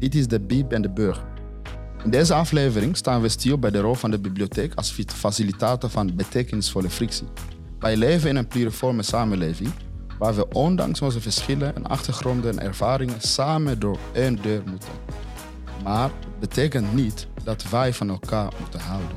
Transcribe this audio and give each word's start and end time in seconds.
Dit 0.00 0.14
is 0.14 0.28
de 0.28 0.40
Bieb 0.40 0.72
en 0.72 0.82
de 0.82 0.90
Burg. 0.90 1.24
In 2.04 2.10
deze 2.10 2.34
aflevering 2.34 2.96
staan 2.96 3.20
we 3.20 3.28
stil 3.28 3.58
bij 3.58 3.70
de 3.70 3.80
rol 3.80 3.94
van 3.94 4.10
de 4.10 4.18
bibliotheek 4.18 4.74
als 4.74 5.02
facilitator 5.06 5.90
van 5.90 6.16
betekenisvolle 6.16 6.90
frictie. 6.90 7.26
Wij 7.78 7.96
leven 7.96 8.28
in 8.28 8.36
een 8.36 8.46
pluriforme 8.46 9.02
samenleving 9.02 9.70
waar 10.18 10.34
we 10.34 10.48
ondanks 10.48 11.02
onze 11.02 11.20
verschillen 11.20 11.74
en 11.74 11.86
achtergronden 11.86 12.58
en 12.58 12.66
ervaringen 12.66 13.20
samen 13.20 13.78
door 13.78 13.98
één 14.12 14.42
deur 14.42 14.62
moeten. 14.70 14.92
Maar 15.84 16.10
het 16.30 16.40
betekent 16.40 16.94
niet 16.94 17.26
dat 17.44 17.70
wij 17.70 17.92
van 17.92 18.08
elkaar 18.08 18.52
moeten 18.60 18.80
houden. 18.80 19.16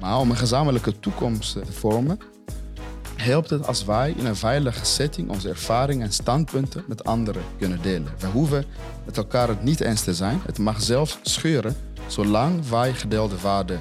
Maar 0.00 0.18
om 0.18 0.30
een 0.30 0.36
gezamenlijke 0.36 0.98
toekomst 1.00 1.52
te 1.52 1.72
vormen, 1.72 2.18
helpt 3.16 3.50
het 3.50 3.66
als 3.66 3.84
wij 3.84 4.14
in 4.16 4.26
een 4.26 4.36
veilige 4.36 4.84
setting 4.84 5.30
onze 5.30 5.48
ervaringen 5.48 6.06
en 6.06 6.12
standpunten 6.12 6.84
met 6.86 7.04
anderen 7.04 7.42
kunnen 7.58 7.82
delen. 7.82 8.14
We 8.18 8.26
hoeven 8.26 8.64
met 9.04 9.16
elkaar 9.16 9.48
het 9.48 9.62
niet 9.62 9.80
eens 9.80 10.02
te 10.02 10.14
zijn. 10.14 10.40
Het 10.46 10.58
mag 10.58 10.82
zelfs 10.82 11.18
scheuren, 11.22 11.76
zolang 12.06 12.68
wij 12.68 12.92
gedeelde 12.92 13.40
waarden 13.40 13.80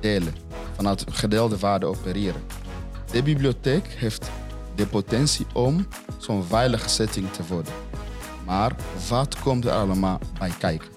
delen, 0.00 0.34
vanuit 0.76 1.04
gedeelde 1.10 1.58
waarden 1.58 1.88
opereren. 1.88 2.42
De 3.12 3.22
bibliotheek 3.22 3.86
heeft 3.86 4.30
de 4.74 4.86
potentie 4.86 5.46
om 5.52 5.86
zo'n 6.18 6.44
veilige 6.44 6.88
setting 6.88 7.32
te 7.32 7.42
worden. 7.48 7.72
Maar 8.46 8.76
wat 9.08 9.38
komt 9.38 9.64
er 9.64 9.72
allemaal 9.72 10.18
bij 10.38 10.52
kijken? 10.58 10.88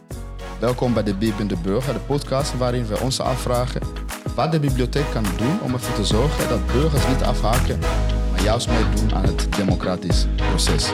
Welkom 0.59 0.93
bij 0.93 1.03
de 1.03 1.15
Bib 1.15 1.39
in 1.39 1.47
de 1.47 1.57
Burger, 1.57 1.93
de 1.93 1.99
podcast 1.99 2.57
waarin 2.57 2.85
we 2.85 2.99
ons 2.99 3.19
afvragen 3.19 3.81
wat 4.35 4.51
de 4.51 4.59
bibliotheek 4.59 5.11
kan 5.11 5.23
doen 5.37 5.61
om 5.61 5.73
ervoor 5.73 5.95
te 5.95 6.05
zorgen 6.05 6.49
dat 6.49 6.65
burgers 6.65 7.07
niet 7.07 7.23
afhaken, 7.23 7.79
maar 8.31 8.43
juist 8.43 8.67
meedoen 8.67 9.15
aan 9.15 9.23
het 9.23 9.47
democratisch 9.55 10.25
proces. 10.35 10.91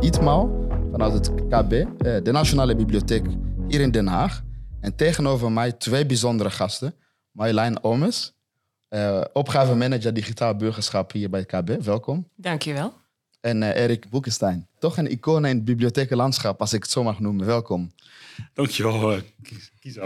Ditmaal 0.00 0.68
vanuit 0.90 1.12
het 1.12 1.32
KB, 1.48 1.72
eh, 1.72 1.86
de 2.22 2.30
Nationale 2.32 2.76
Bibliotheek 2.76 3.26
hier 3.68 3.80
in 3.80 3.90
Den 3.90 4.06
Haag. 4.06 4.42
En 4.80 4.96
tegenover 4.96 5.52
mij 5.52 5.72
twee 5.72 6.06
bijzondere 6.06 6.50
gasten. 6.50 6.94
Marjolein 7.32 7.84
Omes, 7.84 8.35
uh, 8.90 9.24
opgavemanager 9.32 10.14
digitaal 10.14 10.56
burgerschap 10.56 11.12
hier 11.12 11.30
bij 11.30 11.44
het 11.48 11.64
KB. 11.64 11.84
Welkom. 11.84 12.28
Dankjewel. 12.34 12.92
En 13.40 13.62
uh, 13.62 13.76
Erik 13.76 14.10
Boekenstein. 14.10 14.68
Toch 14.78 14.96
een 14.96 15.10
icoon 15.10 15.44
in 15.46 15.56
het 15.56 15.64
bibliothekenlandschap, 15.64 16.60
als 16.60 16.72
ik 16.72 16.82
het 16.82 16.90
zo 16.90 17.02
mag 17.02 17.20
noemen. 17.20 17.46
Welkom. 17.46 17.90
Dankjewel, 18.54 19.12
uh, 19.12 19.20
kies 19.80 19.98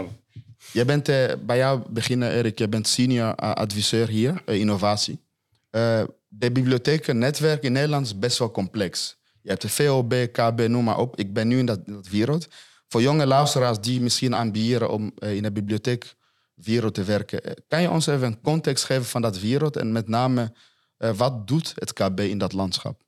Je 0.71 0.85
bent 0.85 1.05
bij 1.45 1.57
jou 1.57 1.81
beginnen, 1.89 2.31
Erik. 2.31 2.59
Je 2.59 2.67
bent 2.67 2.87
senior 2.87 3.35
adviseur 3.35 4.07
hier, 4.07 4.41
innovatie. 4.45 5.19
de 6.27 6.51
bibliothekennetwerk 6.51 7.63
in 7.63 7.71
Nederland 7.71 8.05
is 8.05 8.19
best 8.19 8.37
wel 8.37 8.51
complex. 8.51 9.17
Je 9.41 9.49
hebt 9.49 9.61
de 9.61 9.69
VOB, 9.69 10.13
KB, 10.31 10.67
noem 10.67 10.83
maar 10.83 10.97
op. 10.97 11.19
Ik 11.19 11.33
ben 11.33 11.47
nu 11.47 11.57
in 11.57 11.65
dat, 11.65 11.79
dat 11.85 12.07
wereld. 12.07 12.47
Voor 12.87 13.01
jonge 13.01 13.25
luisteraars 13.25 13.79
die 13.79 14.01
misschien 14.01 14.33
ambiëren 14.33 14.91
om 14.91 15.13
in 15.19 15.43
de 15.43 15.51
bibliotheek 15.51 16.15
wereld 16.53 16.93
te 16.93 17.03
werken. 17.03 17.43
Eh, 17.43 17.51
kan 17.67 17.81
je 17.81 17.89
ons 17.89 18.07
even 18.07 18.27
een 18.27 18.41
context 18.41 18.83
geven 18.83 19.05
van 19.05 19.21
dat 19.21 19.39
wereld 19.39 19.75
en 19.75 19.91
met 19.91 20.07
name 20.07 20.53
uh, 20.97 21.11
wat 21.13 21.47
doet 21.47 21.73
het 21.75 21.93
KB 21.93 22.19
in 22.19 22.37
dat 22.37 22.53
landschap? 22.53 23.01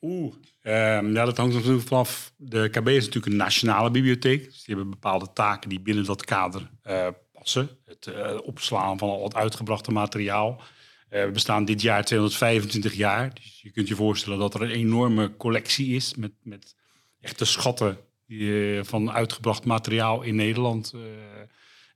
Oeh, 0.00 0.34
um, 0.62 1.12
ja, 1.12 1.24
dat 1.24 1.36
hangt 1.36 1.54
natuurlijk 1.54 1.86
vanaf. 1.86 2.32
De 2.36 2.68
KB 2.68 2.88
is 2.88 3.04
natuurlijk 3.04 3.26
een 3.26 3.36
nationale 3.36 3.90
bibliotheek. 3.90 4.44
Dus 4.44 4.64
die 4.64 4.74
hebben 4.74 4.90
bepaalde 4.90 5.32
taken 5.32 5.68
die 5.68 5.80
binnen 5.80 6.04
dat 6.04 6.24
kader 6.24 6.70
uh, 6.86 7.08
passen. 7.32 7.68
Het 7.84 8.40
opslaan 8.42 8.98
van 8.98 9.08
al 9.08 9.24
het 9.24 9.34
uitgebrachte 9.34 9.90
materiaal. 9.90 10.62
we 11.08 11.30
bestaan 11.32 11.64
dit 11.64 11.82
jaar 11.82 12.04
225 12.04 12.94
jaar. 12.94 13.34
Dus 13.34 13.60
je 13.62 13.70
kunt 13.70 13.88
je 13.88 13.94
voorstellen 13.94 14.38
dat 14.38 14.54
er 14.54 14.62
een 14.62 14.70
enorme 14.70 15.36
collectie 15.36 15.94
is 15.94 16.14
met, 16.14 16.32
met 16.42 16.74
echte 17.20 17.44
schatten 17.44 17.98
die, 18.26 18.84
van 18.84 19.12
uitgebracht 19.12 19.64
materiaal 19.64 20.22
in 20.22 20.34
Nederland 20.34 20.94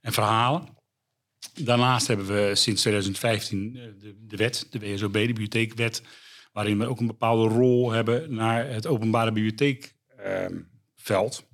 en 0.07 0.13
verhalen. 0.13 0.75
Daarnaast 1.53 2.07
hebben 2.07 2.25
we 2.25 2.55
sinds 2.55 2.81
2015 2.81 3.75
eh, 3.75 3.83
de, 3.99 4.25
de 4.27 4.35
wet, 4.35 4.67
de 4.69 4.79
WSOB, 4.79 5.13
de 5.13 5.25
bibliotheekwet, 5.25 6.03
waarin 6.51 6.79
we 6.79 6.85
ook 6.85 6.99
een 6.99 7.07
bepaalde 7.07 7.47
rol 7.47 7.91
hebben 7.91 8.33
naar 8.33 8.69
het 8.69 8.87
openbare 8.87 9.31
bibliotheekveld. 9.31 11.45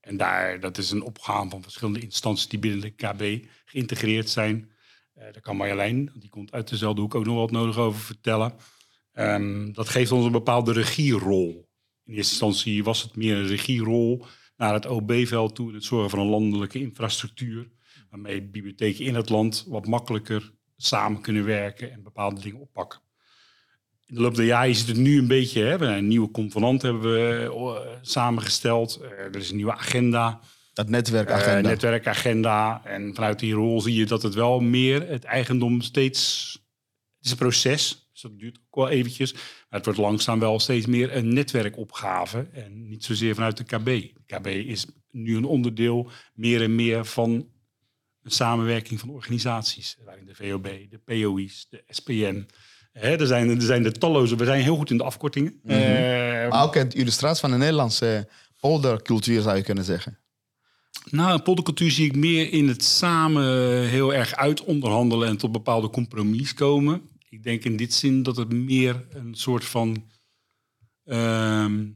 en 0.00 0.16
daar, 0.16 0.60
dat 0.60 0.78
is 0.78 0.90
een 0.90 1.02
opgaan 1.02 1.50
van 1.50 1.62
verschillende 1.62 2.00
instanties 2.00 2.48
die 2.48 2.58
binnen 2.58 2.80
de 2.80 2.90
KB 2.90 3.46
geïntegreerd 3.64 4.30
zijn. 4.30 4.72
Uh, 5.16 5.22
daar 5.22 5.40
kan 5.40 5.56
Marjolein, 5.56 6.12
die 6.14 6.30
komt 6.30 6.52
uit 6.52 6.68
dezelfde 6.68 7.00
hoek, 7.00 7.14
ook 7.14 7.24
nog 7.24 7.36
wat 7.36 7.50
nodig 7.50 7.78
over 7.78 8.00
vertellen. 8.00 8.54
Um, 9.12 9.72
dat 9.72 9.88
geeft 9.88 10.12
ons 10.12 10.24
een 10.24 10.32
bepaalde 10.32 10.72
regierol. 10.72 11.68
In 12.04 12.14
eerste 12.14 12.32
instantie 12.32 12.84
was 12.84 13.02
het 13.02 13.16
meer 13.16 13.36
een 13.36 13.46
regierol 13.46 14.26
naar 14.56 14.72
het 14.72 14.86
OB-veld 14.86 15.54
toe, 15.54 15.74
het 15.74 15.84
zorgen 15.84 16.10
voor 16.10 16.18
een 16.18 16.26
landelijke 16.26 16.80
infrastructuur 16.80 17.72
waarmee 18.14 18.42
bibliotheken 18.42 19.04
in 19.04 19.14
het 19.14 19.28
land 19.28 19.64
wat 19.68 19.86
makkelijker 19.86 20.52
samen 20.76 21.20
kunnen 21.20 21.44
werken 21.44 21.92
en 21.92 22.02
bepaalde 22.02 22.40
dingen 22.40 22.60
oppakken. 22.60 23.00
In 24.06 24.14
de 24.14 24.20
loop 24.20 24.34
der 24.34 24.44
jaren 24.44 24.70
is 24.70 24.80
het 24.80 24.96
nu 24.96 25.18
een 25.18 25.26
beetje, 25.26 25.62
hè, 25.62 25.86
een 25.86 26.08
nieuwe 26.08 26.30
convenant 26.30 26.82
hebben 26.82 27.02
we 27.02 27.50
uh, 27.54 27.96
samengesteld. 28.00 29.00
Uh, 29.02 29.10
er 29.10 29.36
is 29.36 29.50
een 29.50 29.56
nieuwe 29.56 29.72
agenda. 29.72 30.40
Dat 30.72 30.88
netwerkagenda. 30.88 31.58
Uh, 31.58 31.64
netwerkagenda. 31.64 32.84
En 32.84 33.14
vanuit 33.14 33.38
die 33.38 33.54
rol 33.54 33.80
zie 33.80 33.94
je 33.94 34.06
dat 34.06 34.22
het 34.22 34.34
wel 34.34 34.60
meer 34.60 35.08
het 35.08 35.24
eigendom 35.24 35.80
steeds... 35.80 36.52
Het 37.16 37.24
is 37.24 37.30
een 37.30 37.36
proces, 37.36 38.08
dus 38.12 38.20
dat 38.20 38.38
duurt 38.38 38.58
ook 38.58 38.74
wel 38.74 38.88
eventjes. 38.88 39.32
Maar 39.32 39.42
het 39.68 39.84
wordt 39.84 40.00
langzaam 40.00 40.38
wel 40.38 40.60
steeds 40.60 40.86
meer 40.86 41.16
een 41.16 41.32
netwerkopgave. 41.32 42.48
En 42.52 42.88
niet 42.88 43.04
zozeer 43.04 43.34
vanuit 43.34 43.56
de 43.56 43.64
KB. 43.64 43.84
De 43.84 44.22
KB 44.26 44.46
is 44.46 44.86
nu 45.10 45.36
een 45.36 45.44
onderdeel 45.44 46.10
meer 46.34 46.62
en 46.62 46.74
meer 46.74 47.04
van 47.04 47.52
een 48.24 48.30
samenwerking 48.30 49.00
van 49.00 49.10
organisaties, 49.10 49.96
waarin 50.04 50.26
de 50.26 50.34
VOB, 50.34 50.68
de 50.90 50.98
POI's, 51.04 51.66
de 51.70 51.84
SPN. 51.88 52.46
Hè, 52.92 53.16
er, 53.16 53.26
zijn, 53.26 53.50
er 53.50 53.62
zijn 53.62 53.82
de 53.82 53.92
talloze, 53.92 54.36
we 54.36 54.44
zijn 54.44 54.62
heel 54.62 54.76
goed 54.76 54.90
in 54.90 54.96
de 54.96 55.04
afkortingen. 55.04 55.60
Mm 55.62 55.72
maar 56.48 56.62
ook 56.62 56.74
een 56.74 56.90
illustratie 56.90 57.40
van 57.40 57.50
de 57.50 57.56
Nederlandse 57.56 58.28
poldercultuur 58.60 59.42
zou 59.42 59.56
je 59.56 59.62
kunnen 59.62 59.84
zeggen. 59.84 60.18
Nou, 61.10 61.42
poldercultuur 61.42 61.90
zie 61.90 62.06
ik 62.06 62.16
meer 62.16 62.52
in 62.52 62.68
het 62.68 62.84
samen 62.84 63.44
heel 63.88 64.14
erg 64.14 64.34
uit 64.34 64.64
onderhandelen 64.64 65.28
en 65.28 65.36
tot 65.36 65.52
bepaalde 65.52 65.90
compromis 65.90 66.54
komen. 66.54 67.08
Ik 67.28 67.42
denk 67.42 67.64
in 67.64 67.76
dit 67.76 67.94
zin 67.94 68.22
dat 68.22 68.36
het 68.36 68.52
meer 68.52 69.06
een 69.10 69.34
soort 69.34 69.64
van 69.64 70.10
ehm, 71.04 71.86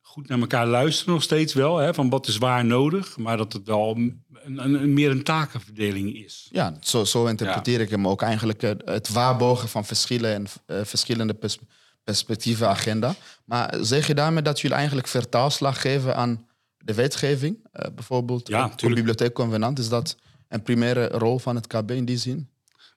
goed 0.00 0.28
naar 0.28 0.40
elkaar 0.40 0.66
luisteren 0.66 1.12
nog 1.12 1.22
steeds 1.22 1.54
wel. 1.54 1.76
Hè, 1.76 1.94
van 1.94 2.10
wat 2.10 2.26
is 2.26 2.38
waar 2.38 2.64
nodig. 2.64 3.16
Maar 3.16 3.36
dat 3.36 3.52
het 3.52 3.66
wel 3.66 3.98
een, 4.44 4.58
een, 4.58 4.92
meer 4.92 5.10
een 5.10 5.22
takenverdeling 5.22 6.14
is. 6.14 6.48
Ja, 6.50 6.76
zo, 6.80 7.04
zo 7.04 7.26
interpreteer 7.26 7.80
ik 7.80 7.90
hem 7.90 8.08
ook 8.08 8.22
eigenlijk. 8.22 8.62
Eh, 8.62 8.70
het 8.84 9.08
waarborgen 9.08 9.68
van 9.68 9.84
verschillen 9.84 10.34
en 10.34 10.46
uh, 10.66 10.84
verschillende 10.84 11.34
pers 11.34 11.58
perspectieven 12.04 12.68
agenda. 12.68 13.14
Maar 13.44 13.74
zeg 13.80 14.06
je 14.06 14.14
daarmee 14.14 14.42
dat 14.42 14.60
jullie 14.60 14.76
eigenlijk 14.76 15.06
vertaalslag 15.06 15.80
geven 15.80 16.16
aan 16.16 16.46
de 16.78 16.94
wetgeving? 16.94 17.56
Uh, 17.56 17.94
bijvoorbeeld 17.94 18.48
ja, 18.48 18.72
de 18.76 18.88
bibliotheekconvenant. 18.88 19.78
Is 19.78 19.88
dat 19.88 20.16
een 20.48 20.62
primaire 20.62 21.06
rol 21.06 21.38
van 21.38 21.54
het 21.54 21.66
KB 21.66 21.90
in 21.90 22.04
die 22.04 22.16
zin? 22.16 22.48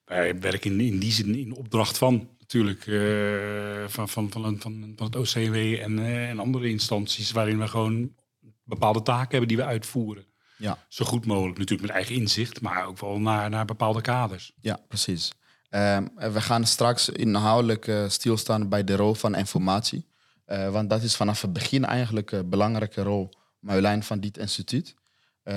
Wij 0.06 0.40
werken 0.40 0.72
in, 0.72 0.80
in 0.80 1.00
die 1.00 1.12
zin 1.12 1.36
in 1.36 1.54
opdracht 1.54 1.98
van 1.98 2.30
natuurlijk 2.40 2.86
uh, 2.86 3.88
van, 3.88 4.10
van, 4.10 4.32
van, 4.32 4.60
van, 4.60 4.94
van 4.96 5.06
het 5.06 5.16
OCW 5.16 5.56
en, 5.56 6.00
en 6.06 6.40
andere 6.40 6.70
instanties 6.70 7.32
waarin 7.32 7.60
we 7.60 7.68
gewoon 7.68 8.14
bepaalde 8.64 9.02
taken 9.02 9.30
hebben 9.30 9.48
die 9.48 9.58
we 9.58 9.64
uitvoeren. 9.64 10.26
Ja. 10.58 10.78
Zo 10.88 11.06
goed 11.06 11.26
mogelijk, 11.26 11.58
natuurlijk 11.58 11.88
met 11.88 11.98
eigen 11.98 12.16
inzicht, 12.16 12.62
maar 12.62 12.86
ook 12.86 13.00
wel 13.00 13.20
naar, 13.20 13.50
naar 13.50 13.66
bepaalde 13.66 14.02
kaders. 14.02 14.52
Ja, 14.62 14.80
precies. 14.88 15.32
Um, 15.70 16.12
we 16.16 16.42
gaan 16.42 16.66
straks 16.66 17.10
inhoudelijk 17.10 17.88
uh, 17.88 18.10
stilstaan 18.10 18.70
bij 18.70 18.84
de 18.84 18.96
rol 18.96 19.14
van 19.14 19.36
informatie. 19.36 20.06
want 20.46 20.90
dat 20.90 21.02
is 21.02 21.16
vanaf 21.16 21.42
het 21.42 21.54
begin 21.54 21.86
eigenlijk 21.86 22.32
een 22.32 22.50
belangrijke 22.50 23.02
rol, 23.02 23.30
Marjolein, 23.60 24.04
van 24.04 24.20
dit 24.20 24.38
instituut. 24.38 24.96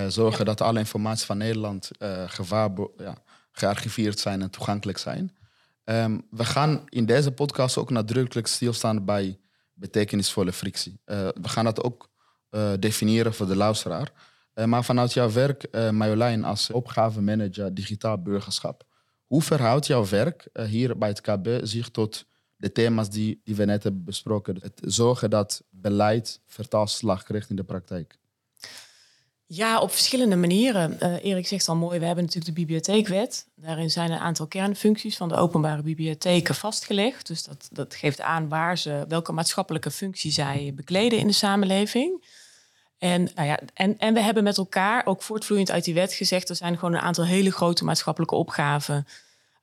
zorgen 0.08 0.44
dat 0.44 0.60
alle 0.60 0.78
informatie 0.78 1.26
van 1.26 1.38
Nederland 1.38 1.90
gevaar, 2.26 2.70
ja, 2.96 3.14
gearchiveerd 3.52 4.18
zijn 4.18 4.42
en 4.42 4.50
toegankelijk 4.50 4.98
zijn. 4.98 5.36
Um, 5.84 6.26
we 6.30 6.44
gaan 6.44 6.84
in 6.88 7.06
deze 7.06 7.32
podcast 7.32 7.76
ook 7.76 7.90
nadrukkelijk 7.90 8.46
stilstaan 8.46 9.04
bij 9.04 9.38
betekenisvolle 9.74 10.52
frictie. 10.52 11.00
Uh, 11.06 11.28
we 11.40 11.48
gaan 11.48 11.64
dat 11.64 11.82
ook 11.82 12.10
uh, 12.50 12.72
definiëren 12.78 13.34
voor 13.34 13.46
de 13.46 13.56
luisteraar. 13.56 14.12
Uh, 14.58 14.64
maar 14.64 14.84
vanuit 14.84 15.12
jouw 15.12 15.32
werk, 15.32 15.68
Marjolein, 15.90 16.44
als 16.44 16.70
opgavemanager 16.70 17.74
digitaal 17.74 18.22
burgerschap. 18.22 18.84
Hoe 19.26 19.42
verhoudt 19.42 19.86
jouw 19.86 20.08
werk 20.08 20.48
hier 20.52 20.98
bij 20.98 21.08
het 21.08 21.20
KB 21.20 21.48
zich 21.62 21.88
tot 21.88 22.26
de 22.56 22.72
thema's 22.72 23.10
die, 23.10 23.40
die 23.44 23.54
we 23.54 23.64
net 23.64 23.82
hebben 23.82 24.04
besproken? 24.04 24.58
Het 24.60 24.80
zorgen 24.84 25.30
dat 25.30 25.62
beleid 25.70 26.40
vertaalslag 26.46 27.22
krijgt 27.22 27.50
in 27.50 27.56
de 27.56 27.64
praktijk. 27.64 28.18
Ja, 29.50 29.80
op 29.80 29.90
verschillende 29.90 30.36
manieren. 30.36 30.98
Uh, 31.02 31.24
Erik 31.24 31.46
zegt 31.46 31.68
al 31.68 31.76
mooi, 31.76 31.98
we 31.98 32.04
hebben 32.04 32.24
natuurlijk 32.24 32.54
de 32.54 32.60
bibliotheekwet. 32.60 33.46
Daarin 33.54 33.90
zijn 33.90 34.10
een 34.10 34.18
aantal 34.18 34.46
kernfuncties 34.46 35.16
van 35.16 35.28
de 35.28 35.34
openbare 35.34 35.82
bibliotheken 35.82 36.54
vastgelegd. 36.54 37.26
Dus 37.26 37.44
dat, 37.44 37.68
dat 37.72 37.94
geeft 37.94 38.20
aan 38.20 38.48
waar 38.48 38.78
ze, 38.78 39.04
welke 39.08 39.32
maatschappelijke 39.32 39.90
functie 39.90 40.30
zij 40.30 40.72
bekleden 40.74 41.18
in 41.18 41.26
de 41.26 41.32
samenleving. 41.32 42.24
En, 42.98 43.30
nou 43.34 43.48
ja, 43.48 43.58
en, 43.74 43.98
en 43.98 44.14
we 44.14 44.20
hebben 44.20 44.44
met 44.44 44.56
elkaar, 44.56 45.06
ook 45.06 45.22
voortvloeiend 45.22 45.70
uit 45.70 45.84
die 45.84 45.94
wet, 45.94 46.12
gezegd... 46.12 46.48
er 46.48 46.56
zijn 46.56 46.78
gewoon 46.78 46.94
een 46.94 47.00
aantal 47.00 47.24
hele 47.24 47.52
grote 47.52 47.84
maatschappelijke 47.84 48.34
opgaven... 48.34 49.06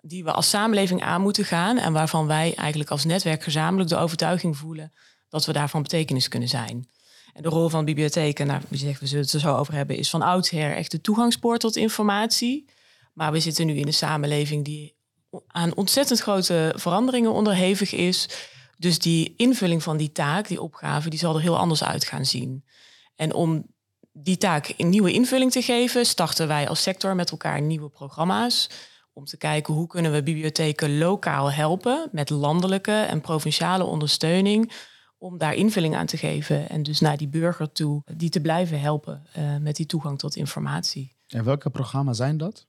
die 0.02 0.24
we 0.24 0.32
als 0.32 0.50
samenleving 0.50 1.04
aan 1.04 1.22
moeten 1.22 1.46
gaan... 1.46 1.78
en 1.78 1.94
waarvan 1.94 2.28
wij 2.28 2.54
eigenlijk 2.56 2.90
als 2.90 3.06
netwerk 3.06 3.44
gezamenlijk 3.44 3.90
de 3.90 3.98
overtuiging 3.98 4.58
voelen... 4.58 4.94
dat 5.30 5.46
we 5.46 5.54
daarvan 5.54 5.82
betekenis 5.82 6.28
kunnen 6.28 6.50
zijn. 6.50 6.88
En 7.34 7.42
de 7.42 7.50
rol 7.50 7.70
van 7.70 7.86
bibliotheken, 7.86 8.48
nou, 8.48 8.62
wie 8.68 8.80
zegt, 8.80 9.00
we 9.00 9.08
zullen 9.08 9.24
het 9.24 9.34
er 9.34 9.40
zo 9.40 9.56
over 9.56 9.74
hebben, 9.74 9.98
is 9.98 10.10
van 10.10 10.22
oudsher 10.22 10.76
echt 10.76 10.92
de 10.92 11.02
toegangspoort 11.02 11.60
tot 11.60 11.76
informatie. 11.76 12.70
Maar 13.14 13.32
we 13.32 13.40
zitten 13.40 13.66
nu 13.66 13.76
in 13.76 13.88
een 13.88 13.94
samenleving 13.94 14.66
die 14.66 14.96
aan 15.48 15.76
ontzettend 15.76 16.20
grote 16.20 16.74
veranderingen 16.76 17.32
onderhevig 17.32 17.94
is. 17.94 18.30
Dus 18.78 19.00
die 19.00 19.34
invulling 19.38 19.84
van 19.84 19.98
die 19.98 20.12
taak, 20.12 20.48
die 20.48 20.62
opgave, 20.62 21.10
die 21.10 21.20
zal 21.20 21.36
er 21.36 21.42
heel 21.42 21.58
anders 21.58 21.84
uit 21.84 22.06
gaan 22.06 22.26
zien. 22.26 22.64
En 23.16 23.34
om 23.34 23.74
die 24.12 24.38
taak 24.38 24.74
een 24.78 24.90
nieuwe 24.90 25.12
invulling 25.12 25.52
te 25.52 25.62
geven, 25.62 26.06
starten 26.06 26.48
wij 26.48 26.68
als 26.70 26.82
sector 26.82 27.16
met 27.16 27.32
elkaar 27.32 27.62
nieuwe 27.62 27.90
programma's. 27.90 28.70
Om 29.14 29.26
te 29.26 29.38
kijken 29.38 29.74
hoe 29.74 29.88
kunnen 29.88 30.12
we 30.12 30.24
bibliotheken 30.24 30.98
lokaal 30.98 31.52
helpen 31.52 32.10
met 32.12 32.30
landelijke 32.30 32.92
en 32.92 33.22
provinciale 33.22 33.84
ondersteuning 33.84 34.72
om 35.18 35.38
daar 35.38 35.54
invulling 35.54 35.96
aan 35.96 36.06
te 36.06 36.18
geven 36.18 36.70
en 36.70 36.84
dus 36.84 37.00
naar 37.00 37.18
die 37.18 37.28
burger 37.28 37.72
toe, 37.72 38.02
die 38.16 38.30
te 38.30 38.42
blijven 38.42 38.80
helpen 38.80 39.26
uh, 39.38 39.58
met 39.58 39.76
die 39.76 39.86
toegang 39.86 40.20
tot 40.20 40.36
informatie. 40.36 41.16
En 41.28 41.44
welke 41.44 41.70
programma's 41.70 42.18
zijn 42.18 42.38
dat? 42.38 42.68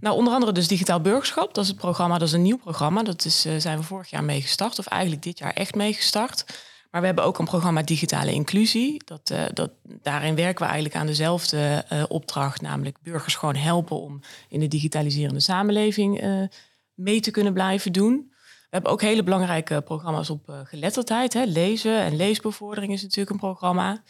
Nou, 0.00 0.16
onder 0.16 0.32
andere 0.32 0.52
dus 0.52 0.68
Digitaal 0.68 1.00
Burgerschap. 1.00 1.54
Dat 1.54 1.64
is 1.64 1.70
het 1.70 1.78
programma, 1.78 2.18
dat 2.18 2.28
is 2.28 2.34
een 2.34 2.42
nieuw 2.42 2.58
programma. 2.58 3.02
Dat 3.02 3.24
is, 3.24 3.46
uh, 3.46 3.56
zijn 3.58 3.78
we 3.78 3.84
vorig 3.84 4.10
jaar 4.10 4.24
mee 4.24 4.40
gestart, 4.40 4.78
of 4.78 4.86
eigenlijk 4.86 5.22
dit 5.22 5.38
jaar 5.38 5.52
echt 5.52 5.74
mee 5.74 5.92
gestart. 5.92 6.44
Maar 6.90 7.00
we 7.00 7.06
hebben 7.06 7.24
ook 7.24 7.38
een 7.38 7.44
programma 7.44 7.82
Digitale 7.82 8.32
Inclusie. 8.32 9.02
Dat, 9.04 9.30
uh, 9.30 9.44
dat, 9.52 9.70
daarin 9.82 10.34
werken 10.34 10.64
we 10.64 10.70
eigenlijk 10.70 11.00
aan 11.00 11.06
dezelfde 11.06 11.84
opdracht, 12.08 12.60
namelijk 12.60 12.96
burgers 13.02 13.34
gewoon 13.34 13.56
helpen 13.56 14.00
om 14.00 14.20
in 14.48 14.60
de 14.60 14.68
digitaliserende 14.68 15.40
samenleving 15.40 16.22
mee 16.94 17.20
te 17.20 17.30
kunnen 17.30 17.52
blijven 17.52 17.92
doen. 17.92 18.28
We 18.30 18.76
hebben 18.76 18.90
ook 18.90 19.00
hele 19.00 19.22
belangrijke 19.22 19.80
programma's 19.80 20.30
op 20.30 20.62
geletterdheid. 20.64 21.32
Hè. 21.32 21.44
Lezen 21.44 22.00
en 22.00 22.16
leesbevordering 22.16 22.92
is 22.92 23.02
natuurlijk 23.02 23.30
een 23.30 23.38
programma. 23.38 24.02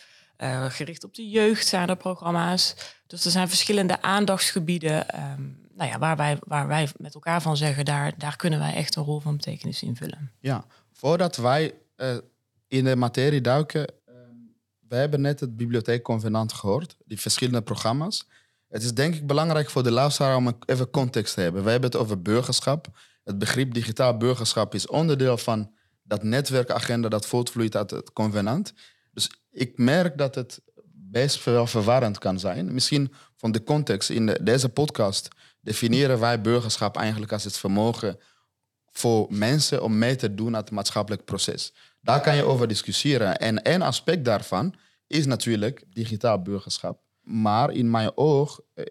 Gericht 0.68 1.04
op 1.04 1.14
de 1.14 1.28
jeugd 1.28 1.66
zijn 1.66 1.88
er 1.88 1.96
programma's. 1.96 2.74
Dus 3.06 3.24
er 3.24 3.30
zijn 3.30 3.48
verschillende 3.48 4.02
aandachtsgebieden 4.02 5.20
um, 5.20 5.60
nou 5.80 5.92
ja, 5.92 5.98
waar, 5.98 6.16
wij, 6.16 6.36
waar 6.40 6.66
wij 6.66 6.88
met 6.96 7.14
elkaar 7.14 7.42
van 7.42 7.56
zeggen, 7.56 7.84
daar, 7.84 8.12
daar 8.18 8.36
kunnen 8.36 8.58
wij 8.58 8.74
echt 8.74 8.96
een 8.96 9.04
rol 9.04 9.20
van 9.20 9.36
betekenis 9.36 9.82
invullen. 9.82 10.32
Ja, 10.40 10.64
voordat 10.92 11.36
wij 11.36 11.74
in 12.70 12.84
de 12.84 12.96
materie 12.96 13.40
duiken, 13.40 13.80
uh, 13.80 14.14
we 14.88 14.96
hebben 14.96 15.20
net 15.20 15.40
het 15.40 15.56
bibliotheekconvenant 15.56 16.52
gehoord, 16.52 16.96
die 17.04 17.20
verschillende 17.20 17.62
programma's. 17.62 18.26
Het 18.68 18.82
is 18.82 18.94
denk 18.94 19.14
ik 19.14 19.26
belangrijk 19.26 19.70
voor 19.70 19.82
de 19.82 19.90
luisteraar 19.90 20.36
om 20.36 20.58
even 20.66 20.90
context 20.90 21.34
te 21.34 21.40
hebben. 21.40 21.64
We 21.64 21.70
hebben 21.70 21.90
het 21.90 22.00
over 22.00 22.22
burgerschap. 22.22 22.86
Het 23.24 23.38
begrip 23.38 23.74
digitaal 23.74 24.16
burgerschap 24.16 24.74
is 24.74 24.86
onderdeel 24.86 25.38
van 25.38 25.72
dat 26.02 26.22
netwerkagenda 26.22 27.08
dat 27.08 27.26
voortvloeit 27.26 27.76
uit 27.76 27.90
het 27.90 28.12
convenant. 28.12 28.74
Dus 29.12 29.30
ik 29.50 29.78
merk 29.78 30.18
dat 30.18 30.34
het 30.34 30.60
best 30.92 31.44
wel 31.44 31.66
verwarrend 31.66 32.18
kan 32.18 32.38
zijn. 32.38 32.74
Misschien 32.74 33.12
van 33.36 33.52
de 33.52 33.62
context 33.62 34.10
in 34.10 34.38
deze 34.42 34.68
podcast 34.68 35.28
definiëren 35.60 36.20
wij 36.20 36.40
burgerschap 36.40 36.96
eigenlijk 36.96 37.32
als 37.32 37.44
het 37.44 37.56
vermogen 37.56 38.18
voor 38.90 39.26
mensen 39.30 39.82
om 39.82 39.98
mee 39.98 40.16
te 40.16 40.34
doen 40.34 40.54
aan 40.54 40.60
het 40.60 40.70
maatschappelijk 40.70 41.24
proces. 41.24 41.72
Daar 42.00 42.20
kan 42.20 42.36
je 42.36 42.42
over 42.42 42.68
discussiëren. 42.68 43.38
En 43.38 43.62
één 43.62 43.82
aspect 43.82 44.24
daarvan 44.24 44.74
is 45.06 45.26
natuurlijk 45.26 45.84
digitaal 45.92 46.42
burgerschap. 46.42 47.02
Maar 47.20 47.70
in 47.70 47.90
mijn 47.90 48.16
oog 48.16 48.60
eh, 48.74 48.84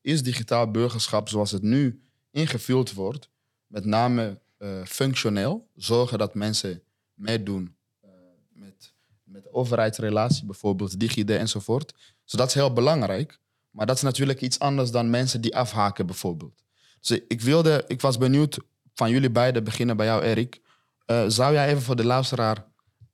is 0.00 0.22
digitaal 0.22 0.70
burgerschap 0.70 1.28
zoals 1.28 1.50
het 1.50 1.62
nu 1.62 2.02
ingevuld 2.30 2.92
wordt, 2.92 3.28
met 3.66 3.84
name 3.84 4.40
uh, 4.58 4.84
functioneel. 4.84 5.68
Zorgen 5.74 6.18
dat 6.18 6.34
mensen 6.34 6.82
meedoen 7.14 7.76
uh, 8.04 8.10
met, 8.52 8.92
met 9.24 9.52
overheidsrelatie, 9.52 10.46
bijvoorbeeld 10.46 11.00
DigiD 11.00 11.30
enzovoort. 11.30 11.94
Dus 12.24 12.32
dat 12.32 12.48
is 12.48 12.54
heel 12.54 12.72
belangrijk. 12.72 13.40
Maar 13.70 13.86
dat 13.86 13.96
is 13.96 14.02
natuurlijk 14.02 14.40
iets 14.40 14.58
anders 14.58 14.90
dan 14.90 15.10
mensen 15.10 15.40
die 15.40 15.56
afhaken, 15.56 16.06
bijvoorbeeld. 16.06 16.62
Dus 17.00 17.20
ik, 17.28 17.40
wilde, 17.40 17.84
ik 17.86 18.00
was 18.00 18.18
benieuwd 18.18 18.58
van 18.94 19.10
jullie 19.10 19.30
beiden, 19.30 19.64
beginnen 19.64 19.96
bij 19.96 20.06
jou, 20.06 20.22
Erik. 20.22 20.60
Uh, 21.12 21.24
zou 21.28 21.52
jij 21.52 21.68
even 21.68 21.82
voor 21.82 21.96
de 21.96 22.04
luisteraar 22.04 22.64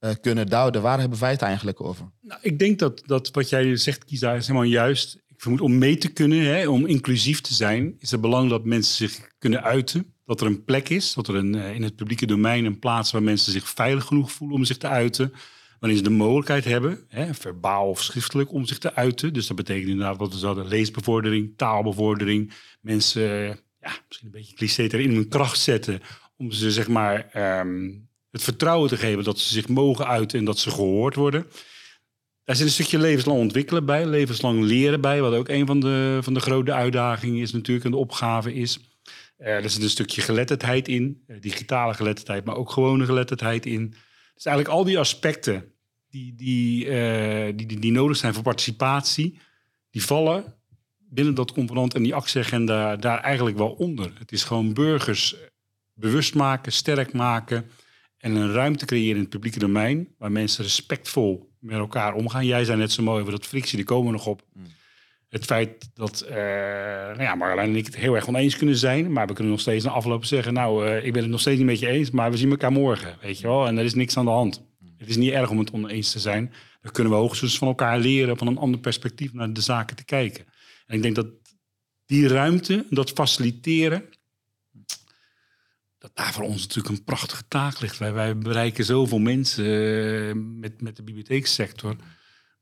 uh, 0.01 0.11
kunnen 0.21 0.47
duiden? 0.47 0.83
Waar 0.83 1.01
hebben 1.01 1.21
wij 1.21 1.31
het 1.31 1.43
eigenlijk 1.43 1.81
over? 1.81 2.11
Nou, 2.21 2.41
ik 2.43 2.59
denk 2.59 2.79
dat, 2.79 3.03
dat 3.07 3.31
wat 3.31 3.49
jij 3.49 3.77
zegt, 3.77 4.05
Kiza, 4.05 4.33
is 4.33 4.47
helemaal 4.47 4.69
juist. 4.69 5.15
Ik 5.27 5.41
vermoed 5.41 5.61
om 5.61 5.79
mee 5.79 5.97
te 5.97 6.09
kunnen, 6.09 6.45
hè, 6.45 6.69
om 6.69 6.87
inclusief 6.87 7.41
te 7.41 7.55
zijn, 7.55 7.95
is 7.99 8.11
het 8.11 8.21
belangrijk 8.21 8.63
dat 8.63 8.71
mensen 8.71 9.09
zich 9.09 9.29
kunnen 9.39 9.63
uiten 9.63 10.13
dat 10.29 10.41
er 10.41 10.47
een 10.47 10.65
plek 10.65 10.89
is, 10.89 11.15
dat 11.15 11.29
er 11.29 11.35
een, 11.35 11.55
eh, 11.55 11.75
in 11.75 11.83
het 11.83 11.97
publieke 11.97 12.27
domein 12.27 12.65
een 12.65 12.79
plaats 12.79 13.11
waar 13.11 13.23
mensen 13.23 13.53
zich 13.53 13.69
veilig 13.69 14.05
genoeg 14.05 14.33
voelen 14.33 14.57
om 14.57 14.65
zich 14.65 14.77
te 14.77 14.89
uiten. 14.89 15.33
Wanneer 15.81 15.99
ze 15.99 16.05
de 16.05 16.11
mogelijkheid 16.11 16.65
hebben, 16.65 17.05
hè, 17.09 17.35
verbaal 17.35 17.89
of 17.89 18.03
schriftelijk, 18.03 18.53
om 18.53 18.67
zich 18.67 18.79
te 18.79 18.95
uiten. 18.95 19.33
Dus 19.33 19.47
dat 19.47 19.57
betekent 19.57 19.89
inderdaad 19.89 20.17
wat 20.17 20.33
we 20.33 20.39
zouden 20.39 20.69
leesbevordering, 20.69 21.53
taalbevordering. 21.57 22.53
Mensen, 22.81 23.23
ja, 23.81 23.99
misschien 24.09 24.27
een 24.27 24.31
beetje 24.31 24.55
cliché 24.55 24.83
erin, 24.83 25.15
hun 25.15 25.29
kracht 25.29 25.61
zetten. 25.61 26.01
Om 26.39 26.53
ze 26.53 26.71
zeg 26.71 26.89
maar 26.89 27.31
um, 27.61 28.09
het 28.31 28.43
vertrouwen 28.43 28.89
te 28.89 28.97
geven 28.97 29.25
dat 29.25 29.39
ze 29.39 29.53
zich 29.53 29.69
mogen 29.69 30.07
uiten 30.07 30.39
en 30.39 30.45
dat 30.45 30.59
ze 30.59 30.71
gehoord 30.71 31.15
worden. 31.15 31.47
Daar 32.45 32.57
zit 32.57 32.67
een 32.67 32.73
stukje 32.73 32.99
levenslang 32.99 33.39
ontwikkelen 33.39 33.85
bij, 33.85 34.07
levenslang 34.07 34.61
leren 34.61 35.01
bij. 35.01 35.21
Wat 35.21 35.35
ook 35.35 35.49
een 35.49 35.67
van 35.67 35.81
de, 35.81 36.19
van 36.23 36.35
de 36.35 36.41
grote 36.41 36.73
uitdagingen 36.73 37.41
is 37.41 37.53
natuurlijk 37.53 37.85
en 37.85 37.91
de 37.91 37.97
opgave 37.97 38.55
is. 38.55 38.79
Uh, 39.39 39.47
er 39.49 39.71
zit 39.71 39.83
een 39.83 39.91
stukje 39.91 40.21
geletterdheid 40.21 40.89
in, 40.89 41.23
uh, 41.27 41.41
digitale 41.41 41.95
geletterdheid, 41.95 42.45
maar 42.45 42.57
ook 42.57 42.71
gewone 42.71 43.05
geletterdheid 43.05 43.67
in. 43.67 43.95
Dus 44.35 44.45
eigenlijk 44.45 44.77
al 44.77 44.85
die 44.85 44.99
aspecten 44.99 45.73
die, 46.11 46.35
die, 46.35 46.87
uh, 46.87 47.45
die, 47.45 47.67
die, 47.67 47.79
die, 47.79 47.93
nodig 47.93 48.17
zijn 48.17 48.35
voor 48.35 48.43
participatie, 48.43 49.39
die 49.91 50.05
vallen 50.05 50.55
binnen 50.99 51.35
dat 51.35 51.53
component 51.53 51.95
en 51.95 52.03
die 52.03 52.15
actieagenda 52.15 52.97
daar 52.97 53.21
eigenlijk 53.21 53.57
wel 53.57 53.71
onder. 53.71 54.13
Het 54.19 54.33
is 54.33 54.45
gewoon 54.45 54.73
burgers 54.73 55.37
bewust 55.99 56.35
maken, 56.35 56.73
sterk 56.73 57.13
maken 57.13 57.71
en 58.19 58.35
een 58.35 58.53
ruimte 58.53 58.87
creëren 58.87 59.15
in 59.15 59.21
het 59.21 59.31
publieke 59.31 59.59
domein 59.59 60.09
waar 60.19 60.33
mensen 60.33 60.65
respectvol 60.65 61.53
met 61.59 61.79
elkaar 61.79 62.15
omgaan. 62.15 62.47
Jij 62.47 62.65
zei 62.65 62.79
net 62.79 62.93
zo 62.93 63.03
mooi 63.03 63.21
over 63.21 63.33
dat 63.33 63.47
frictie, 63.47 63.77
die 63.77 63.87
komen 63.87 64.07
we 64.07 64.13
nog 64.13 64.27
op. 64.27 64.43
Mm 64.53 64.65
het 65.29 65.45
feit 65.45 65.91
dat 65.95 66.25
uh, 66.29 66.37
nou 66.37 67.23
ja, 67.23 67.35
Marjolein 67.35 67.69
en 67.69 67.77
ik 67.77 67.87
het 67.87 67.97
heel 67.97 68.15
erg 68.15 68.29
oneens 68.29 68.57
kunnen 68.57 68.77
zijn. 68.77 69.13
Maar 69.13 69.27
we 69.27 69.33
kunnen 69.33 69.53
nog 69.53 69.61
steeds 69.61 69.85
na 69.85 69.91
afloop 69.91 70.25
zeggen... 70.25 70.53
nou, 70.53 70.87
uh, 70.87 71.05
ik 71.05 71.13
ben 71.13 71.23
het 71.23 71.31
nog 71.31 71.41
steeds 71.41 71.59
niet 71.59 71.67
met 71.67 71.79
je 71.79 71.89
eens, 71.89 72.11
maar 72.11 72.31
we 72.31 72.37
zien 72.37 72.51
elkaar 72.51 72.73
morgen. 72.73 73.17
Weet 73.21 73.39
je 73.39 73.47
wel? 73.47 73.67
En 73.67 73.79
er 73.79 73.85
is 73.85 73.95
niks 73.95 74.17
aan 74.17 74.25
de 74.25 74.31
hand. 74.31 74.67
Het 74.97 75.09
is 75.09 75.17
niet 75.17 75.33
erg 75.33 75.51
om 75.51 75.59
het 75.59 75.71
oneens 75.71 76.13
te 76.13 76.19
zijn. 76.19 76.53
Dan 76.81 76.93
kunnen 76.93 77.13
we 77.13 77.19
hoogstens 77.19 77.59
van 77.59 77.69
elkaar 77.69 77.99
leren... 77.99 78.39
van 78.39 78.47
een 78.47 78.59
ander 78.59 78.81
perspectief 78.81 79.33
naar 79.33 79.53
de 79.53 79.61
zaken 79.61 79.97
te 79.97 80.05
kijken. 80.05 80.45
En 80.87 80.97
ik 80.97 81.03
denk 81.03 81.15
dat 81.15 81.27
die 82.07 82.29
ruimte, 82.29 82.87
dat 82.91 83.11
faciliteren... 83.11 84.05
dat 86.15 86.25
daar 86.25 86.33
voor 86.33 86.45
ons 86.45 86.63
natuurlijk 86.63 86.95
een 86.95 87.05
prachtige 87.05 87.43
taak 87.49 87.81
ligt. 87.81 87.99
Wij, 87.99 88.39
bereiken 88.39 88.85
zoveel 88.85 89.19
mensen 89.19 89.65
uh, 89.65 90.33
met, 90.35 90.81
met 90.81 90.97
de 90.97 91.03
bibliotheekssector... 91.03 91.97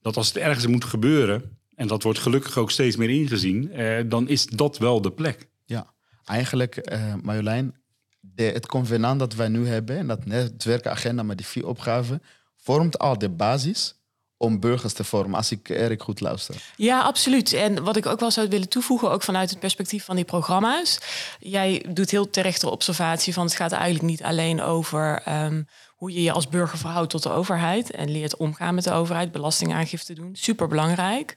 dat 0.01 0.17
als 0.17 0.29
het 0.29 0.37
ergens 0.37 0.67
moet 0.67 0.85
gebeuren 0.85 1.59
en 1.75 1.87
dat 1.87 2.03
wordt 2.03 2.19
gelukkig 2.19 2.59
ook 2.59 2.71
steeds 2.71 2.97
meer 2.97 3.11
ingezien, 3.11 3.73
eh, 3.73 4.05
dan 4.07 4.29
is 4.29 4.47
dat 4.47 4.79
wel 4.79 5.01
de 5.01 5.13
plek. 5.13 5.49
Ja, 5.65 5.95
eigenlijk, 6.25 6.93
uh, 6.93 7.15
Marjolein, 7.23 7.75
de, 8.21 8.43
het 8.43 8.67
convenant 8.67 9.19
dat 9.19 9.35
wij 9.35 9.49
nu 9.49 9.67
hebben, 9.67 9.97
en 9.97 10.07
dat 10.07 10.25
netwerkagenda 10.25 11.23
met 11.23 11.37
die 11.37 11.47
vier 11.47 11.67
opgaven, 11.67 12.23
vormt 12.57 12.99
al 12.99 13.19
de 13.19 13.29
basis 13.29 13.95
om 14.37 14.61
burgers 14.61 14.93
te 14.93 15.05
vormen, 15.05 15.37
als 15.37 15.51
ik 15.51 15.69
Erik 15.69 16.03
goed 16.03 16.21
luister. 16.21 16.55
Ja, 16.77 17.01
absoluut. 17.01 17.53
En 17.53 17.83
wat 17.83 17.97
ik 17.97 18.07
ook 18.07 18.21
wel 18.21 18.31
zou 18.31 18.49
willen 18.49 18.69
toevoegen, 18.69 19.11
ook 19.11 19.23
vanuit 19.23 19.51
het 19.51 19.59
perspectief 19.59 20.05
van 20.05 20.17
die 20.17 20.25
programma's. 20.25 20.99
Jij 21.39 21.85
doet 21.89 22.11
heel 22.11 22.31
terecht 22.31 22.61
de 22.61 22.71
observatie 22.71 23.33
van 23.33 23.45
het 23.45 23.55
gaat 23.55 23.73
eigenlijk 23.73 24.05
niet 24.05 24.23
alleen 24.23 24.63
over 24.63 25.23
um, 25.29 25.67
hoe 25.97 26.13
je 26.13 26.23
je 26.23 26.33
als 26.33 26.49
burger 26.49 26.79
verhoudt 26.79 27.11
tot 27.11 27.23
de 27.23 27.31
overheid 27.31 27.91
en 27.91 28.11
leert 28.11 28.37
omgaan 28.37 28.75
met 28.75 28.85
de 28.85 28.93
overheid, 28.93 29.33
belastingaangifte 29.33 30.13
doen. 30.13 30.37
Super 30.37 30.69
belangrijk. 30.69 31.35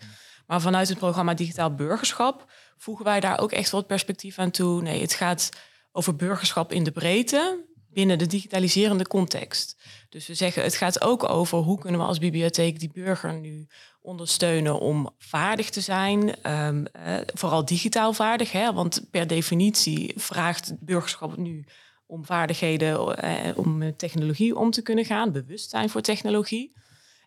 Maar 0.47 0.61
vanuit 0.61 0.89
het 0.89 0.97
programma 0.97 1.33
Digitaal 1.33 1.75
Burgerschap 1.75 2.51
voegen 2.77 3.05
wij 3.05 3.19
daar 3.19 3.39
ook 3.39 3.51
echt 3.51 3.71
wat 3.71 3.87
perspectief 3.87 4.39
aan 4.39 4.51
toe. 4.51 4.81
Nee, 4.81 5.01
het 5.01 5.13
gaat 5.13 5.49
over 5.91 6.15
burgerschap 6.15 6.71
in 6.71 6.83
de 6.83 6.91
breedte 6.91 7.65
binnen 7.89 8.17
de 8.17 8.27
digitaliserende 8.27 9.07
context. 9.07 9.77
Dus 10.09 10.27
we 10.27 10.33
zeggen, 10.33 10.63
het 10.63 10.75
gaat 10.75 11.01
ook 11.01 11.29
over 11.29 11.57
hoe 11.57 11.79
kunnen 11.79 11.99
we 11.99 12.05
als 12.05 12.17
bibliotheek 12.17 12.79
die 12.79 12.91
burger 12.93 13.33
nu 13.33 13.67
ondersteunen 14.01 14.79
om 14.79 15.09
vaardig 15.17 15.69
te 15.69 15.81
zijn. 15.81 16.41
Ehm, 16.41 16.85
eh, 16.85 17.17
vooral 17.33 17.65
digitaal 17.65 18.13
vaardig, 18.13 18.51
hè, 18.51 18.73
want 18.73 19.07
per 19.11 19.27
definitie 19.27 20.13
vraagt 20.15 20.73
burgerschap 20.79 21.37
nu 21.37 21.65
om 22.05 22.25
vaardigheden 22.25 23.17
eh, 23.17 23.57
om 23.57 23.95
technologie 23.97 24.55
om 24.55 24.71
te 24.71 24.81
kunnen 24.81 25.05
gaan, 25.05 25.31
bewustzijn 25.31 25.89
voor 25.89 26.01
technologie. 26.01 26.73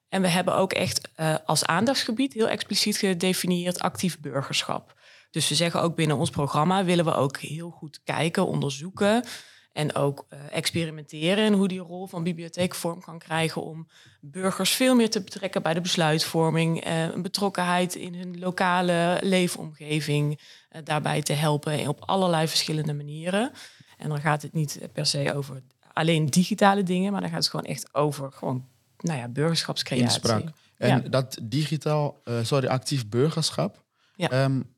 En 0.08 0.22
we 0.22 0.28
hebben 0.28 0.56
ook 0.56 0.72
echt 0.72 1.08
eh, 1.14 1.34
als 1.44 1.64
aandachtsgebied 1.64 2.32
heel 2.32 2.48
expliciet 2.48 2.96
gedefinieerd 2.96 3.80
actief 3.80 4.20
burgerschap. 4.20 5.00
Dus 5.30 5.48
we 5.48 5.54
zeggen 5.54 5.82
ook 5.82 5.94
binnen 5.94 6.16
ons 6.16 6.30
programma 6.30 6.84
willen 6.84 7.04
we 7.04 7.14
ook 7.14 7.36
heel 7.36 7.70
goed 7.70 8.00
kijken, 8.04 8.46
onderzoeken 8.46 9.24
en 9.72 9.94
ook 9.94 10.26
uh, 10.30 10.38
experimenteren 10.50 11.44
in 11.44 11.52
hoe 11.52 11.68
die 11.68 11.80
rol 11.80 12.06
van 12.06 12.22
bibliotheek 12.22 12.74
vorm 12.74 13.00
kan 13.00 13.18
krijgen 13.18 13.62
om 13.62 13.88
burgers 14.20 14.70
veel 14.70 14.94
meer 14.94 15.10
te 15.10 15.22
betrekken 15.22 15.62
bij 15.62 15.74
de 15.74 15.80
besluitvorming, 15.80 16.86
uh, 16.86 17.02
een 17.02 17.22
betrokkenheid 17.22 17.94
in 17.94 18.14
hun 18.14 18.38
lokale 18.38 19.18
leefomgeving 19.22 20.40
uh, 20.72 20.80
daarbij 20.84 21.22
te 21.22 21.32
helpen 21.32 21.88
op 21.88 22.02
allerlei 22.04 22.48
verschillende 22.48 22.94
manieren. 22.94 23.52
En 23.96 24.08
dan 24.08 24.20
gaat 24.20 24.42
het 24.42 24.52
niet 24.52 24.80
per 24.92 25.06
se 25.06 25.34
over 25.34 25.62
alleen 25.92 26.26
digitale 26.26 26.82
dingen, 26.82 27.12
maar 27.12 27.20
dan 27.20 27.30
gaat 27.30 27.38
het 27.38 27.50
gewoon 27.50 27.66
echt 27.66 27.94
over 27.94 28.32
gewoon, 28.32 28.68
nou 28.98 29.18
ja, 29.18 29.28
burgerschapscreatie. 29.28 30.04
Inspraak. 30.04 30.44
En 30.76 31.02
ja. 31.02 31.08
dat 31.08 31.38
digitaal, 31.42 32.20
sorry, 32.42 32.66
actief 32.66 33.08
burgerschap. 33.08 33.84
Ja. 34.16 34.44
Um, 34.44 34.71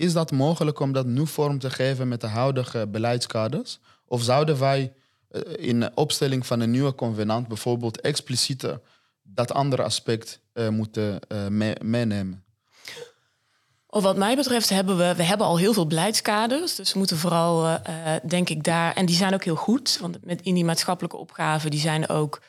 is 0.00 0.12
dat 0.12 0.30
mogelijk 0.30 0.80
om 0.80 0.92
dat 0.92 1.06
nu 1.06 1.26
vorm 1.26 1.58
te 1.58 1.70
geven 1.70 2.08
met 2.08 2.20
de 2.20 2.26
huidige 2.26 2.86
beleidskaders? 2.86 3.78
Of 4.06 4.22
zouden 4.22 4.58
wij 4.58 4.92
eh, 5.28 5.40
in 5.56 5.80
de 5.80 5.90
opstelling 5.94 6.46
van 6.46 6.60
een 6.60 6.70
nieuwe 6.70 6.94
convenant 6.94 7.48
bijvoorbeeld 7.48 8.00
explicieter 8.00 8.80
dat 9.22 9.52
andere 9.52 9.82
aspect 9.82 10.40
uh, 10.54 10.68
moeten 10.68 11.20
uh, 11.28 11.74
meenemen? 11.80 12.44
Of 13.86 14.02
wat 14.02 14.16
mij 14.16 14.36
betreft 14.36 14.68
hebben 14.68 14.96
we, 14.96 15.14
we 15.14 15.22
hebben 15.22 15.46
al 15.46 15.58
heel 15.58 15.72
veel 15.72 15.86
beleidskaders. 15.86 16.74
Dus 16.74 16.92
we 16.92 16.98
moeten 16.98 17.16
vooral, 17.16 17.80
denk 18.22 18.48
ik, 18.48 18.64
daar. 18.64 18.94
En 18.94 19.06
die 19.06 19.16
zijn 19.16 19.34
ook 19.34 19.44
heel 19.44 19.56
goed. 19.56 19.98
Want 20.00 20.24
met 20.24 20.42
in 20.42 20.54
die 20.54 20.64
maatschappelijke 20.64 21.16
opgaven, 21.16 21.70
die 21.70 21.80
zijn 21.80 22.08
ook 22.08 22.42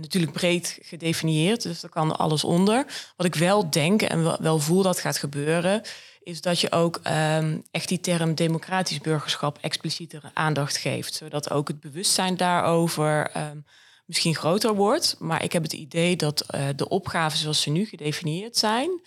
natuurlijk 0.00 0.32
breed 0.32 0.78
gedefinieerd. 0.82 1.62
Dus 1.62 1.80
daar 1.80 1.90
kan 1.90 2.16
alles 2.16 2.44
onder. 2.44 2.86
Wat 3.16 3.26
ik 3.26 3.34
wel 3.34 3.70
denk 3.70 4.02
en 4.02 4.42
wel 4.42 4.58
voel 4.58 4.82
dat 4.82 5.00
gaat 5.00 5.18
gebeuren, 5.18 5.82
is 6.22 6.40
dat 6.40 6.60
je 6.60 6.72
ook 6.72 7.00
um, 7.06 7.62
echt 7.70 7.88
die 7.88 8.00
term 8.00 8.34
democratisch 8.34 9.00
burgerschap 9.00 9.58
explicietere 9.60 10.30
aandacht 10.34 10.76
geeft. 10.76 11.14
Zodat 11.14 11.50
ook 11.50 11.68
het 11.68 11.80
bewustzijn 11.80 12.36
daarover 12.36 13.36
um, 13.36 13.64
misschien 14.04 14.34
groter 14.34 14.74
wordt. 14.74 15.16
Maar 15.18 15.44
ik 15.44 15.52
heb 15.52 15.62
het 15.62 15.72
idee 15.72 16.16
dat 16.16 16.46
uh, 16.54 16.68
de 16.76 16.88
opgaven 16.88 17.38
zoals 17.38 17.60
ze 17.60 17.70
nu 17.70 17.84
gedefinieerd 17.84 18.56
zijn. 18.56 19.00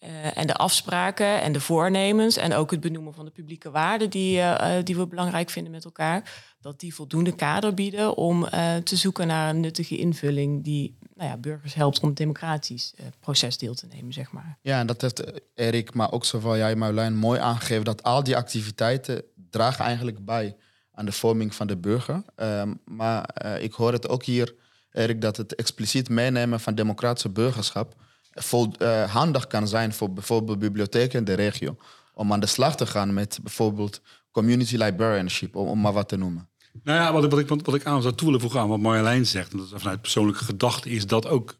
Uh, 0.00 0.36
en 0.36 0.46
de 0.46 0.54
afspraken 0.54 1.40
en 1.40 1.52
de 1.52 1.60
voornemens 1.60 2.36
en 2.36 2.54
ook 2.54 2.70
het 2.70 2.80
benoemen 2.80 3.14
van 3.14 3.24
de 3.24 3.30
publieke 3.30 3.70
waarden 3.70 4.10
die, 4.10 4.38
uh, 4.38 4.74
die 4.84 4.96
we 4.96 5.06
belangrijk 5.06 5.50
vinden 5.50 5.72
met 5.72 5.84
elkaar, 5.84 6.44
dat 6.60 6.80
die 6.80 6.94
voldoende 6.94 7.34
kader 7.34 7.74
bieden 7.74 8.16
om 8.16 8.48
te 8.84 8.96
zoeken 8.96 9.26
naar 9.26 9.50
een 9.50 9.60
nuttige 9.60 9.96
invulling 9.96 10.64
die 10.64 10.98
nou 11.18 11.30
ja, 11.30 11.36
burgers 11.36 11.74
helpt 11.74 12.00
om 12.00 12.08
het 12.08 12.16
democratisch 12.16 12.92
uh, 13.00 13.06
proces 13.20 13.58
deel 13.58 13.74
te 13.74 13.86
nemen, 13.86 14.12
zeg 14.12 14.32
maar. 14.32 14.58
Ja, 14.60 14.78
en 14.78 14.86
dat 14.86 15.00
heeft 15.00 15.24
eh, 15.24 15.36
Erik, 15.54 15.94
maar 15.94 16.12
ook 16.12 16.24
zowel 16.24 16.56
jij, 16.56 16.76
Marjolein, 16.76 17.16
mooi 17.16 17.40
aangegeven 17.40 17.84
dat 17.84 18.02
al 18.02 18.22
die 18.22 18.36
activiteiten 18.36 19.22
dragen 19.50 19.84
eigenlijk 19.84 20.24
bij 20.24 20.56
aan 20.92 21.04
de 21.04 21.12
vorming 21.12 21.54
van 21.54 21.66
de 21.66 21.76
burger. 21.76 22.22
Um, 22.36 22.80
maar 22.84 23.30
uh, 23.44 23.62
ik 23.62 23.72
hoor 23.72 23.92
het 23.92 24.08
ook 24.08 24.24
hier, 24.24 24.54
Erik, 24.92 25.20
dat 25.20 25.36
het 25.36 25.54
expliciet 25.54 26.08
meenemen 26.08 26.60
van 26.60 26.74
democratische 26.74 27.28
burgerschap 27.28 27.94
handig 29.06 29.46
kan 29.46 29.68
zijn 29.68 29.92
voor 29.92 30.12
bijvoorbeeld 30.12 30.58
bibliotheken 30.58 31.18
in 31.18 31.24
de 31.24 31.34
regio. 31.34 31.76
Om 32.14 32.32
aan 32.32 32.40
de 32.40 32.46
slag 32.46 32.76
te 32.76 32.86
gaan 32.86 33.14
met 33.14 33.38
bijvoorbeeld 33.42 34.00
community 34.30 34.76
librarianship, 34.76 35.56
om, 35.56 35.68
om 35.68 35.80
maar 35.80 35.92
wat 35.92 36.08
te 36.08 36.16
noemen. 36.16 36.48
Nou 36.84 36.98
ja, 36.98 37.12
wat 37.12 37.24
ik, 37.24 37.48
wat 37.48 37.58
ik, 37.58 37.66
wat 37.66 37.74
ik 37.74 37.84
aan 37.84 38.02
zou 38.02 38.14
toe 38.14 38.26
willen 38.26 38.40
voegen 38.40 38.60
aan 38.60 38.68
wat 38.68 38.80
Marjolein 38.80 39.26
zegt, 39.26 39.56
dat 39.56 39.72
vanuit 39.74 40.00
persoonlijke 40.00 40.44
gedachte 40.44 40.90
is 40.90 41.06
dat 41.06 41.26
ook. 41.26 41.58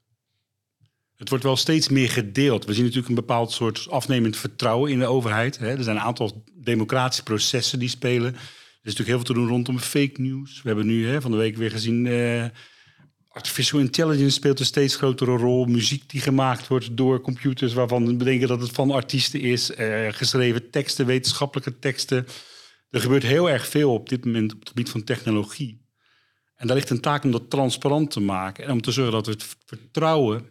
Het 1.16 1.28
wordt 1.28 1.44
wel 1.44 1.56
steeds 1.56 1.88
meer 1.88 2.10
gedeeld. 2.10 2.64
We 2.64 2.72
zien 2.74 2.82
natuurlijk 2.82 3.08
een 3.08 3.14
bepaald 3.14 3.52
soort 3.52 3.86
afnemend 3.90 4.36
vertrouwen 4.36 4.90
in 4.90 4.98
de 4.98 5.06
overheid. 5.06 5.58
Hè. 5.58 5.76
Er 5.76 5.82
zijn 5.82 5.96
een 5.96 6.02
aantal 6.02 6.44
democratische 6.54 7.22
processen 7.22 7.78
die 7.78 7.88
spelen. 7.88 8.34
Er 8.34 8.40
is 8.82 8.94
natuurlijk 8.94 9.08
heel 9.08 9.16
veel 9.16 9.26
te 9.26 9.32
doen 9.32 9.48
rondom 9.48 9.78
fake 9.78 10.20
news. 10.20 10.62
We 10.62 10.68
hebben 10.68 10.86
nu 10.86 11.08
hè, 11.08 11.20
van 11.20 11.30
de 11.30 11.36
week 11.36 11.56
weer 11.56 11.70
gezien. 11.70 12.06
Uh, 12.06 12.44
artificial 13.28 13.80
intelligence 13.80 14.30
speelt 14.30 14.60
een 14.60 14.66
steeds 14.66 14.96
grotere 14.96 15.36
rol. 15.36 15.64
Muziek 15.64 16.10
die 16.10 16.20
gemaakt 16.20 16.66
wordt 16.68 16.96
door 16.96 17.20
computers 17.20 17.72
waarvan 17.72 18.06
we 18.06 18.14
bedenken 18.14 18.48
dat 18.48 18.60
het 18.60 18.70
van 18.70 18.90
artiesten 18.90 19.40
is. 19.40 19.70
Uh, 19.70 20.06
geschreven 20.10 20.70
teksten, 20.70 21.06
wetenschappelijke 21.06 21.78
teksten. 21.78 22.26
Er 22.90 23.00
gebeurt 23.00 23.22
heel 23.22 23.50
erg 23.50 23.66
veel 23.66 23.92
op 23.92 24.08
dit 24.08 24.24
moment 24.24 24.52
op 24.52 24.58
het 24.58 24.68
gebied 24.68 24.90
van 24.90 25.04
technologie. 25.04 25.86
En 26.54 26.66
daar 26.66 26.76
ligt 26.76 26.90
een 26.90 27.00
taak 27.00 27.24
om 27.24 27.30
dat 27.30 27.50
transparant 27.50 28.10
te 28.10 28.20
maken 28.20 28.64
en 28.64 28.70
om 28.70 28.80
te 28.80 28.92
zorgen 28.92 29.12
dat 29.12 29.26
we 29.26 29.32
het 29.32 29.56
vertrouwen 29.66 30.50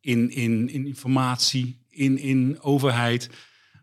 in, 0.00 0.30
in, 0.30 0.68
in 0.68 0.86
informatie, 0.86 1.84
in, 1.88 2.18
in 2.18 2.60
overheid, 2.60 3.30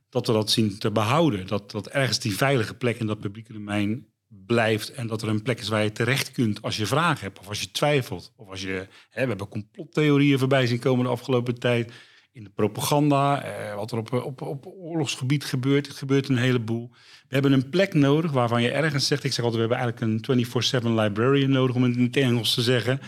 dat 0.09 0.27
we 0.27 0.33
dat 0.33 0.51
zien 0.51 0.77
te 0.77 0.91
behouden. 0.91 1.47
Dat, 1.47 1.71
dat 1.71 1.87
ergens 1.87 2.19
die 2.19 2.35
veilige 2.35 2.73
plek 2.73 2.99
in 2.99 3.07
dat 3.07 3.19
publieke 3.19 3.53
domein 3.53 4.07
blijft 4.27 4.91
en 4.91 5.07
dat 5.07 5.21
er 5.21 5.27
een 5.27 5.41
plek 5.41 5.59
is 5.59 5.67
waar 5.67 5.83
je 5.83 5.91
terecht 5.91 6.31
kunt 6.31 6.61
als 6.61 6.77
je 6.77 6.85
vragen 6.85 7.23
hebt 7.23 7.39
of 7.39 7.47
als 7.47 7.61
je 7.61 7.71
twijfelt. 7.71 8.33
Of 8.35 8.49
als 8.49 8.61
je, 8.61 8.87
hè, 9.09 9.21
we 9.21 9.27
hebben 9.27 9.47
complottheorieën 9.47 10.39
voorbij 10.39 10.67
zien 10.67 10.79
komen 10.79 11.05
de 11.05 11.11
afgelopen 11.11 11.59
tijd 11.59 11.91
in 12.31 12.43
de 12.43 12.49
propaganda, 12.49 13.43
eh, 13.43 13.75
wat 13.75 13.91
er 13.91 13.97
op, 13.97 14.13
op, 14.13 14.41
op 14.41 14.65
oorlogsgebied 14.65 15.45
gebeurt. 15.45 15.87
Het 15.87 15.97
gebeurt 15.97 16.29
een 16.29 16.37
heleboel. 16.37 16.91
We 17.29 17.35
hebben 17.35 17.51
een 17.51 17.69
plek 17.69 17.93
nodig 17.93 18.31
waarvan 18.31 18.61
je 18.61 18.71
ergens 18.71 19.07
zegt... 19.07 19.23
ik 19.23 19.33
zeg 19.33 19.45
altijd, 19.45 19.63
we 19.63 19.75
hebben 19.75 19.93
eigenlijk 20.01 20.27
een 20.27 20.83
24-7 20.83 20.85
librarian 20.85 21.49
nodig... 21.49 21.75
om 21.75 21.83
het 21.83 21.95
in 21.95 22.03
het 22.03 22.17
Engels 22.17 22.53
te 22.53 22.61
zeggen... 22.61 22.99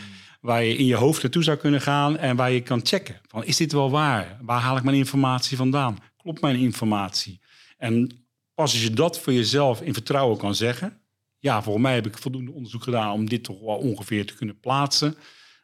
waar 0.42 0.64
je 0.64 0.76
in 0.76 0.86
je 0.86 0.96
hoofd 0.96 1.22
naartoe 1.22 1.44
zou 1.44 1.58
kunnen 1.58 1.82
gaan... 1.82 2.18
en 2.18 2.36
waar 2.36 2.52
je 2.52 2.62
kan 2.62 2.80
checken. 2.84 3.22
Van, 3.28 3.46
is 3.46 3.58
dit 3.58 3.72
wel 3.72 3.90
waar? 3.90 4.38
Waar 4.42 4.62
haal 4.62 4.78
ik 4.78 4.84
mijn 4.84 4.96
informatie 4.96 5.58
vandaan? 5.58 5.98
Klopt 6.18 6.42
mijn 6.42 6.56
informatie? 6.56 7.42
En 7.78 8.08
pas 8.54 8.74
als 8.74 8.84
je 8.84 8.92
dat 8.92 9.20
voor 9.20 9.34
jezelf 9.34 9.82
in 9.82 9.94
vertrouwen 9.94 10.38
kan 10.38 10.56
zeggen... 10.56 10.98
ja, 11.40 11.64
volgens 11.64 11.84
mij 11.84 11.94
heb 11.94 12.08
ik 12.08 12.18
voldoende 12.18 12.52
onderzoek 12.52 12.84
gedaan... 12.84 13.12
om 13.12 13.30
dit 13.30 13.44
toch 13.44 13.60
wel 13.60 13.78
ongeveer 13.78 14.26
te 14.26 14.36
kunnen 14.36 14.60
plaatsen... 14.60 15.16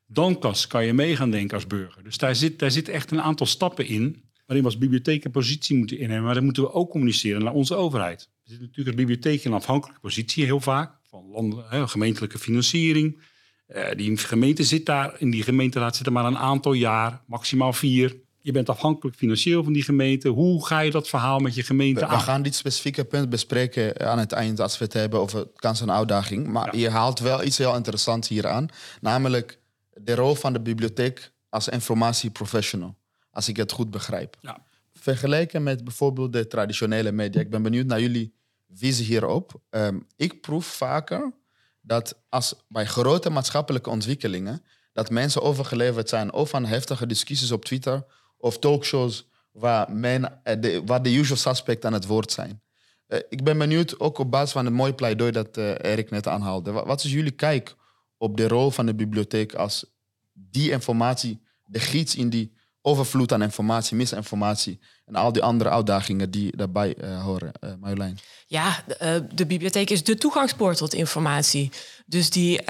dan 0.08 0.40
kan 0.68 0.86
je 0.86 0.94
mee 0.94 1.16
gaan 1.16 1.32
denken 1.32 1.56
als 1.56 1.68
burger. 1.68 2.04
Dus 2.04 2.18
daar 2.18 2.36
zit, 2.36 2.60
daar 2.60 2.72
zit 2.72 2.90
echt 2.90 3.12
een 3.12 3.22
aantal 3.22 3.46
stappen 3.46 3.88
in 3.88 4.26
waarin 4.46 4.66
we 4.66 4.72
als 4.72 4.78
bibliotheek 4.78 5.26
een 5.26 5.32
positie 5.32 5.78
moeten 5.78 5.98
innemen. 5.98 6.24
Maar 6.24 6.34
dan 6.34 6.44
moeten 6.44 6.64
we 6.64 6.74
ook 6.74 6.90
communiceren 6.90 7.44
naar 7.44 7.54
onze 7.54 7.76
overheid. 7.76 8.30
Zitten 8.48 8.68
natuurlijk 8.68 8.98
als 8.98 9.06
bibliotheek 9.06 9.44
in 9.44 9.52
een 9.52 9.58
afhankelijke 9.58 10.02
positie 10.02 10.46
heel 10.46 10.60
vaak. 10.60 10.92
Van 11.10 11.30
landen, 11.32 11.66
hè, 11.70 11.88
gemeentelijke 11.88 12.40
financiering. 12.40 13.22
Uh, 13.68 13.86
die 13.96 14.18
gemeente 14.18 14.64
zit 14.64 14.86
daar, 14.86 15.16
in 15.20 15.30
die 15.30 15.44
gemeenteraad 15.44 15.96
zit 15.96 16.06
er 16.06 16.12
maar 16.12 16.26
een 16.26 16.38
aantal 16.38 16.74
jaar, 16.74 17.22
maximaal 17.26 17.74
vier. 17.74 18.16
Je 18.40 18.52
bent 18.52 18.70
afhankelijk 18.70 19.18
financieel 19.18 19.64
van 19.64 19.74
die 19.74 19.84
gemeente. 19.84 20.30
Hoe 20.30 20.66
ga 20.66 20.80
je 20.80 20.92
dat 20.92 21.08
verhaal 21.08 21.40
met 21.40 21.56
je 21.56 21.64
gemeente 21.64 22.00
we, 22.00 22.06
aan? 22.06 22.18
We 22.18 22.24
gaan 22.24 22.42
dit 22.42 22.56
specifieke 22.56 23.06
punt 23.06 23.30
bespreken 23.30 24.08
aan 24.08 24.20
het 24.20 24.32
eind 24.32 24.60
als 24.60 24.78
we 24.78 24.84
het 24.84 24.94
hebben 24.94 25.20
over 25.20 25.48
kans 25.56 25.82
en 25.82 25.92
uitdaging. 25.92 26.48
Maar 26.48 26.76
ja. 26.76 26.82
je 26.82 26.90
haalt 26.90 27.20
wel 27.20 27.44
iets 27.44 27.58
heel 27.58 27.76
interessants 27.76 28.28
hier 28.28 28.48
aan. 28.48 28.68
Namelijk 29.02 29.60
de 29.94 30.16
rol 30.16 30.36
van 30.36 30.54
de 30.54 30.62
bibliotheek 30.62 31.32
als 31.50 31.68
informatieprofessional 31.68 32.98
als 33.32 33.48
ik 33.48 33.58
het 33.58 33.72
goed 33.72 33.92
begrijp. 33.92 34.38
Ja. 34.42 34.66
Vergeleken 34.94 35.64
met 35.64 35.84
bijvoorbeeld 35.84 36.34
de 36.34 36.48
traditionele 36.48 37.12
media. 37.12 37.42
Ik 37.42 37.50
ben 37.50 37.64
benieuwd 37.64 37.86
naar 37.86 38.02
jullie 38.02 38.36
visie 38.74 39.06
hierop. 39.06 39.62
Um, 39.70 40.08
ik 40.16 40.42
proef 40.42 40.66
vaker 40.66 41.34
dat 41.82 42.24
als 42.30 42.56
bij 42.68 42.86
grote 42.86 43.30
maatschappelijke 43.30 43.90
ontwikkelingen, 43.90 44.64
dat 44.94 45.10
mensen 45.10 45.42
overgeleverd 45.42 46.10
zijn 46.10 46.34
of 46.34 46.54
aan 46.54 46.66
heftige 46.66 47.06
discussies 47.06 47.52
op 47.52 47.66
Twitter 47.66 48.06
of 48.38 48.60
talkshows 48.60 49.28
waar, 49.52 49.92
men, 49.92 50.44
eh, 50.44 50.62
de, 50.62 50.82
waar 50.86 51.02
de 51.02 51.14
usual 51.14 51.38
suspect 51.38 51.86
aan 51.86 51.94
het 51.94 52.06
woord 52.06 52.32
zijn. 52.32 52.62
Uh, 53.08 53.20
ik 53.30 53.44
ben 53.44 53.58
benieuwd, 53.58 54.00
ook 54.00 54.18
op 54.18 54.32
basis 54.32 54.52
van 54.52 54.66
het 54.66 54.74
mooie 54.74 54.94
pleidooi 54.94 55.32
dat 55.32 55.58
uh, 55.58 55.70
Erik 55.70 56.10
net 56.10 56.28
aanhaalde. 56.28 56.72
Wat 56.72 57.04
is 57.04 57.12
jullie 57.12 57.32
kijk 57.32 57.76
op 58.18 58.38
de 58.38 58.48
rol 58.48 58.72
van 58.72 58.86
de 58.86 58.96
bibliotheek 58.96 59.54
als 59.54 59.86
die 60.34 60.72
informatie, 60.72 61.42
de 61.66 61.80
gids 61.80 62.16
in 62.16 62.30
die 62.30 62.56
overvloed 62.82 63.34
aan 63.34 63.42
informatie, 63.42 63.98
misinformatie 63.98 64.80
en 65.08 65.16
al 65.16 65.32
die 65.32 65.44
andere 65.44 65.70
uitdagingen 65.70 66.32
die 66.32 66.58
daarbij 66.58 66.96
uh, 66.98 67.24
horen. 67.24 67.52
Uh, 67.62 67.72
Marjolein. 67.80 68.18
Ja, 68.48 68.84
de, 68.88 68.98
uh, 69.02 69.36
de, 69.36 69.46
bibliotheek 69.46 69.90
is 69.90 70.04
de 70.04 70.16
toegangspoort 70.16 70.78
tot 70.78 70.94
informatie. 70.94 71.72
Dus 72.06 72.30
die, 72.30 72.64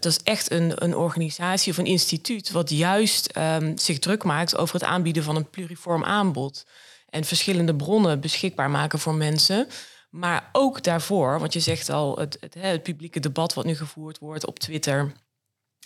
dat 0.00 0.04
is 0.04 0.22
echt 0.22 0.50
een, 0.50 0.84
een 0.84 0.96
organisatie 0.96 1.72
of 1.72 1.78
een 1.78 1.86
instituut 1.86 2.50
wat 2.50 2.70
juist 2.70 3.36
um, 3.36 3.78
zich 3.78 3.98
druk 3.98 4.24
maakt 4.24 4.56
over 4.56 4.74
het 4.74 4.84
aanbieden 4.84 5.22
van 5.22 5.36
een 5.36 5.50
pluriform 5.50 6.04
aanbod. 6.04 6.66
En 7.08 7.24
verschillende 7.24 7.74
bronnen 7.74 8.20
beschikbaar 8.20 8.70
maken 8.70 8.98
voor 8.98 9.14
mensen. 9.14 9.66
Maar 10.10 10.48
ook 10.52 10.82
daarvoor, 10.82 11.38
want 11.38 11.52
je 11.52 11.60
zegt 11.60 11.90
al, 11.90 12.18
het, 12.18 12.36
het, 12.40 12.54
het 12.58 12.82
publieke 12.82 13.20
debat 13.20 13.54
wat 13.54 13.64
nu 13.64 13.76
gevoerd 13.76 14.18
wordt 14.18 14.46
op 14.46 14.58
Twitter 14.58 15.12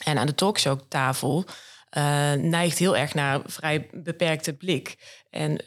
en 0.04 0.18
aan 0.18 0.26
de 0.26 0.35
talkshowtafel 0.35 1.45
uh, 1.97 2.33
neigt 2.33 2.78
heel 2.78 2.97
erg 2.97 3.14
naar 3.14 3.40
vrij 3.45 3.88
beperkte 3.93 4.52
blik. 4.52 4.97
En 5.31 5.50
uh, 5.50 5.59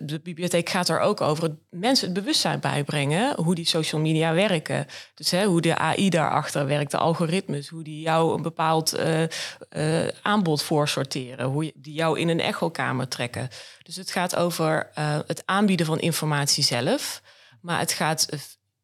de 0.00 0.20
bibliotheek 0.22 0.68
gaat 0.68 0.88
er 0.88 1.00
ook 1.00 1.20
over 1.20 1.56
mensen 1.70 2.06
het 2.06 2.14
bewustzijn 2.14 2.60
bijbrengen 2.60 3.40
hoe 3.40 3.54
die 3.54 3.66
social 3.66 4.00
media 4.00 4.34
werken. 4.34 4.86
Dus 5.14 5.30
hè, 5.30 5.44
hoe 5.44 5.60
de 5.60 5.76
AI 5.76 6.10
daarachter 6.10 6.66
werkt, 6.66 6.90
de 6.90 6.98
algoritmes, 6.98 7.68
hoe 7.68 7.82
die 7.82 8.00
jou 8.00 8.34
een 8.34 8.42
bepaald 8.42 8.98
uh, 8.98 10.08
aanbod 10.22 10.62
voorsorteren, 10.62 11.46
hoe 11.46 11.72
die 11.74 11.94
jou 11.94 12.18
in 12.18 12.28
een 12.28 12.40
echokamer 12.40 13.08
trekken. 13.08 13.48
Dus 13.82 13.96
het 13.96 14.10
gaat 14.10 14.36
over 14.36 14.90
het 15.26 15.42
aanbieden 15.44 15.86
van 15.86 16.00
informatie 16.00 16.64
zelf, 16.64 17.22
maar 17.60 17.78
het 17.78 17.92
gaat 17.92 18.28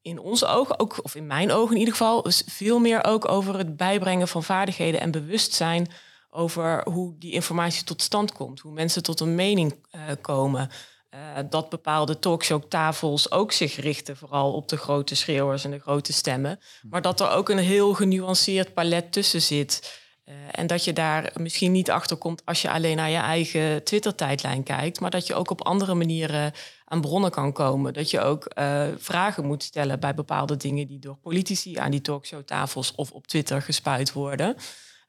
in 0.03 0.19
onze 0.19 0.47
ogen, 0.47 0.79
ook, 0.79 0.99
of 1.03 1.15
in 1.15 1.27
mijn 1.27 1.53
ogen 1.53 1.73
in 1.73 1.79
ieder 1.79 1.95
geval, 1.95 2.27
veel 2.47 2.79
meer 2.79 3.05
ook 3.05 3.29
over 3.29 3.59
het 3.59 3.77
bijbrengen 3.77 4.29
van 4.29 4.43
vaardigheden 4.43 5.01
en 5.01 5.11
bewustzijn 5.11 5.91
over 6.31 6.89
hoe 6.89 7.19
die 7.19 7.33
informatie 7.33 7.85
tot 7.85 8.03
stand 8.03 8.33
komt, 8.33 8.61
hoe 8.61 8.73
mensen 8.73 9.03
tot 9.03 9.21
een 9.21 9.35
mening 9.35 9.75
uh, 9.93 10.03
komen. 10.21 10.71
Uh, 11.15 11.21
dat 11.51 11.69
bepaalde 11.69 12.19
talkshowtafels 12.19 13.31
ook 13.31 13.53
zich 13.53 13.77
richten 13.77 14.17
vooral 14.17 14.53
op 14.53 14.69
de 14.69 14.77
grote 14.77 15.15
schreeuwers 15.15 15.65
en 15.65 15.71
de 15.71 15.79
grote 15.79 16.13
stemmen. 16.13 16.61
Maar 16.83 17.03
dat 17.03 17.21
er 17.21 17.31
ook 17.31 17.49
een 17.49 17.59
heel 17.59 17.95
genuanceerd 17.95 18.75
palet 18.75 19.13
tussen 19.13 19.43
zit. 19.43 19.99
Uh, 20.25 20.35
en 20.51 20.67
dat 20.67 20.85
je 20.85 20.93
daar 20.93 21.33
misschien 21.37 21.73
niet 21.73 21.91
achter 21.91 22.17
komt 22.17 22.43
als 22.45 22.63
je 22.63 22.71
alleen 22.71 22.97
naar 22.97 23.11
je 23.11 23.17
eigen 23.17 23.85
Twitter-tijdlijn 23.85 24.63
kijkt, 24.63 25.01
maar 25.01 25.11
dat 25.11 25.27
je 25.27 25.35
ook 25.35 25.51
op 25.51 25.65
andere 25.65 25.95
manieren 25.95 26.53
aan 26.85 27.01
bronnen 27.01 27.31
kan 27.31 27.53
komen. 27.53 27.93
Dat 27.93 28.11
je 28.11 28.21
ook 28.21 28.53
vragen 28.99 29.47
moet 29.47 29.63
stellen 29.63 30.01
bij 30.01 30.15
bepaalde 30.15 30.57
dingen 30.57 30.87
die 30.87 30.99
door 30.99 31.17
politici 31.17 31.77
aan 31.77 31.91
die 31.91 32.01
talkshowtafels 32.01 32.95
of 32.95 33.11
op 33.11 33.27
Twitter 33.27 33.63
gespuit 33.63 34.13
worden. 34.13 34.57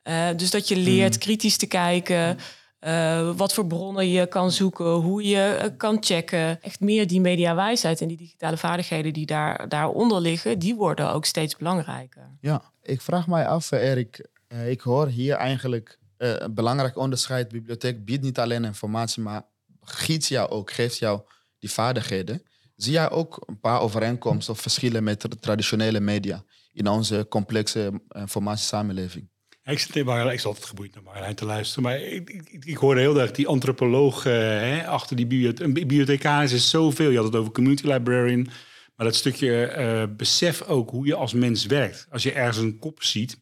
Uh, 0.04 0.28
dus 0.36 0.52
dat 0.52 0.68
je 0.68 0.76
leert 0.76 1.14
mm. 1.14 1.20
kritisch 1.20 1.58
te 1.58 1.68
kijken. 1.68 2.38
Uh, 2.80 3.32
wat 3.36 3.54
voor 3.54 3.68
bronnen 3.68 4.10
je 4.10 4.28
kan 4.28 4.52
zoeken, 4.52 4.92
hoe 4.92 5.24
je 5.24 5.74
kan 5.78 5.98
checken. 6.00 6.62
Echt 6.62 6.80
meer 6.80 7.08
die 7.08 7.22
mediawijsheid 7.22 8.02
en 8.02 8.08
die 8.08 8.18
digitale 8.18 8.58
vaardigheden 8.58 9.14
die 9.14 9.26
daar, 9.26 9.70
daaronder 9.70 10.22
liggen, 10.22 10.60
die 10.60 10.76
worden 10.76 11.14
ook 11.14 11.26
steeds 11.26 11.56
belangrijker. 11.56 12.38
Ja, 12.40 12.62
ik 12.82 13.02
vraag 13.02 13.28
mij 13.28 13.48
af, 13.48 13.72
Erik. 13.72 14.28
ik 14.66 14.82
hoor 14.82 15.08
hier 15.08 15.36
eigenlijk 15.36 16.00
een 16.18 16.54
belangrijk 16.54 16.98
onderscheid. 16.98 17.50
De 17.50 17.58
bibliotheek 17.58 18.06
biedt 18.06 18.24
niet 18.24 18.40
alleen 18.40 18.66
informatie, 18.66 19.24
maar 19.24 19.44
giet 19.82 20.28
jou 20.28 20.50
ook, 20.50 20.72
geeft 20.72 20.98
jou 20.98 21.22
die 21.60 21.72
vaardigheden. 21.72 22.44
Zie 22.76 22.92
jij 22.94 23.10
ook 23.10 23.44
een 23.46 23.60
paar 23.60 23.82
overeenkomsten 23.82 24.54
of 24.54 24.60
verschillen 24.60 25.04
met 25.04 25.22
de 25.22 25.40
traditionele 25.40 26.00
media 26.00 26.44
in 26.74 26.88
onze 26.88 27.26
complexe 27.30 28.02
informatiesamenleving? 28.08 29.30
Ik 29.72 29.80
zit 29.80 29.96
in 29.96 30.06
Marjolein, 30.06 30.34
ik 30.34 30.40
zat 30.40 30.48
altijd 30.48 30.70
geboeid 30.70 30.94
naar 30.94 31.04
Marjolein 31.04 31.36
te 31.36 31.46
luisteren, 31.46 31.84
maar 31.84 32.02
ik, 32.02 32.30
ik, 32.30 32.66
ik 32.66 32.78
hoorde 32.78 33.02
heel 33.02 33.20
erg 33.20 33.32
die 33.32 33.48
antropoloog 33.48 34.26
uh, 34.26 34.34
hè, 34.34 34.88
achter 34.88 35.16
die 35.16 35.28
bibliotheek. 35.28 35.66
Een 35.66 35.74
bibliothecaris 35.74 36.52
is 36.52 36.70
zoveel. 36.70 37.10
Je 37.10 37.16
had 37.16 37.26
het 37.26 37.36
over 37.36 37.52
community 37.52 37.88
librarian, 37.88 38.48
maar 38.96 39.06
dat 39.06 39.16
stukje 39.16 39.76
uh, 39.78 40.16
besef 40.16 40.62
ook 40.62 40.90
hoe 40.90 41.06
je 41.06 41.16
als 41.16 41.34
mens 41.34 41.66
werkt. 41.66 42.08
Als 42.10 42.24
je 42.24 42.32
ergens 42.32 42.58
een 42.58 42.80
kop 42.80 43.04
ziet, 43.04 43.40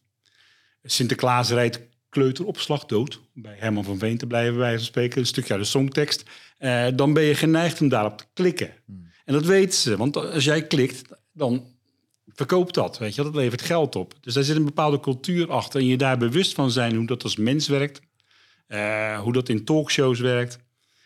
Sinterklaas 0.82 1.50
rijdt 1.50 1.80
kleuteropslag 2.08 2.84
dood, 2.84 3.20
bij 3.34 3.56
Herman 3.58 3.84
van 3.84 3.98
Veen 3.98 4.18
te 4.18 4.26
blijven 4.26 4.58
bij 4.58 4.74
van 4.74 4.84
spreken, 4.84 5.20
een 5.20 5.26
stukje 5.26 5.52
uit 5.52 5.62
de 5.62 5.68
songtekst, 5.68 6.24
uh, 6.58 6.86
dan 6.94 7.12
ben 7.12 7.22
je 7.22 7.34
geneigd 7.34 7.80
om 7.80 7.88
daarop 7.88 8.18
te 8.18 8.24
klikken. 8.32 8.70
Hmm. 8.86 9.08
En 9.24 9.34
dat 9.34 9.44
weten 9.44 9.78
ze, 9.78 9.96
want 9.96 10.16
als 10.16 10.44
jij 10.44 10.66
klikt, 10.66 11.02
dan 11.32 11.78
verkoopt 12.34 12.74
dat, 12.74 12.98
weet 12.98 13.14
je, 13.14 13.22
dat 13.22 13.34
levert 13.34 13.62
geld 13.62 13.96
op. 13.96 14.14
Dus 14.20 14.34
daar 14.34 14.44
zit 14.44 14.56
een 14.56 14.64
bepaalde 14.64 15.00
cultuur 15.00 15.50
achter 15.50 15.80
en 15.80 15.86
je 15.86 15.96
daar 15.96 16.18
bewust 16.18 16.54
van 16.54 16.70
zijn 16.70 16.96
hoe 16.96 17.06
dat 17.06 17.22
als 17.22 17.36
mens 17.36 17.68
werkt, 17.68 18.00
uh, 18.68 19.20
hoe 19.20 19.32
dat 19.32 19.48
in 19.48 19.64
talkshows 19.64 20.20
werkt 20.20 20.58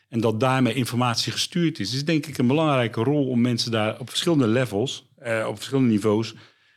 en 0.08 0.20
dat 0.20 0.40
daarmee 0.40 0.74
informatie 0.74 1.32
gestuurd 1.32 1.78
is, 1.78 1.94
is 1.94 2.04
denk 2.04 2.26
ik 2.26 2.38
een 2.38 2.46
belangrijke 2.46 3.02
rol 3.02 3.28
om 3.28 3.40
mensen 3.40 3.70
daar 3.70 4.00
op 4.00 4.08
verschillende 4.08 4.46
levels, 4.46 5.08
uh, 5.22 5.46
op 5.48 5.54
verschillende 5.54 5.90
niveaus, 5.90 6.34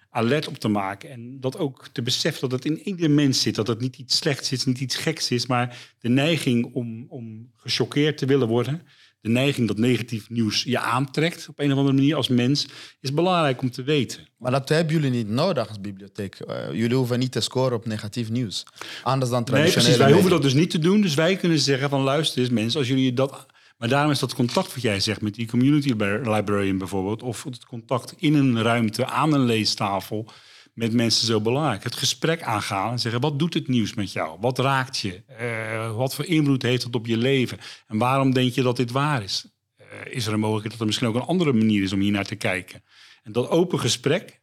alert 0.10 0.48
op 0.48 0.58
te 0.58 0.68
maken. 0.68 1.10
En 1.10 1.40
dat 1.40 1.58
ook 1.58 1.88
te 1.92 2.02
beseffen 2.02 2.50
dat 2.50 2.52
het 2.52 2.66
in 2.66 2.88
ieder 2.88 3.12
mens 3.12 3.42
zit. 3.42 3.56
Dat 3.56 3.68
het 3.68 3.80
niet 3.80 3.98
iets 3.98 4.18
slechts 4.18 4.52
is, 4.52 4.66
niet 4.66 4.80
iets 4.80 4.96
geks 4.96 5.32
is. 5.32 5.46
Maar 5.46 5.78
de 6.00 6.10
neiging 6.10 6.74
om, 6.74 7.06
om 7.10 7.52
gechoqueerd 7.56 8.18
te 8.18 8.26
willen 8.26 8.48
worden. 8.48 8.82
De 9.22 9.30
neiging 9.30 9.68
dat 9.68 9.78
negatief 9.78 10.30
nieuws 10.30 10.64
je 10.64 10.80
aantrekt 10.80 11.48
op 11.50 11.60
een 11.60 11.72
of 11.72 11.78
andere 11.78 11.96
manier 11.96 12.16
als 12.16 12.28
mens. 12.28 12.68
Is 13.00 13.14
belangrijk 13.14 13.62
om 13.62 13.72
te 13.72 13.84
weten. 13.84 14.28
Maar 14.38 14.52
dat 14.52 14.70
hebben 14.70 14.94
jullie 14.94 15.10
niet 15.10 15.30
nodig 15.30 15.68
als 15.68 15.82
bibliotheek. 15.82 16.40
Uh, 16.48 16.56
jullie 16.72 16.96
hoeven 16.96 17.20
niet 17.20 17.32
te 17.32 17.42
scoren 17.42 17.78
op 17.78 17.86
negatief 17.86 18.30
nieuws. 18.30 18.66
Anders 19.04 19.32
dan 19.32 19.44
traditionele 19.44 19.64
Nee, 19.64 19.72
precies. 19.72 19.98
Wij 19.98 20.12
hoeven 20.12 20.32
dat 20.32 20.42
dus 20.42 20.54
niet 20.54 20.70
te 20.70 20.80
doen. 20.80 21.02
Dus 21.02 21.16
wij 21.16 21.36
kunnen 21.36 21.60
zeggen 21.60 21.90
van 21.90 22.02
luister 22.02 22.40
eens 22.40 22.50
mensen. 22.50 22.80
Als 22.80 22.88
jullie 22.88 23.14
dat 23.14 23.46
maar 23.78 23.90
daarom 23.90 24.12
is 24.12 24.20
dat 24.20 24.36
contact 24.36 24.74
wat 24.74 24.84
jij 24.84 25.00
zegt 25.00 25.22
met 25.22 25.36
die 25.36 25.48
community 25.48 25.94
librarian 26.24 26.78
bijvoorbeeld, 26.78 27.24
of 27.24 27.44
het 27.44 27.66
contact 27.66 28.14
in 28.18 28.34
een 28.34 28.62
ruimte 28.62 29.06
aan 29.06 29.34
een 29.34 29.46
leestafel 29.46 30.32
met 30.78 30.94
mensen 30.94 31.26
zo 31.26 31.42
belangrijk. 31.42 31.84
Het 31.84 31.96
gesprek 31.96 32.42
aangaan 32.42 32.92
en 32.92 33.00
zeggen: 33.00 33.22
wat 33.22 33.40
doet 33.40 33.54
het 33.54 33.68
nieuws 33.68 33.94
met 33.94 34.12
jou? 34.12 34.38
Wat 34.40 34.60
raakt 34.60 34.98
je? 34.98 35.24
Uh, 35.42 35.96
wat 35.96 36.16
voor 36.16 36.26
invloed 36.26 36.62
heeft 36.62 36.84
het 36.84 36.96
op 36.96 37.06
je 37.06 37.18
leven? 37.18 37.58
En 37.88 37.98
waarom 37.98 38.34
denk 38.34 38.54
je 38.54 38.62
dat 38.62 38.76
dit 38.76 38.92
waar 38.92 39.24
is? 39.24 39.46
Uh, 39.82 39.86
is 40.16 40.28
er 40.28 40.34
een 40.34 40.40
mogelijkheid 40.40 40.72
dat 40.72 40.80
er 40.80 40.86
misschien 40.86 41.08
ook 41.08 41.16
een 41.16 41.30
andere 41.30 41.54
manier 41.54 41.84
is 41.84 41.94
om 41.94 42.00
hier 42.00 42.12
naar 42.12 42.26
te 42.26 42.36
kijken? 42.36 42.84
En 43.24 43.32
dat 43.32 43.50
open 43.50 43.80
gesprek 43.80 44.40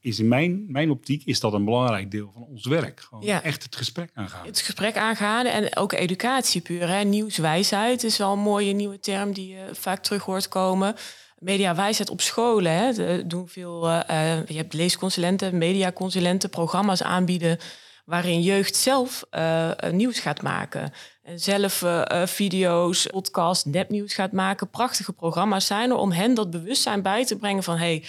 is 0.00 0.18
in 0.18 0.28
mijn, 0.28 0.64
mijn 0.68 0.90
optiek 0.90 1.24
is 1.24 1.40
dat 1.40 1.52
een 1.52 1.64
belangrijk 1.64 2.10
deel 2.10 2.30
van 2.34 2.42
ons 2.42 2.66
werk. 2.66 3.00
Gewoon 3.00 3.24
ja. 3.24 3.42
echt 3.42 3.62
het 3.62 3.76
gesprek 3.76 4.10
aangaan. 4.14 4.46
Het 4.46 4.60
gesprek 4.60 4.96
aangaan 4.96 5.46
en 5.46 5.76
ook 5.76 5.92
educatie 5.92 6.60
puur. 6.60 6.88
Hè. 6.88 7.02
Nieuwswijsheid 7.02 8.04
is 8.04 8.18
wel 8.18 8.32
een 8.32 8.38
mooie 8.38 8.72
nieuwe 8.72 9.00
term 9.00 9.32
die 9.32 9.48
je 9.48 9.68
vaak 9.72 10.02
terug 10.02 10.22
hoort 10.22 10.48
komen. 10.48 10.94
Mediawijsheid 11.38 12.10
op 12.10 12.20
scholen. 12.20 12.72
Hè. 12.72 12.92
De, 12.92 13.22
doen 13.26 13.48
veel, 13.48 13.88
uh, 13.88 14.46
je 14.46 14.56
hebt 14.56 14.72
leesconsulenten, 14.72 15.58
mediaconsulenten, 15.58 16.50
programma's 16.50 17.02
aanbieden 17.02 17.58
waarin 18.04 18.42
jeugd 18.42 18.76
zelf 18.76 19.24
uh, 19.30 19.70
nieuws 19.90 20.18
gaat 20.18 20.42
maken. 20.42 20.92
En 21.22 21.38
zelf 21.38 21.82
uh, 21.82 22.26
video's, 22.26 23.06
podcasts, 23.06 23.64
nepnieuws 23.64 24.14
gaat 24.14 24.32
maken. 24.32 24.70
Prachtige 24.70 25.12
programma's 25.12 25.66
zijn 25.66 25.90
er 25.90 25.96
om 25.96 26.12
hen 26.12 26.34
dat 26.34 26.50
bewustzijn 26.50 27.02
bij 27.02 27.24
te 27.24 27.36
brengen 27.36 27.62
van... 27.62 27.76
Hey, 27.76 28.04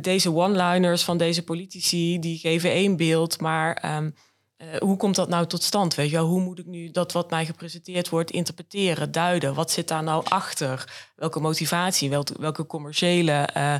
deze 0.00 0.32
one-liners 0.32 1.02
van 1.02 1.18
deze 1.18 1.42
politici, 1.42 2.18
die 2.18 2.38
geven 2.38 2.70
één 2.70 2.96
beeld, 2.96 3.40
maar 3.40 3.96
um, 3.96 4.14
uh, 4.72 4.78
hoe 4.78 4.96
komt 4.96 5.14
dat 5.14 5.28
nou 5.28 5.46
tot 5.46 5.62
stand? 5.62 5.94
Weet 5.94 6.10
je 6.10 6.16
wel? 6.16 6.26
Hoe 6.26 6.40
moet 6.40 6.58
ik 6.58 6.66
nu 6.66 6.90
dat 6.90 7.12
wat 7.12 7.30
mij 7.30 7.46
gepresenteerd 7.46 8.08
wordt 8.08 8.30
interpreteren, 8.30 9.12
duiden? 9.12 9.54
Wat 9.54 9.70
zit 9.70 9.88
daar 9.88 10.02
nou 10.02 10.24
achter? 10.24 10.92
Welke 11.16 11.40
motivatie, 11.40 12.10
welke, 12.10 12.34
welke 12.38 12.66
commerciële 12.66 13.48
uh, 13.56 13.74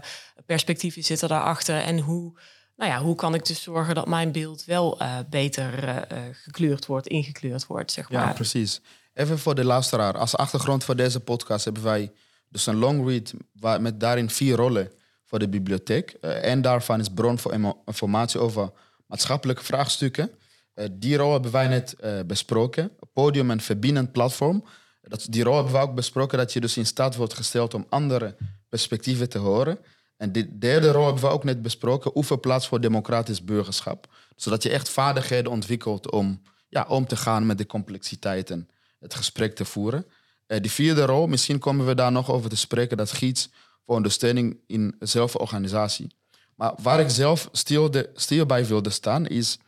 perspectieven 0.47 1.05
zitten 1.05 1.29
daarachter? 1.29 1.81
En 1.81 1.99
hoe, 1.99 2.38
nou 2.77 2.90
ja, 2.90 3.01
hoe 3.01 3.14
kan 3.14 3.35
ik 3.35 3.47
dus 3.47 3.62
zorgen 3.62 3.94
dat 3.94 4.07
mijn 4.07 4.33
beeld 4.33 4.64
wel 4.64 4.99
beter 5.31 6.07
gekleurd 6.33 6.87
wordt, 6.87 7.07
ingekleurd 7.07 7.66
wordt, 7.66 7.92
zeg 7.92 8.11
maar. 8.11 8.27
Ja, 8.27 8.33
precies. 8.33 8.81
Even 9.14 9.38
voor 9.38 9.55
de 9.55 9.64
luisteraar. 9.64 10.18
Als 10.18 10.37
achtergrond 10.37 10.85
voor 10.85 10.97
deze 10.97 11.20
podcast 11.20 11.64
hebben 11.64 11.83
wij 11.83 12.12
dus 12.49 12.66
een 12.66 12.77
long 12.77 13.09
read 13.09 13.35
waar, 13.53 13.81
met 13.81 14.01
daarin 14.01 14.31
vier 14.31 14.57
rollen 14.57 14.92
voor 15.25 15.38
de 15.38 15.49
bibliotheek. 15.49 16.11
En 16.20 16.62
daarvan 16.62 17.01
is 17.01 17.09
bron 17.09 17.38
voor 17.38 17.79
informatie 17.85 18.40
over 18.40 18.70
maatschappelijke 19.07 19.64
vraagstukken. 19.64 20.31
Uh, 20.75 20.87
die 20.93 21.17
rol 21.17 21.33
hebben 21.33 21.51
wij 21.51 21.69
net 21.69 21.97
uh, 22.05 22.21
besproken. 22.27 22.91
Podium 23.13 23.51
en 23.51 23.61
verbindend 23.61 24.13
platform. 24.13 24.65
Dat, 25.03 25.27
die 25.31 25.45
rol 25.45 25.55
hebben 25.55 25.73
we 25.73 25.79
ook 25.79 25.95
besproken, 25.95 26.39
dat 26.39 26.53
je 26.53 26.61
dus 26.61 26.77
in 26.77 26.87
staat 26.87 27.17
wordt 27.17 27.35
gesteld 27.35 27.75
om 27.75 27.87
andere 27.89 28.37
perspectieven 28.69 29.29
te 29.29 29.39
horen. 29.39 29.79
En 30.17 30.33
de 30.33 30.59
derde 30.59 30.91
rol 30.91 31.05
hebben 31.05 31.23
we 31.23 31.29
ook 31.29 31.45
net 31.45 31.63
besproken, 31.63 32.17
oefenplaats 32.17 32.69
voor 32.69 32.81
democratisch 32.81 33.45
burgerschap. 33.45 34.15
Zodat 34.37 34.63
je 34.63 34.71
echt 34.71 34.89
vaardigheden 34.89 35.53
ontwikkelt 35.53 36.11
om 36.11 36.43
ja, 36.69 36.87
om 36.89 37.07
te 37.07 37.17
gaan 37.17 37.47
met 37.47 37.59
de 37.59 37.67
complexiteit 37.67 38.51
en 38.51 38.69
het 38.99 39.15
gesprek 39.15 39.55
te 39.55 39.65
voeren. 39.65 40.07
Uh, 40.47 40.61
die 40.61 40.71
vierde 40.71 41.05
rol, 41.05 41.27
misschien 41.27 41.59
komen 41.59 41.87
we 41.87 41.95
daar 41.95 42.13
nog 42.13 42.31
over 42.31 42.51
te 42.51 42.57
spreken, 42.57 42.97
dat 42.97 43.13
giet 43.13 43.51
voor 43.87 43.97
ondersteuning 43.97 44.59
in 44.67 44.97
zelforganisatie. 44.99 46.07
Maar 46.55 46.75
waar 46.83 47.01
ik 47.01 47.11
zelf 47.11 47.49
stil, 47.53 47.91
de, 47.91 48.11
stil 48.15 48.47
bij 48.47 48.67
wilde 48.67 48.91
staan, 48.91 49.27
is 49.27 49.59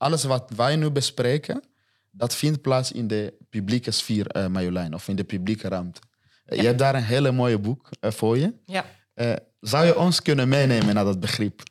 alles 0.00 0.24
wat 0.24 0.50
wij 0.56 0.76
nu 0.76 0.90
bespreken, 0.90 1.62
dat 2.10 2.34
vindt 2.34 2.60
plaats 2.60 2.92
in 2.92 3.06
de 3.06 3.34
publieke 3.50 3.90
sfeer, 3.90 4.36
uh, 4.36 4.46
Marjolein, 4.46 4.94
of 4.94 5.08
in 5.08 5.16
de 5.16 5.24
publieke 5.24 5.68
ruimte. 5.68 6.00
Uh, 6.46 6.58
Je 6.58 6.66
hebt 6.66 6.78
daar 6.78 6.94
een 6.94 7.02
hele 7.02 7.32
mooie 7.32 7.58
boek 7.58 7.88
uh, 8.00 8.10
voor 8.10 8.38
je. 8.38 8.54
Ja. 8.66 8.84
zou 9.60 9.86
je 9.86 9.98
ons 9.98 10.22
kunnen 10.22 10.48
meenemen 10.48 10.94
naar 10.94 11.04
dat 11.04 11.20
begrip? 11.20 11.62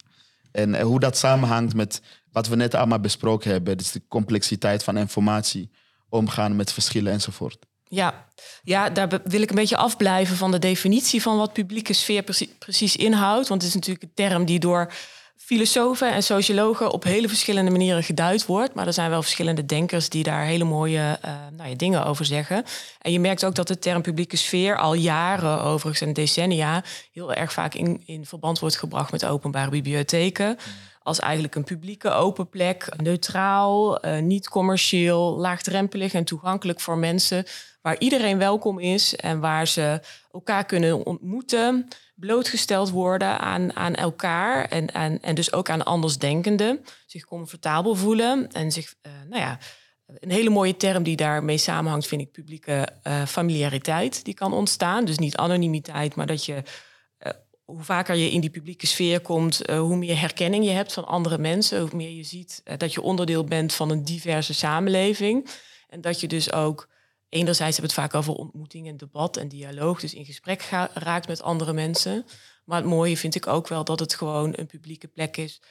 En 0.51 0.81
hoe 0.81 0.99
dat 0.99 1.17
samenhangt 1.17 1.73
met 1.73 2.01
wat 2.31 2.47
we 2.47 2.55
net 2.55 2.73
allemaal 2.75 2.99
besproken 2.99 3.51
hebben, 3.51 3.77
dus 3.77 3.91
de 3.91 4.01
complexiteit 4.07 4.83
van 4.83 4.97
informatie, 4.97 5.71
omgaan 6.09 6.55
met 6.55 6.71
verschillen 6.71 7.11
enzovoort. 7.11 7.65
Ja. 7.83 8.27
ja, 8.63 8.89
daar 8.89 9.21
wil 9.23 9.41
ik 9.41 9.49
een 9.49 9.55
beetje 9.55 9.77
afblijven 9.77 10.35
van 10.35 10.51
de 10.51 10.59
definitie 10.59 11.21
van 11.21 11.37
wat 11.37 11.53
publieke 11.53 11.93
sfeer 11.93 12.23
precies 12.59 12.95
inhoudt. 12.95 13.47
Want 13.47 13.61
het 13.61 13.69
is 13.69 13.75
natuurlijk 13.75 14.03
een 14.03 14.13
term 14.13 14.45
die 14.45 14.59
door 14.59 14.93
filosofen 15.41 16.11
en 16.13 16.23
sociologen 16.23 16.91
op 16.91 17.03
hele 17.03 17.27
verschillende 17.27 17.71
manieren 17.71 18.03
geduid 18.03 18.45
wordt. 18.45 18.73
Maar 18.73 18.87
er 18.87 18.93
zijn 18.93 19.09
wel 19.09 19.21
verschillende 19.21 19.65
denkers 19.65 20.09
die 20.09 20.23
daar 20.23 20.45
hele 20.45 20.63
mooie 20.63 21.19
uh, 21.25 21.31
nou 21.57 21.69
ja, 21.69 21.75
dingen 21.75 22.05
over 22.05 22.25
zeggen. 22.25 22.63
En 23.01 23.11
je 23.11 23.19
merkt 23.19 23.45
ook 23.45 23.55
dat 23.55 23.67
de 23.67 23.79
term 23.79 24.01
publieke 24.01 24.37
sfeer 24.37 24.77
al 24.77 24.93
jaren, 24.93 25.61
overigens 25.61 26.07
en 26.07 26.13
decennia, 26.13 26.83
heel 27.11 27.33
erg 27.33 27.53
vaak 27.53 27.73
in, 27.73 28.01
in 28.05 28.25
verband 28.25 28.59
wordt 28.59 28.77
gebracht 28.77 29.11
met 29.11 29.25
openbare 29.25 29.69
bibliotheken. 29.69 30.57
Als 30.99 31.19
eigenlijk 31.19 31.55
een 31.55 31.63
publieke 31.63 32.11
open 32.11 32.49
plek, 32.49 32.93
neutraal, 33.01 34.05
uh, 34.05 34.19
niet 34.19 34.49
commercieel, 34.49 35.37
laagdrempelig 35.37 36.13
en 36.13 36.23
toegankelijk 36.23 36.79
voor 36.79 36.97
mensen. 36.97 37.45
Waar 37.81 37.99
iedereen 37.99 38.37
welkom 38.37 38.79
is 38.79 39.15
en 39.15 39.39
waar 39.39 39.67
ze 39.67 40.01
elkaar 40.31 40.65
kunnen 40.65 41.05
ontmoeten 41.05 41.87
blootgesteld 42.15 42.89
worden 42.89 43.39
aan, 43.39 43.75
aan 43.75 43.95
elkaar 43.95 44.65
en, 44.65 44.93
en, 44.93 45.21
en 45.21 45.35
dus 45.35 45.53
ook 45.53 45.69
aan 45.69 45.83
andersdenkenden, 45.83 46.85
zich 47.05 47.25
comfortabel 47.25 47.95
voelen 47.95 48.51
en 48.51 48.71
zich, 48.71 48.95
uh, 49.01 49.11
nou 49.29 49.41
ja, 49.41 49.59
een 50.19 50.31
hele 50.31 50.49
mooie 50.49 50.77
term 50.77 51.03
die 51.03 51.15
daarmee 51.15 51.57
samenhangt, 51.57 52.07
vind 52.07 52.21
ik 52.21 52.31
publieke 52.31 52.87
uh, 53.03 53.25
familiariteit 53.25 54.25
die 54.25 54.33
kan 54.33 54.53
ontstaan. 54.53 55.05
Dus 55.05 55.17
niet 55.17 55.37
anonimiteit, 55.37 56.15
maar 56.15 56.25
dat 56.25 56.45
je 56.45 56.63
hoe 57.69 57.83
vaker 57.83 58.15
je 58.15 58.31
in 58.31 58.41
die 58.41 58.49
publieke 58.49 58.87
sfeer 58.87 59.21
komt, 59.21 59.69
hoe 59.69 59.95
meer 59.95 60.19
herkenning 60.19 60.65
je 60.65 60.71
hebt 60.71 60.93
van 60.93 61.05
andere 61.05 61.37
mensen, 61.37 61.81
hoe 61.81 61.95
meer 61.95 62.11
je 62.11 62.23
ziet 62.23 62.61
dat 62.77 62.93
je 62.93 63.01
onderdeel 63.01 63.43
bent 63.43 63.73
van 63.73 63.89
een 63.89 64.03
diverse 64.03 64.53
samenleving. 64.53 65.49
En 65.89 66.01
dat 66.01 66.19
je 66.19 66.27
dus 66.27 66.53
ook 66.53 66.89
enerzijds 67.29 67.77
hebben 67.77 67.95
we 67.95 68.01
het 68.01 68.11
vaak 68.11 68.21
over 68.21 68.33
ontmoeting 68.33 68.87
en 68.87 68.97
debat 68.97 69.37
en 69.37 69.47
dialoog, 69.47 69.99
dus 69.99 70.13
in 70.13 70.25
gesprek 70.25 70.61
raakt 70.93 71.27
met 71.27 71.41
andere 71.41 71.73
mensen. 71.73 72.25
Maar 72.65 72.77
het 72.77 72.89
mooie 72.89 73.17
vind 73.17 73.35
ik 73.35 73.47
ook 73.47 73.67
wel 73.67 73.83
dat 73.83 73.99
het 73.99 74.13
gewoon 74.13 74.53
een 74.55 74.65
publieke 74.65 75.07
plek 75.07 75.37
is 75.37 75.61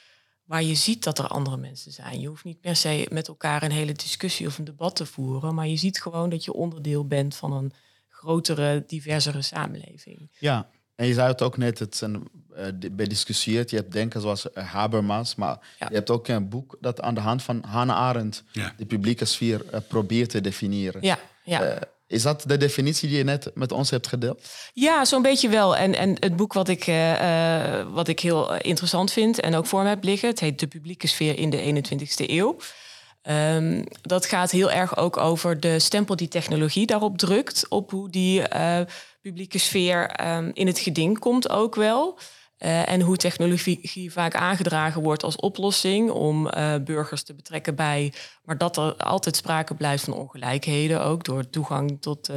waar 0.44 0.62
je 0.62 0.74
ziet 0.74 1.04
dat 1.04 1.18
er 1.18 1.26
andere 1.26 1.56
mensen 1.56 1.92
zijn. 1.92 2.20
Je 2.20 2.28
hoeft 2.28 2.44
niet 2.44 2.60
per 2.60 2.76
se 2.76 3.06
met 3.10 3.28
elkaar 3.28 3.62
een 3.62 3.70
hele 3.70 3.92
discussie 3.92 4.46
of 4.46 4.58
een 4.58 4.64
debat 4.64 4.96
te 4.96 5.06
voeren, 5.06 5.54
maar 5.54 5.66
je 5.66 5.76
ziet 5.76 6.00
gewoon 6.00 6.30
dat 6.30 6.44
je 6.44 6.52
onderdeel 6.52 7.06
bent 7.06 7.36
van 7.36 7.52
een 7.52 7.72
grotere, 8.08 8.84
diversere 8.86 9.42
samenleving. 9.42 10.30
Ja, 10.38 10.70
en 10.98 11.06
je 11.06 11.14
zei 11.14 11.28
het 11.28 11.42
ook 11.42 11.56
net, 11.56 11.78
het 11.78 11.96
zijn 11.96 12.22
uh, 12.56 12.90
bediscussieerd. 12.92 13.70
Je 13.70 13.76
hebt 13.76 13.92
denken 13.92 14.20
zoals 14.20 14.46
uh, 14.46 14.64
Habermas, 14.64 15.34
maar 15.34 15.58
je 15.78 15.94
hebt 15.94 16.10
ook 16.10 16.28
een 16.28 16.48
boek 16.48 16.76
dat 16.80 17.00
aan 17.00 17.14
de 17.14 17.20
hand 17.20 17.42
van 17.42 17.64
Hannah 17.66 17.96
Arendt 17.96 18.42
de 18.76 18.86
publieke 18.86 19.24
sfeer 19.24 19.62
uh, 19.64 19.80
probeert 19.88 20.30
te 20.30 20.40
definiëren. 20.40 21.02
Ja, 21.02 21.18
ja. 21.44 21.78
is 22.06 22.22
dat 22.22 22.44
de 22.46 22.56
definitie 22.56 23.08
die 23.08 23.18
je 23.18 23.24
net 23.24 23.50
met 23.54 23.72
ons 23.72 23.90
hebt 23.90 24.06
gedeeld? 24.06 24.48
Ja, 24.72 25.04
zo'n 25.04 25.22
beetje 25.22 25.48
wel. 25.48 25.76
En, 25.76 25.94
en 25.94 26.16
het 26.20 26.36
boek 26.36 26.52
wat 26.52 26.68
ik, 26.68 26.84
wat 27.92 28.08
ik 28.08 28.20
heel 28.20 28.54
interessant 28.54 29.12
vind 29.12 29.40
en 29.40 29.54
ook 29.54 29.66
voor 29.66 29.82
me 29.82 29.88
heb 29.88 30.04
liggen, 30.04 30.28
het 30.28 30.40
heet 30.40 30.60
De 30.60 30.66
publieke 30.66 31.06
sfeer 31.06 31.38
in 31.38 31.50
de 31.50 31.82
21ste 31.82 32.30
eeuw. 32.30 32.56
Um, 33.30 33.84
dat 34.02 34.26
gaat 34.26 34.50
heel 34.50 34.70
erg 34.70 34.96
ook 34.96 35.16
over 35.16 35.60
de 35.60 35.78
stempel 35.78 36.16
die 36.16 36.28
technologie 36.28 36.86
daarop 36.86 37.18
drukt, 37.18 37.68
op 37.68 37.90
hoe 37.90 38.10
die 38.10 38.42
publieke 39.20 39.58
sfeer 39.58 40.26
um, 40.36 40.50
in 40.54 40.66
het 40.66 40.78
geding 40.78 41.18
komt 41.18 41.48
ook 41.48 41.74
wel. 41.74 42.18
Uh, 42.58 42.88
en 42.88 43.00
hoe 43.00 43.16
technologie 43.16 44.12
vaak 44.12 44.34
aangedragen 44.34 45.02
wordt 45.02 45.22
als 45.22 45.36
oplossing 45.36 46.10
om 46.10 46.46
uh, 46.46 46.74
burgers 46.84 47.22
te 47.22 47.34
betrekken 47.34 47.74
bij, 47.74 48.12
maar 48.44 48.58
dat 48.58 48.76
er 48.76 48.94
altijd 48.94 49.36
sprake 49.36 49.74
blijft 49.74 50.04
van 50.04 50.14
ongelijkheden, 50.14 51.04
ook 51.04 51.24
door 51.24 51.50
toegang 51.50 52.00
tot 52.00 52.30
uh, 52.30 52.36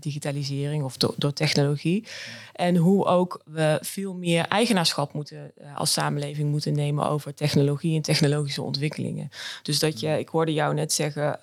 digitalisering 0.00 0.84
of 0.84 0.96
do 0.96 1.14
door 1.16 1.32
technologie. 1.32 2.06
En 2.52 2.76
hoe 2.76 3.04
ook 3.04 3.42
we 3.44 3.78
veel 3.82 4.14
meer 4.14 4.46
eigenaarschap 4.48 5.12
moeten 5.12 5.52
als 5.74 5.92
samenleving 5.92 6.50
moeten 6.50 6.74
nemen 6.74 7.08
over 7.08 7.34
technologie 7.34 7.96
en 7.96 8.02
technologische 8.02 8.62
ontwikkelingen. 8.62 9.28
Dus 9.62 9.78
dat 9.78 10.00
je, 10.00 10.18
ik 10.18 10.28
hoorde 10.28 10.52
jou 10.52 10.74
net 10.74 10.92
zeggen, 10.92 11.38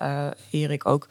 Erik, 0.50 0.86
ook 0.86 1.08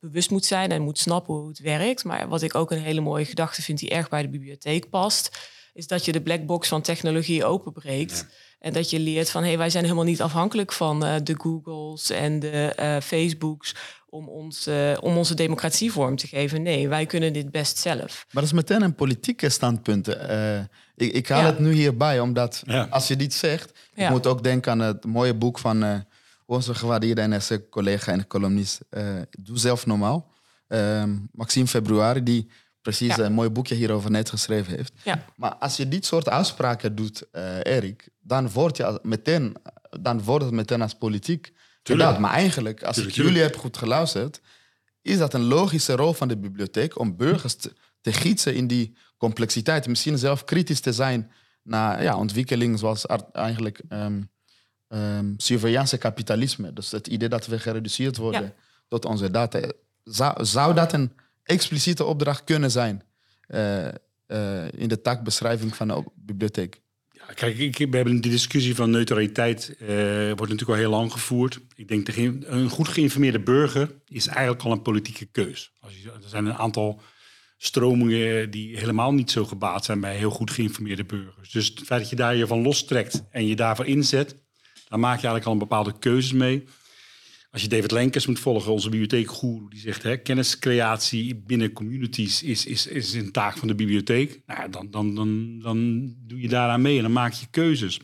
bewust 0.00 0.30
moet 0.30 0.44
zijn 0.44 0.70
en 0.70 0.82
moet 0.82 0.98
snappen 0.98 1.34
hoe 1.34 1.48
het 1.48 1.58
werkt. 1.58 2.04
Maar 2.04 2.28
wat 2.28 2.42
ik 2.42 2.54
ook 2.54 2.70
een 2.70 2.82
hele 2.82 3.00
mooie 3.00 3.24
gedachte 3.24 3.62
vind 3.62 3.78
die 3.78 3.90
erg 3.90 4.08
bij 4.08 4.22
de 4.22 4.28
bibliotheek 4.28 4.90
past, 4.90 5.38
is 5.78 5.86
dat 5.86 6.04
je 6.04 6.12
de 6.12 6.20
blackbox 6.20 6.68
van 6.68 6.82
technologie 6.82 7.44
openbreekt. 7.44 8.26
En 8.58 8.72
dat 8.72 8.90
je 8.90 9.00
leert 9.00 9.30
van 9.30 9.42
hé, 9.42 9.48
hey, 9.48 9.58
wij 9.58 9.70
zijn 9.70 9.84
helemaal 9.84 10.04
niet 10.04 10.22
afhankelijk 10.22 10.72
van 10.72 11.04
uh, 11.04 11.14
de 11.22 11.34
Googles 11.38 12.10
en 12.10 12.40
de 12.40 12.76
uh, 12.80 12.96
Facebooks 13.00 13.74
om, 14.08 14.28
ons, 14.28 14.68
uh, 14.68 14.96
om 15.00 15.16
onze 15.16 15.34
democratie 15.34 15.92
vorm 15.92 16.16
te 16.16 16.26
geven. 16.26 16.62
Nee, 16.62 16.88
wij 16.88 17.06
kunnen 17.06 17.32
dit 17.32 17.50
best 17.50 17.78
zelf. 17.78 18.24
Maar 18.30 18.42
dat 18.42 18.52
is 18.52 18.52
meteen 18.52 18.82
een 18.82 18.94
politieke 18.94 19.48
standpunt. 19.48 20.08
ik, 20.96 21.12
ik 21.12 21.28
haal 21.28 21.40
ja. 21.40 21.46
het 21.46 21.58
nu 21.58 21.72
hierbij, 21.72 22.20
omdat 22.20 22.62
ja. 22.66 22.86
als 22.90 23.08
je 23.08 23.16
dit 23.16 23.34
zegt, 23.34 23.72
ja. 23.94 24.04
ik 24.04 24.10
moet 24.10 24.26
ook 24.26 24.42
denken 24.42 24.72
aan 24.72 24.78
het 24.78 25.04
mooie 25.04 25.34
boek 25.34 25.58
van 25.58 26.04
onze 26.46 26.74
gewaardeerde 26.74 27.28
NS-collega 27.28 28.12
en 28.12 28.26
columnist 28.26 28.80
uh, 28.90 29.02
Doe 29.30 29.58
Zelf 29.58 29.86
Normaal. 29.86 30.30
Uh, 30.68 31.04
Maxime 31.32 31.66
Februari, 31.66 32.22
die 32.22 32.50
precies 32.88 33.16
ja. 33.16 33.24
een 33.24 33.32
mooi 33.32 33.48
boekje 33.48 33.74
hierover 33.74 34.10
net 34.10 34.30
geschreven 34.30 34.76
heeft. 34.76 34.92
Ja. 35.04 35.24
Maar 35.36 35.54
als 35.54 35.76
je 35.76 35.88
dit 35.88 36.06
soort 36.06 36.28
uitspraken 36.28 36.94
doet, 36.94 37.24
uh, 37.32 37.58
Erik, 37.62 38.08
dan, 38.20 38.50
word 38.50 38.76
je 38.76 39.00
meteen, 39.02 39.56
dan 40.00 40.22
wordt 40.22 40.44
het 40.44 40.54
meteen 40.54 40.82
als 40.82 40.94
politiek. 40.94 41.52
Tuurlijk. 41.82 42.18
Maar 42.18 42.32
eigenlijk, 42.32 42.82
als 42.82 42.94
tuurlijk, 42.94 43.16
ik 43.16 43.22
jullie 43.22 43.42
heb 43.42 43.56
goed 43.56 43.76
geluisterd, 43.76 44.40
is 45.02 45.18
dat 45.18 45.34
een 45.34 45.44
logische 45.44 45.96
rol 45.96 46.12
van 46.12 46.28
de 46.28 46.36
bibliotheek 46.36 46.98
om 46.98 47.16
burgers 47.16 47.54
te, 47.54 47.72
te 48.00 48.12
gietsen 48.12 48.54
in 48.54 48.66
die 48.66 48.96
complexiteit. 49.16 49.88
Misschien 49.88 50.18
zelf 50.18 50.44
kritisch 50.44 50.80
te 50.80 50.92
zijn 50.92 51.30
naar 51.62 52.02
ja, 52.02 52.16
ontwikkelingen 52.16 52.78
zoals 52.78 53.06
eigenlijk... 53.32 53.80
Um, 53.88 54.30
um, 54.88 55.34
surveillance 55.36 55.98
kapitalisme. 55.98 56.72
Dus 56.72 56.90
het 56.90 57.06
idee 57.06 57.28
dat 57.28 57.46
we 57.46 57.58
gereduceerd 57.58 58.16
worden 58.16 58.42
ja. 58.42 58.54
tot 58.88 59.04
onze 59.04 59.30
data. 59.30 59.60
Zou, 60.04 60.44
zou 60.44 60.74
dat 60.74 60.92
een 60.92 61.12
expliciete 61.48 62.04
opdracht 62.04 62.44
kunnen 62.44 62.70
zijn 62.70 63.02
uh, 63.48 63.88
uh, 64.28 64.72
in 64.72 64.88
de 64.88 65.00
takbeschrijving 65.00 65.76
van 65.76 65.88
de 65.88 66.04
bibliotheek? 66.14 66.80
Ja, 67.10 67.24
kijk, 67.34 67.76
we 67.76 67.96
hebben 67.96 68.20
die 68.20 68.30
discussie 68.30 68.74
van 68.74 68.90
neutraliteit 68.90 69.76
uh, 69.80 69.88
wordt 70.26 70.38
natuurlijk 70.40 70.68
al 70.68 70.74
heel 70.74 70.90
lang 70.90 71.12
gevoerd. 71.12 71.60
Ik 71.74 71.88
denk 71.88 72.06
dat 72.06 72.16
een 72.16 72.68
goed 72.68 72.88
geïnformeerde 72.88 73.40
burger 73.40 73.94
is 74.08 74.26
eigenlijk 74.26 74.62
al 74.62 74.72
een 74.72 74.82
politieke 74.82 75.26
keus. 75.26 75.72
Als 75.80 75.92
je, 76.02 76.10
er 76.10 76.28
zijn 76.28 76.46
een 76.46 76.54
aantal 76.54 77.00
stromingen 77.56 78.50
die 78.50 78.78
helemaal 78.78 79.12
niet 79.12 79.30
zo 79.30 79.44
gebaat 79.44 79.84
zijn 79.84 80.00
bij 80.00 80.16
heel 80.16 80.30
goed 80.30 80.50
geïnformeerde 80.50 81.04
burgers. 81.04 81.50
Dus 81.50 81.68
het 81.68 81.86
feit 81.86 82.00
dat 82.00 82.10
je 82.10 82.16
daar 82.16 82.36
je 82.36 82.46
van 82.46 82.62
lostrekt 82.62 83.22
en 83.30 83.46
je 83.46 83.56
daarvoor 83.56 83.86
inzet, 83.86 84.36
dan 84.88 85.00
maak 85.00 85.20
je 85.20 85.26
eigenlijk 85.26 85.46
al 85.46 85.52
een 85.52 85.68
bepaalde 85.68 85.98
keuzes 85.98 86.32
mee. 86.32 86.64
Als 87.50 87.62
je 87.62 87.68
David 87.68 87.90
Lenkers 87.90 88.26
moet 88.26 88.38
volgen, 88.38 88.72
onze 88.72 88.88
bibliotheekgoeroe, 88.88 89.70
die 89.70 89.80
zegt 89.80 90.02
hè, 90.02 90.16
kenniscreatie 90.16 91.36
binnen 91.36 91.72
communities 91.72 92.42
is, 92.42 92.66
is, 92.66 92.86
is 92.86 93.14
een 93.14 93.32
taak 93.32 93.56
van 93.56 93.68
de 93.68 93.74
bibliotheek. 93.74 94.40
Nou, 94.46 94.70
dan, 94.70 94.90
dan, 94.90 95.14
dan, 95.14 95.60
dan 95.60 96.08
doe 96.18 96.40
je 96.40 96.48
daaraan 96.48 96.82
mee 96.82 96.96
en 96.96 97.02
dan 97.02 97.12
maak 97.12 97.32
je 97.32 97.46
keuzes. 97.50 98.00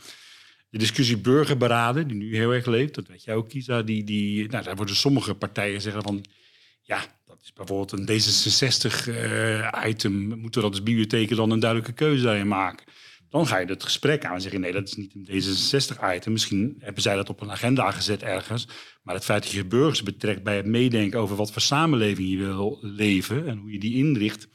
De 0.70 0.78
discussie 0.78 1.16
burgerberaden, 1.16 2.08
die 2.08 2.16
nu 2.16 2.36
heel 2.36 2.52
erg 2.52 2.66
leeft, 2.66 2.94
dat 2.94 3.08
weet 3.08 3.24
jij 3.24 3.34
ook, 3.34 3.48
Kisa, 3.48 3.82
die, 3.82 4.04
die, 4.04 4.48
nou, 4.48 4.64
daar 4.64 4.76
worden 4.76 4.96
sommige 4.96 5.34
partijen 5.34 5.80
zeggen 5.80 6.02
van, 6.02 6.24
ja, 6.82 7.04
dat 7.26 7.40
is 7.42 7.52
bijvoorbeeld 7.52 7.92
een 7.92 8.06
D66-item, 8.06 10.12
uh, 10.12 10.36
moeten 10.36 10.60
we 10.60 10.66
dat 10.66 10.70
als 10.70 10.82
bibliotheken 10.82 11.36
dan 11.36 11.50
een 11.50 11.60
duidelijke 11.60 11.94
keuze 11.94 12.24
daarin 12.24 12.48
maken. 12.48 12.86
Dan 13.34 13.46
ga 13.46 13.58
je 13.58 13.66
het 13.66 13.82
gesprek 13.82 14.24
aan 14.24 14.34
en 14.34 14.40
zeg 14.40 14.52
je 14.52 14.58
nee, 14.58 14.72
dat 14.72 14.88
is 14.88 14.94
niet 14.94 15.14
een 15.14 15.26
D66-item. 15.26 16.32
Misschien 16.32 16.76
hebben 16.78 17.02
zij 17.02 17.16
dat 17.16 17.28
op 17.28 17.40
een 17.40 17.50
agenda 17.50 17.90
gezet 17.90 18.22
ergens. 18.22 18.68
Maar 19.02 19.14
het 19.14 19.24
feit 19.24 19.42
dat 19.42 19.52
je 19.52 19.64
burgers 19.64 20.02
betrekt 20.02 20.42
bij 20.42 20.56
het 20.56 20.66
meedenken 20.66 21.20
over 21.20 21.36
wat 21.36 21.52
voor 21.52 21.62
samenleving 21.62 22.28
je 22.28 22.36
wil 22.36 22.78
leven 22.80 23.46
en 23.46 23.58
hoe 23.58 23.72
je 23.72 23.78
die 23.78 23.94
inricht, 23.94 24.48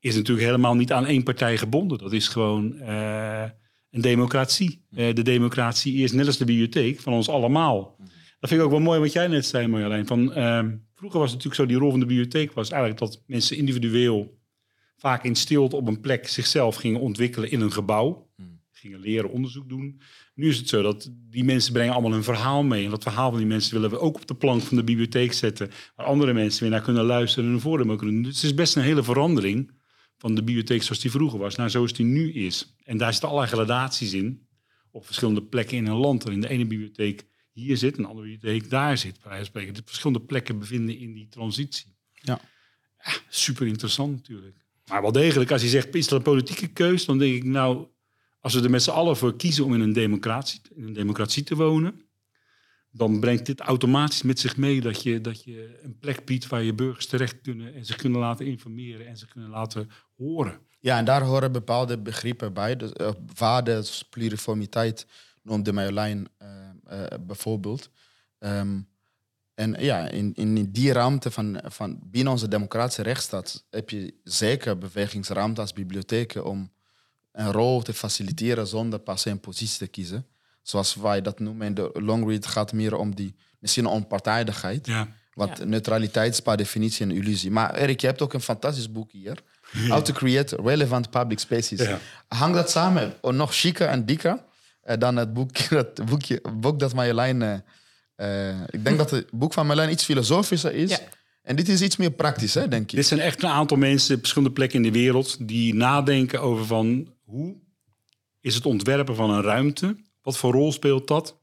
is 0.00 0.14
natuurlijk 0.14 0.46
helemaal 0.46 0.74
niet 0.74 0.92
aan 0.92 1.06
één 1.06 1.22
partij 1.22 1.58
gebonden. 1.58 1.98
Dat 1.98 2.12
is 2.12 2.28
gewoon 2.28 2.74
uh, 2.74 3.44
een 3.90 4.00
democratie. 4.00 4.86
Uh, 4.90 5.14
de 5.14 5.22
democratie 5.22 6.02
is 6.02 6.12
net 6.12 6.26
als 6.26 6.38
de 6.38 6.44
bibliotheek 6.44 7.00
van 7.00 7.12
ons 7.12 7.28
allemaal. 7.28 7.96
Dat 8.40 8.48
vind 8.50 8.60
ik 8.60 8.66
ook 8.66 8.72
wel 8.72 8.80
mooi 8.80 9.00
wat 9.00 9.12
jij 9.12 9.26
net 9.26 9.46
zei, 9.46 9.66
Marjolein. 9.66 10.06
Van, 10.06 10.38
uh, 10.38 10.64
vroeger 10.94 11.20
was 11.20 11.30
het 11.30 11.44
natuurlijk 11.44 11.54
zo, 11.54 11.66
die 11.66 11.76
rol 11.76 11.90
van 11.90 12.00
de 12.00 12.06
bibliotheek 12.06 12.52
was 12.52 12.70
eigenlijk 12.70 13.00
dat 13.00 13.22
mensen 13.26 13.56
individueel 13.56 14.40
vaak 15.02 15.24
in 15.24 15.34
stilte 15.34 15.76
op 15.76 15.86
een 15.86 16.00
plek 16.00 16.28
zichzelf 16.28 16.76
gingen 16.76 17.00
ontwikkelen 17.00 17.50
in 17.50 17.60
een 17.60 17.72
gebouw. 17.72 18.30
Hmm. 18.36 18.60
Gingen 18.70 19.00
leren, 19.00 19.30
onderzoek 19.30 19.68
doen. 19.68 20.00
Nu 20.34 20.48
is 20.48 20.56
het 20.56 20.68
zo 20.68 20.82
dat 20.82 21.10
die 21.12 21.44
mensen 21.44 21.72
brengen 21.72 21.92
allemaal 21.92 22.12
een 22.12 22.24
verhaal 22.24 22.62
mee. 22.62 22.84
En 22.84 22.90
dat 22.90 23.02
verhaal 23.02 23.30
van 23.30 23.38
die 23.38 23.48
mensen 23.48 23.74
willen 23.74 23.90
we 23.90 23.98
ook 23.98 24.14
op 24.14 24.26
de 24.26 24.34
plank 24.34 24.62
van 24.62 24.76
de 24.76 24.84
bibliotheek 24.84 25.32
zetten. 25.32 25.70
Waar 25.96 26.06
andere 26.06 26.32
mensen 26.32 26.62
weer 26.62 26.70
naar 26.70 26.82
kunnen 26.82 27.04
luisteren 27.04 27.48
en 27.48 27.54
een 27.54 27.60
voordeel 27.60 27.96
kunnen 27.96 28.14
doen. 28.14 28.22
Dus 28.24 28.34
het 28.34 28.44
is 28.44 28.54
best 28.54 28.76
een 28.76 28.82
hele 28.82 29.02
verandering 29.02 29.70
van 30.16 30.34
de 30.34 30.42
bibliotheek 30.42 30.82
zoals 30.82 31.00
die 31.00 31.10
vroeger 31.10 31.38
was 31.38 31.56
naar 31.56 31.70
zoals 31.70 31.92
die 31.92 32.06
nu 32.06 32.32
is. 32.32 32.76
En 32.84 32.96
daar 32.96 33.12
zitten 33.12 33.28
allerlei 33.28 33.54
gradaties 33.54 34.12
in. 34.12 34.46
Op 34.90 35.06
verschillende 35.06 35.42
plekken 35.42 35.76
in 35.76 35.86
een 35.86 35.96
land. 35.96 36.24
En 36.24 36.32
in 36.32 36.40
de 36.40 36.48
ene 36.48 36.66
bibliotheek 36.66 37.26
hier 37.52 37.76
zit, 37.76 37.98
een 37.98 38.04
andere 38.04 38.28
bibliotheek 38.28 38.70
daar 38.70 38.98
zit. 38.98 39.20
Bij 39.22 39.44
spreken. 39.44 39.74
De 39.74 39.82
verschillende 39.84 40.24
plekken 40.24 40.58
bevinden 40.58 40.98
in 40.98 41.12
die 41.12 41.28
transitie. 41.28 41.96
Ja. 42.12 42.40
ja 43.04 43.12
super 43.28 43.66
interessant 43.66 44.12
natuurlijk. 44.16 44.62
Maar 44.92 45.02
wel 45.02 45.12
degelijk, 45.12 45.50
als 45.50 45.62
je 45.62 45.68
zegt, 45.68 45.94
is 45.94 46.08
dat 46.08 46.18
een 46.18 46.24
politieke 46.24 46.66
keus? 46.66 47.04
Dan 47.04 47.18
denk 47.18 47.34
ik, 47.34 47.44
nou, 47.44 47.86
Als 48.40 48.54
we 48.54 48.62
er 48.62 48.70
met 48.70 48.82
z'n 48.82 48.90
allen 48.90 49.16
voor 49.16 49.36
kiezen 49.36 49.64
om 49.64 49.74
in 49.74 49.80
een 49.80 49.92
democratie, 49.92 50.60
in 50.74 50.84
een 50.84 50.92
democratie 50.92 51.42
te 51.42 51.56
wonen, 51.56 52.02
dan 52.90 53.20
brengt 53.20 53.46
dit 53.46 53.60
automatisch 53.60 54.22
met 54.22 54.38
zich 54.38 54.56
mee 54.56 54.80
dat 54.80 55.02
je, 55.02 55.20
dat 55.20 55.44
je 55.44 55.78
een 55.82 55.98
plek 55.98 56.24
biedt 56.24 56.46
waar 56.46 56.62
je 56.62 56.74
burgers 56.74 57.06
terecht 57.06 57.40
kunnen 57.40 57.74
en 57.74 57.84
zich 57.84 57.96
kunnen 57.96 58.20
laten 58.20 58.46
informeren 58.46 59.06
en 59.06 59.16
zich 59.16 59.28
kunnen 59.28 59.50
laten 59.50 59.90
horen. 60.16 60.58
Ja, 60.80 60.98
en 60.98 61.04
daar 61.04 61.22
horen 61.22 61.52
bepaalde 61.52 61.98
begrippen 61.98 62.52
bij. 62.52 62.76
Dus, 62.76 62.90
uh, 63.38 63.80
pluriformiteit 64.10 65.06
noemde 65.42 65.72
Marjolein 65.72 66.28
uh, 66.42 67.04
bijvoorbeeld. 67.20 67.90
Um, 68.38 68.88
en 69.54 69.76
ja, 69.78 70.08
in, 70.08 70.32
in 70.34 70.70
die 70.70 70.92
ruimte 70.92 71.30
van, 71.30 71.60
van 71.64 71.98
binnen 72.02 72.32
onze 72.32 72.48
democratische 72.48 73.02
rechtsstaat 73.02 73.64
heb 73.70 73.90
je 73.90 74.14
zeker 74.24 74.78
bewegingsruimte 74.78 75.60
als 75.60 75.72
bibliotheken 75.72 76.44
om 76.44 76.70
een 77.32 77.52
rol 77.52 77.82
te 77.82 77.94
faciliteren 77.94 78.66
zonder 78.66 78.98
pas 78.98 79.24
een 79.24 79.40
positie 79.40 79.78
te 79.78 79.86
kiezen. 79.86 80.26
Zoals 80.62 80.94
wij 80.94 81.22
dat 81.22 81.38
noemen 81.38 81.66
in 81.66 81.74
de 81.74 81.90
longread 81.92 82.46
gaat 82.46 82.72
meer 82.72 82.96
om 82.96 83.14
die 83.14 83.34
misschien 83.58 83.86
onpartijdigheid. 83.86 84.86
Ja. 84.86 85.08
Want 85.34 85.58
ja. 85.58 85.64
neutraliteit 85.64 86.32
is 86.32 86.40
per 86.40 86.56
definitie 86.56 87.06
een 87.06 87.10
illusie. 87.10 87.50
Maar 87.50 87.74
Erik, 87.74 88.00
je 88.00 88.06
hebt 88.06 88.22
ook 88.22 88.32
een 88.32 88.40
fantastisch 88.40 88.92
boek 88.92 89.12
hier. 89.12 89.38
How 89.88 90.02
to 90.02 90.12
create 90.12 90.56
relevant 90.56 91.10
public 91.10 91.38
spaces. 91.38 91.80
Ja. 91.80 91.98
Hang 92.28 92.54
dat 92.54 92.70
samen, 92.70 93.14
oh, 93.20 93.32
nog 93.32 93.54
chiquer 93.54 93.88
en 93.88 94.06
dikker 94.06 94.42
uh, 94.84 94.96
dan 94.98 95.16
het 95.16 95.32
boek, 95.32 95.68
dat 95.68 96.04
boekje, 96.04 96.42
boek 96.56 96.78
dat 96.78 96.94
Marjolein... 96.94 97.64
Uh, 98.16 98.48
uh, 98.48 98.60
ik 98.70 98.84
denk 98.84 98.98
dat 98.98 99.10
het 99.10 99.30
boek 99.30 99.52
van 99.52 99.66
Marjolein 99.66 99.92
iets 99.92 100.04
filosofischer 100.04 100.74
is. 100.74 100.90
Ja. 100.90 100.98
En 101.42 101.56
dit 101.56 101.68
is 101.68 101.82
iets 101.82 101.96
meer 101.96 102.10
praktisch, 102.10 102.54
hè, 102.54 102.68
denk 102.68 102.90
ik. 102.90 102.96
Dit 102.96 103.06
zijn 103.06 103.20
echt 103.20 103.42
een 103.42 103.48
aantal 103.48 103.76
mensen 103.76 104.14
op 104.14 104.20
verschillende 104.20 104.54
plekken 104.54 104.84
in 104.84 104.92
de 104.92 104.98
wereld... 104.98 105.48
die 105.48 105.74
nadenken 105.74 106.40
over 106.40 106.66
van 106.66 107.14
hoe 107.24 107.56
is 108.40 108.54
het 108.54 108.66
ontwerpen 108.66 109.14
van 109.14 109.30
een 109.30 109.42
ruimte... 109.42 109.96
wat 110.22 110.36
voor 110.36 110.52
rol 110.52 110.72
speelt 110.72 111.08
dat 111.08 111.40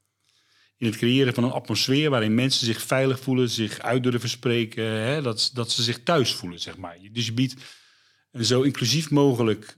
in 0.77 0.85
het 0.85 0.97
creëren 0.97 1.33
van 1.33 1.43
een 1.43 1.51
atmosfeer 1.51 2.09
waarin 2.09 2.35
mensen 2.35 2.65
zich 2.65 2.81
veilig 2.81 3.19
voelen, 3.19 3.49
zich 3.49 3.79
uit 3.79 4.03
durven 4.03 4.29
spreken, 4.29 4.83
hè, 4.83 5.21
dat, 5.21 5.51
dat 5.53 5.71
ze 5.71 5.83
zich 5.83 6.03
thuis 6.03 6.33
voelen, 6.33 6.59
zeg 6.59 6.77
maar. 6.77 6.97
Dus 7.11 7.25
je 7.25 7.33
biedt 7.33 7.55
een 8.31 8.45
zo 8.45 8.61
inclusief 8.61 9.09
mogelijk 9.09 9.77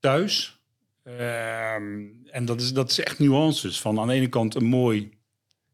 thuis. 0.00 0.58
Ehm, 1.02 2.06
en 2.24 2.44
dat 2.44 2.60
is, 2.60 2.72
dat 2.72 2.90
is 2.90 3.00
echt 3.00 3.18
nuances. 3.18 3.80
Van 3.80 4.00
aan 4.00 4.08
de 4.08 4.14
ene 4.14 4.28
kant 4.28 4.54
een 4.54 4.64
mooi 4.64 5.19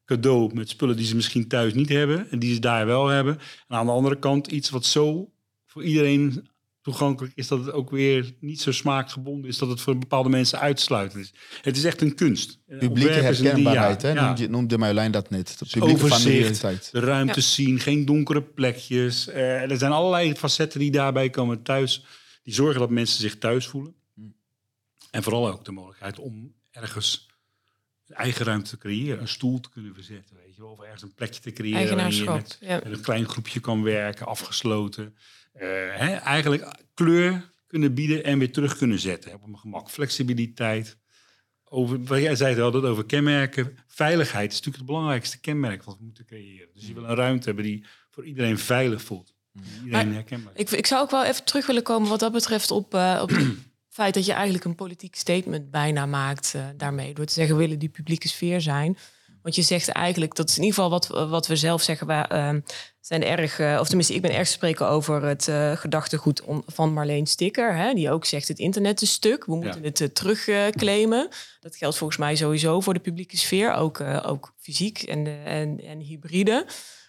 cadeau 0.06 0.54
met 0.54 0.68
spullen 0.68 0.96
die 0.96 1.06
ze 1.06 1.16
misschien 1.16 1.48
thuis 1.48 1.74
niet 1.74 1.88
hebben 1.88 2.30
en 2.30 2.38
die 2.38 2.54
ze 2.54 2.60
daar 2.60 2.86
wel 2.86 3.06
hebben. 3.06 3.38
En 3.68 3.76
aan 3.76 3.86
de 3.86 3.92
andere 3.92 4.18
kant 4.18 4.46
iets 4.46 4.70
wat 4.70 4.84
zo 4.84 5.30
voor 5.66 5.84
iedereen 5.84 6.48
toegankelijk 6.86 7.34
is 7.36 7.48
dat 7.48 7.64
het 7.64 7.72
ook 7.72 7.90
weer 7.90 8.34
niet 8.40 8.60
zo 8.60 8.72
smaakgebonden 8.72 9.50
is 9.50 9.58
dat 9.58 9.68
het 9.68 9.80
voor 9.80 9.98
bepaalde 9.98 10.28
mensen 10.28 10.58
uitsluitend 10.58 11.22
is. 11.22 11.32
Het 11.62 11.76
is 11.76 11.84
echt 11.84 12.00
een 12.00 12.14
kunst. 12.14 12.58
Publieke 12.78 13.12
herkenbaarheid, 13.12 14.02
hè? 14.02 14.12
Ja. 14.12 14.26
Noemde, 14.26 14.48
noemde 14.48 14.78
Marjolein 14.78 15.10
dat 15.10 15.30
net. 15.30 15.58
De 15.58 15.66
publieke 15.70 16.04
Overzicht, 16.04 16.92
de 16.92 17.00
ruimte 17.00 17.40
ja. 17.40 17.46
zien, 17.46 17.80
geen 17.80 18.04
donkere 18.04 18.42
plekjes. 18.42 19.28
Uh, 19.28 19.70
er 19.70 19.76
zijn 19.76 19.92
allerlei 19.92 20.34
facetten 20.34 20.80
die 20.80 20.90
daarbij 20.90 21.30
komen 21.30 21.62
thuis. 21.62 22.04
Die 22.42 22.54
zorgen 22.54 22.80
dat 22.80 22.90
mensen 22.90 23.20
zich 23.20 23.38
thuis 23.38 23.66
voelen. 23.66 23.94
En 25.10 25.22
vooral 25.22 25.48
ook 25.48 25.64
de 25.64 25.72
mogelijkheid 25.72 26.18
om 26.18 26.52
ergens 26.70 27.25
eigen 28.14 28.44
ruimte 28.44 28.70
te 28.70 28.78
creëren. 28.78 29.20
Een 29.20 29.28
stoel 29.28 29.60
te 29.60 29.70
kunnen 29.70 29.94
verzetten, 29.94 30.36
weet 30.36 30.54
je 30.54 30.60
wel. 30.60 30.70
Of 30.70 30.80
ergens 30.80 31.02
een 31.02 31.14
plekje 31.14 31.40
te 31.40 31.52
creëren 31.52 31.96
waar 31.96 32.12
je 32.12 32.24
met, 32.24 32.58
ja. 32.60 32.80
met, 32.84 32.92
een 32.92 33.00
klein 33.00 33.28
groepje 33.28 33.60
kan 33.60 33.82
werken, 33.82 34.26
afgesloten. 34.26 35.16
Uh, 35.54 35.62
hè, 35.94 36.14
eigenlijk 36.14 36.74
kleur 36.94 37.50
kunnen 37.66 37.94
bieden 37.94 38.24
en 38.24 38.38
weer 38.38 38.52
terug 38.52 38.76
kunnen 38.76 38.98
zetten. 38.98 39.34
Op 39.34 39.42
een 39.42 39.58
gemak. 39.58 39.90
Flexibiliteit. 39.90 40.96
Over, 41.68 42.04
wat 42.04 42.20
jij 42.20 42.36
zei 42.36 42.54
het 42.54 42.74
over 42.74 43.06
kenmerken. 43.06 43.78
Veiligheid 43.86 44.50
is 44.50 44.56
natuurlijk 44.56 44.76
het 44.76 44.86
belangrijkste 44.86 45.40
kenmerk 45.40 45.82
wat 45.82 45.98
we 45.98 46.04
moeten 46.04 46.26
creëren. 46.26 46.68
Dus 46.74 46.86
je 46.86 46.94
wil 46.94 47.04
een 47.04 47.14
ruimte 47.14 47.46
hebben 47.46 47.64
die 47.64 47.84
voor 48.10 48.24
iedereen 48.24 48.58
veilig 48.58 49.02
voelt. 49.02 49.34
Iedereen 49.84 50.12
herkenbaar. 50.12 50.52
Ik, 50.56 50.70
ik 50.70 50.86
zou 50.86 51.02
ook 51.02 51.10
wel 51.10 51.24
even 51.24 51.44
terug 51.44 51.66
willen 51.66 51.82
komen 51.82 52.08
wat 52.08 52.20
dat 52.20 52.32
betreft 52.32 52.70
op, 52.70 52.94
uh, 52.94 53.18
op 53.22 53.30
feit 53.96 54.14
dat 54.14 54.26
je 54.26 54.32
eigenlijk 54.32 54.64
een 54.64 54.74
politiek 54.74 55.14
statement 55.14 55.70
bijna 55.70 56.06
maakt 56.06 56.52
uh, 56.56 56.62
daarmee. 56.76 57.14
Door 57.14 57.24
te 57.24 57.32
zeggen, 57.32 57.54
we 57.54 57.62
willen 57.62 57.78
die 57.78 57.88
publieke 57.88 58.28
sfeer 58.28 58.60
zijn. 58.60 58.98
Want 59.42 59.54
je 59.54 59.62
zegt 59.62 59.88
eigenlijk, 59.88 60.34
dat 60.34 60.48
is 60.48 60.56
in 60.56 60.62
ieder 60.62 60.82
geval 60.82 60.90
wat, 60.90 61.28
wat 61.28 61.46
we 61.46 61.56
zelf 61.56 61.82
zeggen, 61.82 62.06
we 62.06 62.28
uh, 62.32 62.54
zijn 63.00 63.24
erg, 63.24 63.58
uh, 63.58 63.78
of 63.80 63.86
tenminste, 63.86 64.14
ik 64.14 64.22
ben 64.22 64.34
erg 64.34 64.48
spreken 64.48 64.88
over 64.88 65.22
het 65.22 65.50
gedachtegoed 65.78 66.42
van 66.66 66.92
Marleen 66.92 67.26
Sticker, 67.26 67.76
hè, 67.76 67.94
die 67.94 68.10
ook 68.10 68.24
zegt 68.24 68.48
het 68.48 68.58
internet 68.58 69.02
is 69.02 69.12
stuk, 69.12 69.44
we 69.44 69.54
moeten 69.54 69.82
ja. 69.82 69.90
het 69.92 70.14
terugclaimen. 70.14 71.28
dat 71.60 71.76
geldt 71.76 71.96
volgens 71.96 72.18
mij 72.18 72.36
sowieso 72.36 72.80
voor 72.80 72.94
de 72.94 73.00
publieke 73.00 73.36
sfeer, 73.36 73.72
ook, 73.72 74.00
ook 74.00 74.54
fysiek 74.58 75.02
en, 75.02 75.26
en, 75.44 75.80
en 75.80 76.00
hybride. 76.00 76.66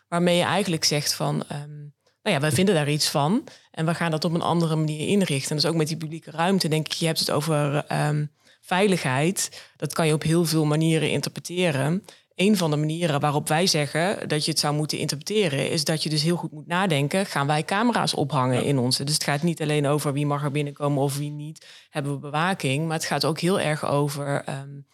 Waarmee 0.07 0.37
je 0.37 0.43
eigenlijk 0.43 0.83
zegt 0.83 1.13
van, 1.13 1.43
um, 1.51 1.95
nou 2.27 2.39
ja, 2.39 2.47
wij 2.47 2.55
vinden 2.55 2.75
daar 2.75 2.89
iets 2.89 3.09
van 3.09 3.43
en 3.71 3.85
we 3.85 3.93
gaan 3.93 4.11
dat 4.11 4.25
op 4.25 4.33
een 4.33 4.41
andere 4.41 4.75
manier 4.75 5.07
inrichten. 5.07 5.49
En 5.49 5.55
dus 5.55 5.65
ook 5.65 5.75
met 5.75 5.87
die 5.87 5.97
publieke 5.97 6.31
ruimte, 6.31 6.67
denk 6.67 6.85
ik, 6.85 6.93
je 6.93 7.05
hebt 7.05 7.19
het 7.19 7.31
over 7.31 7.85
um, 8.07 8.31
veiligheid. 8.61 9.69
Dat 9.77 9.93
kan 9.93 10.07
je 10.07 10.13
op 10.13 10.23
heel 10.23 10.45
veel 10.45 10.65
manieren 10.65 11.11
interpreteren 11.11 12.03
een 12.37 12.57
van 12.57 12.71
de 12.71 12.77
manieren 12.77 13.19
waarop 13.19 13.47
wij 13.47 13.67
zeggen 13.67 14.27
dat 14.27 14.45
je 14.45 14.51
het 14.51 14.59
zou 14.59 14.75
moeten 14.75 14.97
interpreteren, 14.97 15.69
is 15.69 15.83
dat 15.83 16.03
je 16.03 16.09
dus 16.09 16.21
heel 16.21 16.35
goed 16.35 16.51
moet 16.51 16.67
nadenken: 16.67 17.25
gaan 17.25 17.47
wij 17.47 17.63
camera's 17.63 18.13
ophangen 18.13 18.61
ja. 18.61 18.67
in 18.67 18.77
onze? 18.77 19.03
Dus 19.03 19.13
het 19.13 19.23
gaat 19.23 19.41
niet 19.41 19.61
alleen 19.61 19.87
over 19.87 20.13
wie 20.13 20.25
mag 20.25 20.43
er 20.43 20.51
binnenkomen 20.51 21.03
of 21.03 21.17
wie 21.17 21.31
niet, 21.31 21.65
hebben 21.89 22.11
we 22.11 22.19
bewaking, 22.19 22.85
maar 22.85 22.95
het 22.95 23.05
gaat 23.05 23.25
ook 23.25 23.39
heel 23.39 23.59
erg 23.59 23.85
over. 23.85 24.49
Um, 24.49 24.85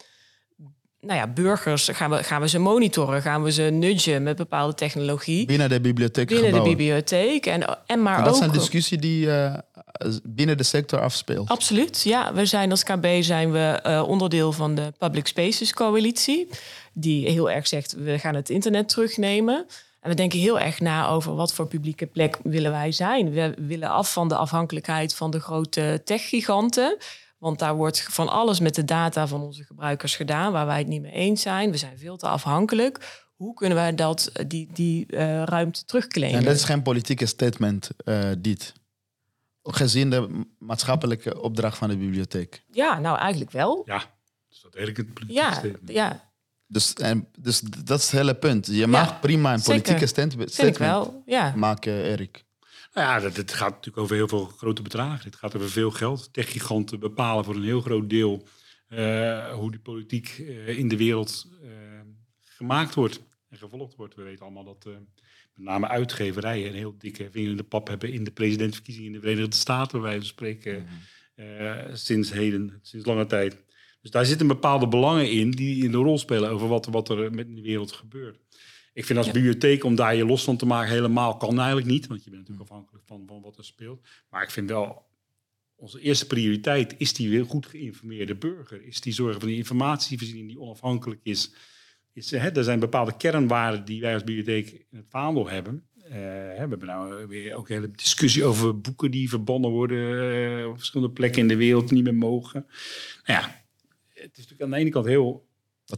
nou 1.04 1.20
ja, 1.20 1.28
burgers, 1.28 1.90
gaan 1.92 2.10
we, 2.10 2.24
gaan 2.24 2.42
we 2.42 2.48
ze 2.48 2.60
monitoren? 2.60 3.22
Gaan 3.22 3.44
we 3.44 3.52
ze 3.52 3.62
nudgen 3.62 4.24
met 4.24 4.38
bepaalde 4.38 4.74
technologie? 4.74 5.46
Binnen 5.46 5.70
de 5.70 5.82
bibliotheek 5.82 6.28
Binnen 6.28 6.46
gebouwen. 6.46 6.72
de 6.72 6.78
bibliotheek. 6.78 7.46
En, 7.46 7.80
en 7.86 8.02
maar 8.02 8.24
dat 8.24 8.28
ook, 8.28 8.42
is 8.42 8.48
een 8.48 8.52
discussie 8.52 8.98
die 8.98 9.26
uh, 9.26 9.54
binnen 10.24 10.58
de 10.58 10.64
sector 10.64 11.00
afspeelt. 11.00 11.50
Absoluut, 11.50 12.02
ja. 12.04 12.34
We 12.34 12.46
zijn 12.46 12.72
als 12.72 12.84
KB 12.84 13.06
zijn 13.20 13.52
we 13.52 13.80
uh, 13.88 14.04
onderdeel 14.08 14.52
van 14.52 14.76
de 14.76 14.94
Public 14.98 15.28
Spaces 15.28 15.74
Coalitie. 15.74 16.48
Die 16.94 17.30
heel 17.30 17.52
erg 17.52 17.68
zegt, 17.68 17.96
we 17.98 18.20
gaan 18.20 18.36
het 18.36 18.50
internet 18.50 18.90
terugnemen. 18.90 19.66
En 20.02 20.10
we 20.10 20.16
denken 20.16 20.40
heel 20.40 20.60
erg 20.60 20.80
na 20.80 21.08
over 21.08 21.36
wat 21.36 21.54
voor 21.54 21.68
publieke 21.68 22.06
plek 22.06 22.38
willen 22.44 22.72
wij 22.72 22.92
zijn. 22.92 23.32
We 23.32 23.54
willen 23.58 23.90
af 23.90 24.14
van 24.14 24.28
de 24.28 24.36
afhankelijkheid 24.36 25.16
van 25.16 25.32
de 25.32 25.40
grote 25.40 26.02
techgiganten. 26.06 26.98
Want 27.44 27.60
daar 27.60 27.76
wordt 27.76 28.02
van 28.02 28.30
alles 28.30 28.60
met 28.60 28.76
de 28.76 28.84
data 28.84 29.28
van 29.28 29.42
onze 29.42 29.64
gebruikers 29.64 30.16
gedaan 30.16 30.52
waar 30.52 30.66
wij 30.66 30.78
het 30.78 30.88
niet 30.88 31.02
mee 31.02 31.12
eens 31.12 31.42
zijn. 31.42 31.72
We 31.72 31.78
zijn 31.78 31.98
veel 31.98 32.18
te 32.18 32.28
afhankelijk. 32.28 33.24
Hoe 33.36 33.54
kunnen 33.54 33.78
wij 33.78 33.96
dat, 33.96 34.32
die, 34.48 34.70
die 34.74 35.06
uh, 35.10 35.44
ruimte 35.44 35.86
terugclaimen? 35.86 36.40
En 36.40 36.46
dat 36.46 36.56
is 36.56 36.64
geen 36.64 36.82
politieke 36.82 37.26
statement, 37.26 37.90
uh, 38.06 38.32
dit. 38.38 38.74
Gezien 39.64 40.10
de 40.10 40.46
maatschappelijke 40.60 41.42
opdracht 41.42 41.78
van 41.78 41.90
de 41.90 41.98
bibliotheek. 41.98 42.64
Ja, 42.72 43.00
nou 43.00 43.18
eigenlijk 43.18 43.52
wel. 43.52 43.82
Ja, 43.86 44.04
dus 44.50 44.62
dat 44.62 44.76
eigenlijk 44.76 45.08
het 45.08 45.20
politieke 45.20 45.48
Ja, 45.48 45.54
statement. 45.54 45.92
ja 45.92 46.32
Dus, 46.68 46.94
en, 46.94 47.28
dus 47.40 47.60
dat 47.60 48.00
is 48.00 48.06
het 48.06 48.20
hele 48.20 48.36
punt. 48.36 48.68
Je 48.68 48.88
mag 48.88 49.20
prima 49.20 49.54
een 49.54 49.60
zeker. 49.60 49.82
politieke 49.82 50.08
statement, 50.08 50.54
vind 50.54 50.68
ik 50.68 50.78
wel. 50.78 51.24
Ja. 51.26 51.54
maken, 51.56 52.04
Erik. 52.04 52.43
Nou 52.94 53.08
ja, 53.08 53.20
dat, 53.20 53.36
het 53.36 53.54
gaat 53.54 53.70
natuurlijk 53.70 53.98
over 53.98 54.16
heel 54.16 54.28
veel 54.28 54.46
grote 54.46 54.82
bedragen. 54.82 55.26
Het 55.26 55.36
gaat 55.36 55.56
over 55.56 55.70
veel 55.70 55.92
geld. 55.92 56.34
Techgiganten 56.34 57.00
bepalen 57.00 57.46
voor 57.46 57.56
een 57.56 57.64
heel 57.64 57.82
groot 57.82 58.10
deel 58.10 58.48
uh, 58.90 59.54
hoe 59.54 59.72
die 59.72 59.80
politiek 59.80 60.38
uh, 60.38 60.78
in 60.78 60.88
de 60.88 60.98
wereld 60.98 61.48
uh, 61.64 61.70
gemaakt 62.40 62.96
wordt 62.96 63.22
en 63.50 63.58
gevolgd 63.58 63.96
wordt. 63.96 64.16
We 64.16 64.24
weten 64.24 64.46
allemaal 64.46 64.64
dat 64.64 64.86
met 65.56 65.66
name 65.66 65.88
uitgeverijen 65.88 66.68
een 66.68 66.76
heel 66.76 66.96
dikke 66.98 67.30
vinger 67.32 67.50
in 67.50 67.58
de 67.58 67.64
pap 67.64 67.88
hebben 67.88 68.14
in 68.14 68.24
de 68.24 68.32
presidentsverkiezingen 68.32 69.10
in 69.10 69.16
de 69.16 69.22
Verenigde 69.22 69.56
Staten, 69.56 70.02
waar 70.02 70.10
wij 70.10 70.22
spreken, 70.22 70.88
-hmm. 71.36 71.96
sinds 71.96 72.32
heden, 72.32 72.80
sinds 72.82 73.06
lange 73.06 73.26
tijd. 73.26 73.58
Dus 74.02 74.12
daar 74.12 74.26
zitten 74.26 74.48
bepaalde 74.48 74.88
belangen 74.88 75.32
in 75.32 75.52
die 75.52 75.86
een 75.86 75.94
rol 75.94 76.18
spelen 76.18 76.50
over 76.50 76.68
wat, 76.68 76.86
wat 76.86 77.10
er 77.10 77.34
met 77.34 77.56
de 77.56 77.62
wereld 77.62 77.92
gebeurt. 77.92 78.43
Ik 78.94 79.06
vind 79.06 79.18
als 79.18 79.28
ja. 79.28 79.34
bibliotheek 79.34 79.84
om 79.84 79.96
daar 79.96 80.16
je 80.16 80.26
los 80.26 80.44
van 80.44 80.58
te 80.58 80.66
maken 80.66 80.94
helemaal 80.94 81.38
kan 81.38 81.58
eigenlijk 81.58 81.88
niet. 81.88 82.08
Want 82.08 82.24
je 82.24 82.30
bent 82.30 82.42
natuurlijk 82.42 82.70
afhankelijk 82.70 83.06
van, 83.06 83.24
van 83.28 83.42
wat 83.42 83.58
er 83.58 83.66
speelt. 83.66 84.08
Maar 84.30 84.44
ik 84.44 84.52
vind 84.52 84.70
wel, 84.70 85.06
onze 85.76 86.00
eerste 86.00 86.28
prioriteit 86.28 86.96
is 86.98 87.14
die 87.14 87.30
weer 87.30 87.46
goed 87.46 87.66
geïnformeerde 87.66 88.36
burger. 88.36 88.86
Is 88.86 89.02
die 89.02 89.14
zorgen 89.14 89.40
van 89.40 89.50
die 89.50 89.58
informatievoorziening 89.58 90.48
die 90.48 90.60
onafhankelijk 90.60 91.20
is. 91.24 91.54
is 92.14 92.32
hè, 92.32 92.50
er 92.50 92.64
zijn 92.64 92.80
bepaalde 92.80 93.18
kernwaarden 93.18 93.86
die 93.86 94.02
wij 94.02 94.14
als 94.14 94.24
bibliotheek 94.24 94.70
in 94.72 94.98
het 94.98 95.10
vaandel 95.10 95.50
hebben. 95.50 95.84
Uh, 96.04 96.12
we 96.12 96.54
hebben 96.58 96.86
nou 96.86 97.28
weer 97.28 97.56
ook 97.56 97.70
een 97.70 97.76
hele 97.76 97.92
discussie 97.92 98.44
over 98.44 98.80
boeken 98.80 99.12
die 99.12 99.30
verbannen 99.30 99.70
worden 99.70 100.60
uh, 100.60 100.68
op 100.68 100.78
verschillende 100.78 101.14
plekken 101.14 101.42
in 101.42 101.48
de 101.48 101.56
wereld 101.56 101.92
niet 101.92 102.04
meer 102.04 102.16
mogen. 102.16 102.66
Nou 103.26 103.42
ja, 103.42 103.64
het 104.08 104.32
is 104.32 104.38
natuurlijk 104.38 104.62
aan 104.62 104.70
de 104.70 104.76
ene 104.76 104.90
kant 104.90 105.06
heel 105.06 105.48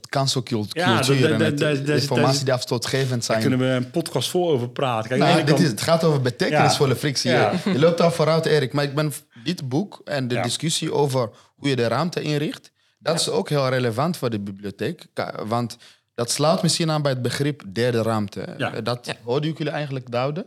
dat 0.02 0.10
cancelcultuur 0.10 0.82
ja, 0.82 1.02
en 1.02 1.42
het, 1.42 1.58
de, 1.58 1.74
de, 1.74 1.82
de, 1.82 1.94
informatie 1.94 2.44
die 2.44 2.54
afstootgevend 2.54 3.26
zijn. 3.26 3.40
Daar 3.40 3.50
kunnen 3.50 3.68
we 3.68 3.74
een 3.74 3.92
podcast 3.92 4.30
vol 4.30 4.50
over 4.50 4.70
praten. 4.70 5.10
Kijk, 5.10 5.22
nou, 5.22 5.36
dit 5.36 5.46
kan... 5.46 5.64
is, 5.64 5.70
het 5.70 5.82
gaat 5.82 6.04
over 6.04 6.22
betekenisvolle 6.22 6.94
ja. 6.94 7.00
frictie. 7.00 7.32
Ja. 7.32 7.54
Je 7.66 7.80
loopt 7.80 8.02
al 8.02 8.12
vooruit, 8.12 8.46
Erik. 8.46 8.74
Maar 8.74 8.84
ik 8.84 8.96
ben 8.96 9.14
dit 9.44 9.70
boek 9.70 10.02
en 10.06 10.28
de 10.28 10.40
discussie 10.42 10.94
over 10.94 11.30
hoe 11.56 11.70
je 11.70 11.76
de 11.76 11.88
ruimte 11.88 12.22
inricht... 12.22 12.72
Dat 13.00 13.20
is 13.20 13.30
ook 13.30 13.50
heel 13.50 13.70
relevant 13.70 14.18
voor 14.18 14.30
de 14.30 14.40
bibliotheek. 14.40 15.06
Want 15.46 15.78
dat 16.16 16.32
slaat 16.32 16.62
misschien 16.62 16.92
aan 16.92 17.02
bij 17.02 17.12
het 17.12 17.22
begrip 17.22 17.64
derde 17.74 18.02
ruimte. 18.02 18.56
Ja. 18.58 18.82
Dat 18.82 19.16
hoorde 19.24 19.48
ik 19.48 19.58
jullie 19.58 19.74
eigenlijk 19.74 20.12
duiden. 20.12 20.46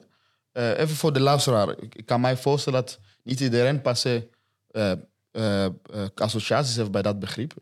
Uh, 0.52 0.78
even 0.78 0.96
voor 0.96 1.12
de 1.12 1.20
luisteraar. 1.20 1.74
Ik, 1.78 2.06
kan 2.06 2.20
mij 2.20 2.36
voorstellen 2.36 2.80
dat 2.80 2.98
niet 3.22 3.40
iedereen 3.40 3.80
pas 3.80 4.04
uh, 4.04 4.92
uh, 5.32 5.66
associaties 6.14 6.76
heeft 6.76 6.90
bij 6.90 7.02
dat 7.02 7.18
begrip. 7.18 7.52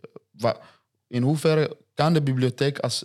In 1.08 1.22
hoeverre 1.22 1.76
kan 1.94 2.12
de 2.12 2.22
bibliotheek 2.22 2.78
als 2.78 3.04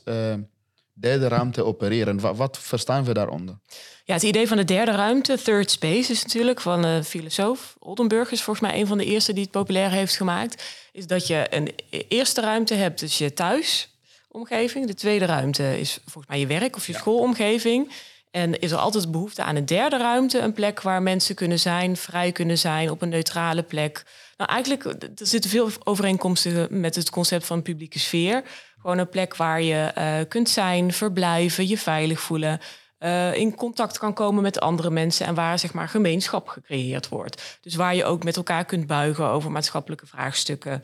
derde 0.94 1.28
ruimte 1.28 1.64
opereren? 1.64 2.20
Wat, 2.20 2.38
wat, 2.38 2.58
verstaan 2.58 3.04
we 3.04 3.14
daaronder? 3.14 3.60
Ja, 4.06 4.14
het 4.14 4.24
idee 4.24 4.48
van 4.48 4.58
de 4.58 4.66
derde 4.66 4.92
ruimte, 4.92 5.38
third 5.38 5.72
space, 5.72 6.12
is 6.12 6.24
natuurlijk 6.24 6.62
van 6.62 6.82
de 6.82 7.04
filosoof 7.04 7.76
Oldenburg 7.80 8.32
is 8.32 8.42
volgens 8.42 8.70
mij 8.70 8.80
een 8.80 8.88
van 8.88 8.98
de 8.98 9.06
eerste 9.06 9.34
die 9.34 9.44
het 9.44 9.52
populair 9.52 9.90
heeft 9.90 10.16
gemaakt. 10.16 10.64
Is 10.92 11.08
dat 11.08 11.28
je 11.28 11.48
een 11.50 11.72
eerste 12.08 12.42
ruimte 12.42 12.74
hebt, 12.74 13.00
dus 13.00 13.18
je 13.18 13.34
thuisomgeving. 13.34 14.88
De 14.88 14.94
tweede 14.94 15.26
ruimte 15.26 15.80
is 15.80 16.00
volgens 16.04 16.28
mij 16.28 16.40
je 16.40 16.48
werk 16.48 16.76
of 16.76 16.88
je 16.88 16.94
schoolomgeving. 16.94 17.92
En 18.32 18.60
is 18.60 18.72
er 18.72 18.78
altijd 18.78 19.12
behoefte 19.12 19.44
aan 19.44 19.56
een 19.56 19.66
derde 19.66 19.98
ruimte, 19.98 20.40
een 20.40 20.54
plek 20.54 20.82
waar 20.82 21.02
mensen 21.02 21.36
kunnen 21.36 21.60
zijn, 21.60 21.98
vrij 21.98 22.32
kunnen 22.32 22.58
zijn, 22.58 22.90
op 22.90 23.02
een 23.02 23.10
neutrale 23.10 23.64
plek. 23.64 24.04
Nou, 24.42 24.54
eigenlijk 24.54 25.04
er 25.04 25.28
zitten 25.28 25.50
veel 25.50 25.70
overeenkomsten 25.84 26.80
met 26.80 26.96
het 26.96 27.10
concept 27.10 27.46
van 27.46 27.62
publieke 27.62 28.00
sfeer. 28.00 28.44
Gewoon 28.82 28.98
een 28.98 29.10
plek 29.10 29.36
waar 29.36 29.62
je 29.62 29.94
uh, 29.98 30.30
kunt 30.30 30.50
zijn, 30.50 30.94
verblijven, 30.94 31.68
je 31.68 31.78
veilig 31.78 32.20
voelen. 32.20 32.60
Uh, 33.00 33.36
in 33.36 33.56
contact 33.56 33.98
kan 33.98 34.14
komen 34.14 34.44
met 34.44 34.60
andere 34.60 34.90
mensen 34.90 35.26
en 35.26 35.36
waar 35.36 35.60
zeg 35.60 35.74
maar 35.74 35.90
gemeenschap 35.90 36.48
gecreëerd 36.48 37.08
wordt. 37.08 37.58
Dus 37.62 37.76
waar 37.76 37.96
je 37.96 38.06
ook 38.06 38.24
met 38.24 38.38
elkaar 38.38 38.66
kunt 38.66 38.88
buigen 38.88 39.26
over 39.26 39.52
maatschappelijke 39.52 40.08
vraagstukken 40.08 40.82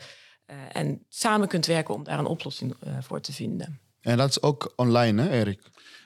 uh, 0.50 0.56
en 0.72 1.04
samen 1.08 1.48
kunt 1.48 1.66
werken 1.66 1.94
om 1.94 2.04
daar 2.04 2.18
een 2.18 2.26
oplossing 2.26 2.76
voor 3.00 3.20
te 3.20 3.32
vinden. 3.32 3.80
En 4.00 4.16
dat 4.16 4.28
is 4.28 4.42
ook 4.42 4.72
online, 4.76 5.22
hè, 5.22 5.30
Erik? 5.30 5.60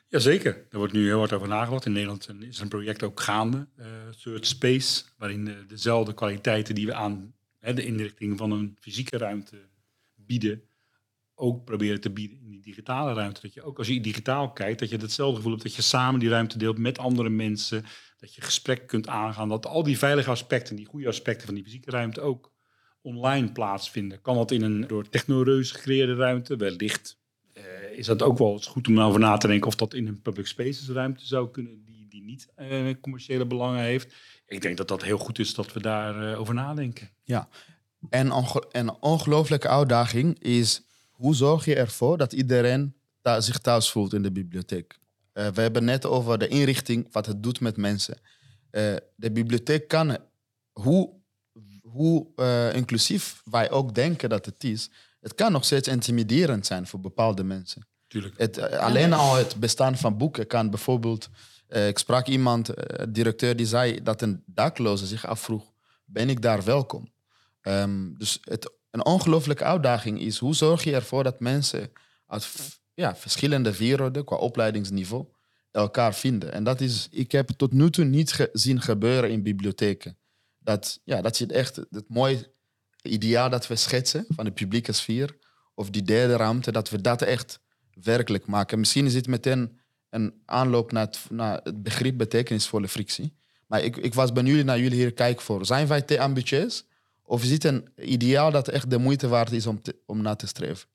Jazeker, 0.08 0.52
daar 0.52 0.78
wordt 0.78 0.92
nu 0.92 1.06
heel 1.06 1.18
hard 1.18 1.32
over 1.32 1.48
nagedacht. 1.48 1.86
In 1.86 1.92
Nederland 1.92 2.28
is 2.40 2.60
een 2.60 2.68
project 2.68 3.02
ook 3.02 3.20
gaande, 3.20 3.66
uh, 3.78 3.86
Third 4.22 4.46
Space, 4.46 5.02
waarin 5.16 5.44
de, 5.44 5.66
dezelfde 5.66 6.14
kwaliteiten 6.14 6.74
die 6.74 6.86
we 6.86 6.94
aan 6.94 7.34
de 7.62 7.84
inrichting 7.84 8.38
van 8.38 8.50
een 8.50 8.76
fysieke 8.80 9.18
ruimte 9.18 9.68
bieden, 10.14 10.62
ook 11.34 11.64
proberen 11.64 12.00
te 12.00 12.10
bieden 12.10 12.38
in 12.38 12.50
die 12.50 12.60
digitale 12.60 13.12
ruimte. 13.12 13.40
Dat 13.40 13.54
je 13.54 13.62
ook 13.62 13.78
als 13.78 13.86
je 13.86 14.00
digitaal 14.00 14.52
kijkt, 14.52 14.78
dat 14.78 14.90
je 14.90 14.96
hetzelfde 14.96 15.36
gevoel 15.36 15.52
hebt 15.52 15.62
dat 15.62 15.74
je 15.74 15.82
samen 15.82 16.20
die 16.20 16.28
ruimte 16.28 16.58
deelt 16.58 16.78
met 16.78 16.98
andere 16.98 17.28
mensen, 17.28 17.84
dat 18.18 18.34
je 18.34 18.40
gesprek 18.40 18.86
kunt 18.86 19.08
aangaan, 19.08 19.48
dat 19.48 19.66
al 19.66 19.82
die 19.82 19.98
veilige 19.98 20.30
aspecten, 20.30 20.76
die 20.76 20.86
goede 20.86 21.08
aspecten 21.08 21.46
van 21.46 21.54
die 21.54 21.64
fysieke 21.64 21.90
ruimte 21.90 22.20
ook 22.20 22.52
online 23.00 23.52
plaatsvinden. 23.52 24.20
Kan 24.20 24.36
dat 24.36 24.50
in 24.50 24.62
een 24.62 24.86
door 24.86 25.08
technoreus 25.08 25.70
gecreëerde 25.70 26.14
ruimte? 26.14 26.56
Wellicht 26.56 27.20
uh, 27.54 27.98
is 27.98 28.06
dat 28.06 28.22
ook 28.22 28.38
wel 28.38 28.52
eens 28.52 28.66
goed 28.66 28.88
om 28.88 29.00
over 29.00 29.20
na 29.20 29.36
te 29.36 29.46
denken 29.46 29.66
of 29.66 29.74
dat 29.74 29.94
in 29.94 30.06
een 30.06 30.22
public 30.22 30.46
spaces 30.46 30.88
ruimte 30.88 31.26
zou 31.26 31.50
kunnen 31.50 31.84
die, 31.84 32.01
die 32.22 32.30
niet 32.30 32.48
uh, 32.56 32.94
commerciële 33.00 33.46
belangen 33.46 33.82
heeft. 33.82 34.14
Ik 34.46 34.62
denk 34.62 34.76
dat 34.76 34.88
dat 34.88 35.02
heel 35.02 35.18
goed 35.18 35.38
is 35.38 35.54
dat 35.54 35.72
we 35.72 35.80
daarover 35.80 36.32
uh, 36.32 36.40
over 36.40 36.54
nadenken. 36.54 37.10
Ja, 37.22 37.48
en 38.08 38.32
een 38.70 38.90
ongelooflijke 38.90 39.68
uitdaging 39.68 40.38
is 40.38 40.82
hoe 41.10 41.34
zorg 41.34 41.64
je 41.64 41.74
ervoor 41.74 42.18
dat 42.18 42.32
iedereen 42.32 42.94
zich 43.38 43.58
thuis 43.58 43.90
voelt 43.90 44.12
in 44.12 44.22
de 44.22 44.32
bibliotheek? 44.32 44.98
Uh, 45.34 45.46
we 45.46 45.60
hebben 45.60 45.84
net 45.84 46.06
over 46.06 46.38
de 46.38 46.48
inrichting, 46.48 47.08
wat 47.12 47.26
het 47.26 47.42
doet 47.42 47.60
met 47.60 47.76
mensen. 47.76 48.16
Uh, 48.70 48.96
de 49.14 49.32
bibliotheek 49.32 49.88
kan, 49.88 50.18
hoe, 50.72 51.10
hoe 51.82 52.26
uh, 52.36 52.74
inclusief 52.74 53.42
wij 53.44 53.70
ook 53.70 53.94
denken 53.94 54.28
dat 54.28 54.46
het 54.46 54.64
is, 54.64 54.90
het 55.20 55.34
kan 55.34 55.52
nog 55.52 55.64
steeds 55.64 55.88
intimiderend 55.88 56.66
zijn 56.66 56.86
voor 56.86 57.00
bepaalde 57.00 57.44
mensen. 57.44 57.86
Tuurlijk. 58.06 58.38
Het, 58.38 58.60
alleen 58.60 59.12
al 59.12 59.36
het 59.36 59.56
bestaan 59.56 59.96
van 59.96 60.16
boeken 60.16 60.46
kan 60.46 60.70
bijvoorbeeld. 60.70 61.28
Ik 61.72 61.98
sprak 61.98 62.26
iemand, 62.26 62.70
directeur, 63.08 63.56
die 63.56 63.66
zei 63.66 64.02
dat 64.02 64.22
een 64.22 64.42
dakloze 64.46 65.06
zich 65.06 65.26
afvroeg: 65.26 65.72
ben 66.04 66.28
ik 66.28 66.42
daar 66.42 66.64
welkom? 66.64 67.12
Um, 67.62 68.14
dus 68.18 68.38
het 68.40 68.72
een 68.90 69.04
ongelooflijke 69.04 69.64
uitdaging 69.64 70.20
is. 70.20 70.38
Hoe 70.38 70.54
zorg 70.54 70.84
je 70.84 70.94
ervoor 70.94 71.24
dat 71.24 71.40
mensen 71.40 71.92
uit 72.26 72.48
ja, 72.94 73.16
verschillende 73.16 73.76
werelden 73.76 74.24
qua 74.24 74.36
opleidingsniveau 74.36 75.26
elkaar 75.70 76.14
vinden? 76.14 76.52
En 76.52 76.64
dat 76.64 76.80
is, 76.80 77.08
ik 77.10 77.32
heb 77.32 77.48
tot 77.48 77.72
nu 77.72 77.90
toe 77.90 78.04
niet 78.04 78.32
gezien 78.32 78.80
gebeuren 78.80 79.30
in 79.30 79.42
bibliotheken. 79.42 80.18
Dat, 80.58 81.00
ja, 81.04 81.20
dat 81.20 81.40
is 81.40 81.46
echt 81.46 81.76
het 81.76 82.08
mooie 82.08 82.52
ideaal 83.02 83.50
dat 83.50 83.66
we 83.66 83.76
schetsen 83.76 84.24
van 84.28 84.44
de 84.44 84.52
publieke 84.52 84.92
sfeer. 84.92 85.36
Of 85.74 85.90
die 85.90 86.02
derde 86.02 86.36
ruimte, 86.36 86.72
dat 86.72 86.90
we 86.90 87.00
dat 87.00 87.22
echt 87.22 87.60
werkelijk 88.02 88.46
maken. 88.46 88.78
Misschien 88.78 89.06
is 89.06 89.12
dit 89.12 89.26
meteen 89.26 89.80
een 90.12 90.34
aanloop 90.46 90.92
naar 90.92 91.06
het, 91.06 91.20
naar 91.30 91.60
het 91.62 91.82
begrip 91.82 92.18
betekenisvolle 92.18 92.88
frictie. 92.88 93.36
Maar 93.66 93.82
ik, 93.82 93.96
ik 93.96 94.14
was 94.14 94.32
benieuwd 94.32 94.64
naar 94.64 94.78
jullie 94.78 94.98
hier 94.98 95.12
kijken 95.12 95.44
voor. 95.44 95.66
Zijn 95.66 95.86
wij 95.86 96.02
te 96.02 96.20
ambitieus? 96.20 96.84
Of 97.22 97.42
is 97.42 97.50
het 97.50 97.64
een 97.64 97.88
ideaal 97.96 98.50
dat 98.50 98.68
echt 98.68 98.90
de 98.90 98.98
moeite 98.98 99.28
waard 99.28 99.52
is 99.52 99.66
om, 99.66 99.80
om 100.06 100.22
na 100.22 100.34
te 100.34 100.46
streven? 100.46 100.88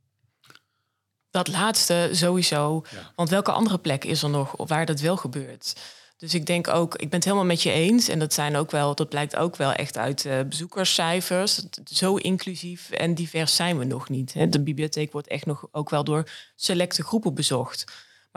Dat 1.30 1.48
laatste 1.48 2.10
sowieso. 2.12 2.86
Want 3.16 3.30
welke 3.30 3.52
andere 3.52 3.78
plek 3.78 4.04
is 4.04 4.24
er 4.24 4.30
nog 4.30 4.54
waar 4.58 4.86
dat 4.86 5.00
wel 5.00 5.18
gebeurt? 5.18 5.76
Dus 6.18 6.34
ik 6.34 6.46
denk 6.46 6.68
ook, 6.68 6.94
ik 6.94 7.10
ben 7.10 7.20
het 7.20 7.24
helemaal 7.24 7.46
met 7.46 7.62
je 7.62 7.72
eens. 7.72 8.08
En 8.08 8.20
dat 8.20 8.34
zijn 8.34 8.56
ook 8.56 8.72
wel, 8.72 8.96
dat 8.96 9.10
blijkt 9.10 9.36
ook 9.36 9.56
wel 9.56 9.74
echt 9.74 9.98
uit 9.98 10.26
uh, 10.26 10.40
bezoekerscijfers. 10.42 11.62
Zo 11.86 12.16
inclusief 12.16 12.90
en 12.90 13.14
divers 13.14 13.56
zijn 13.56 13.78
we 13.78 13.86
nog 13.86 14.10
niet. 14.10 14.34
Hè. 14.34 14.50
De 14.50 14.64
bibliotheek 14.64 15.12
wordt 15.12 15.28
echt 15.28 15.46
nog 15.46 15.68
ook 15.72 15.90
wel 15.90 16.04
door 16.04 16.30
selecte 16.56 17.04
groepen 17.04 17.34
bezocht. 17.34 17.86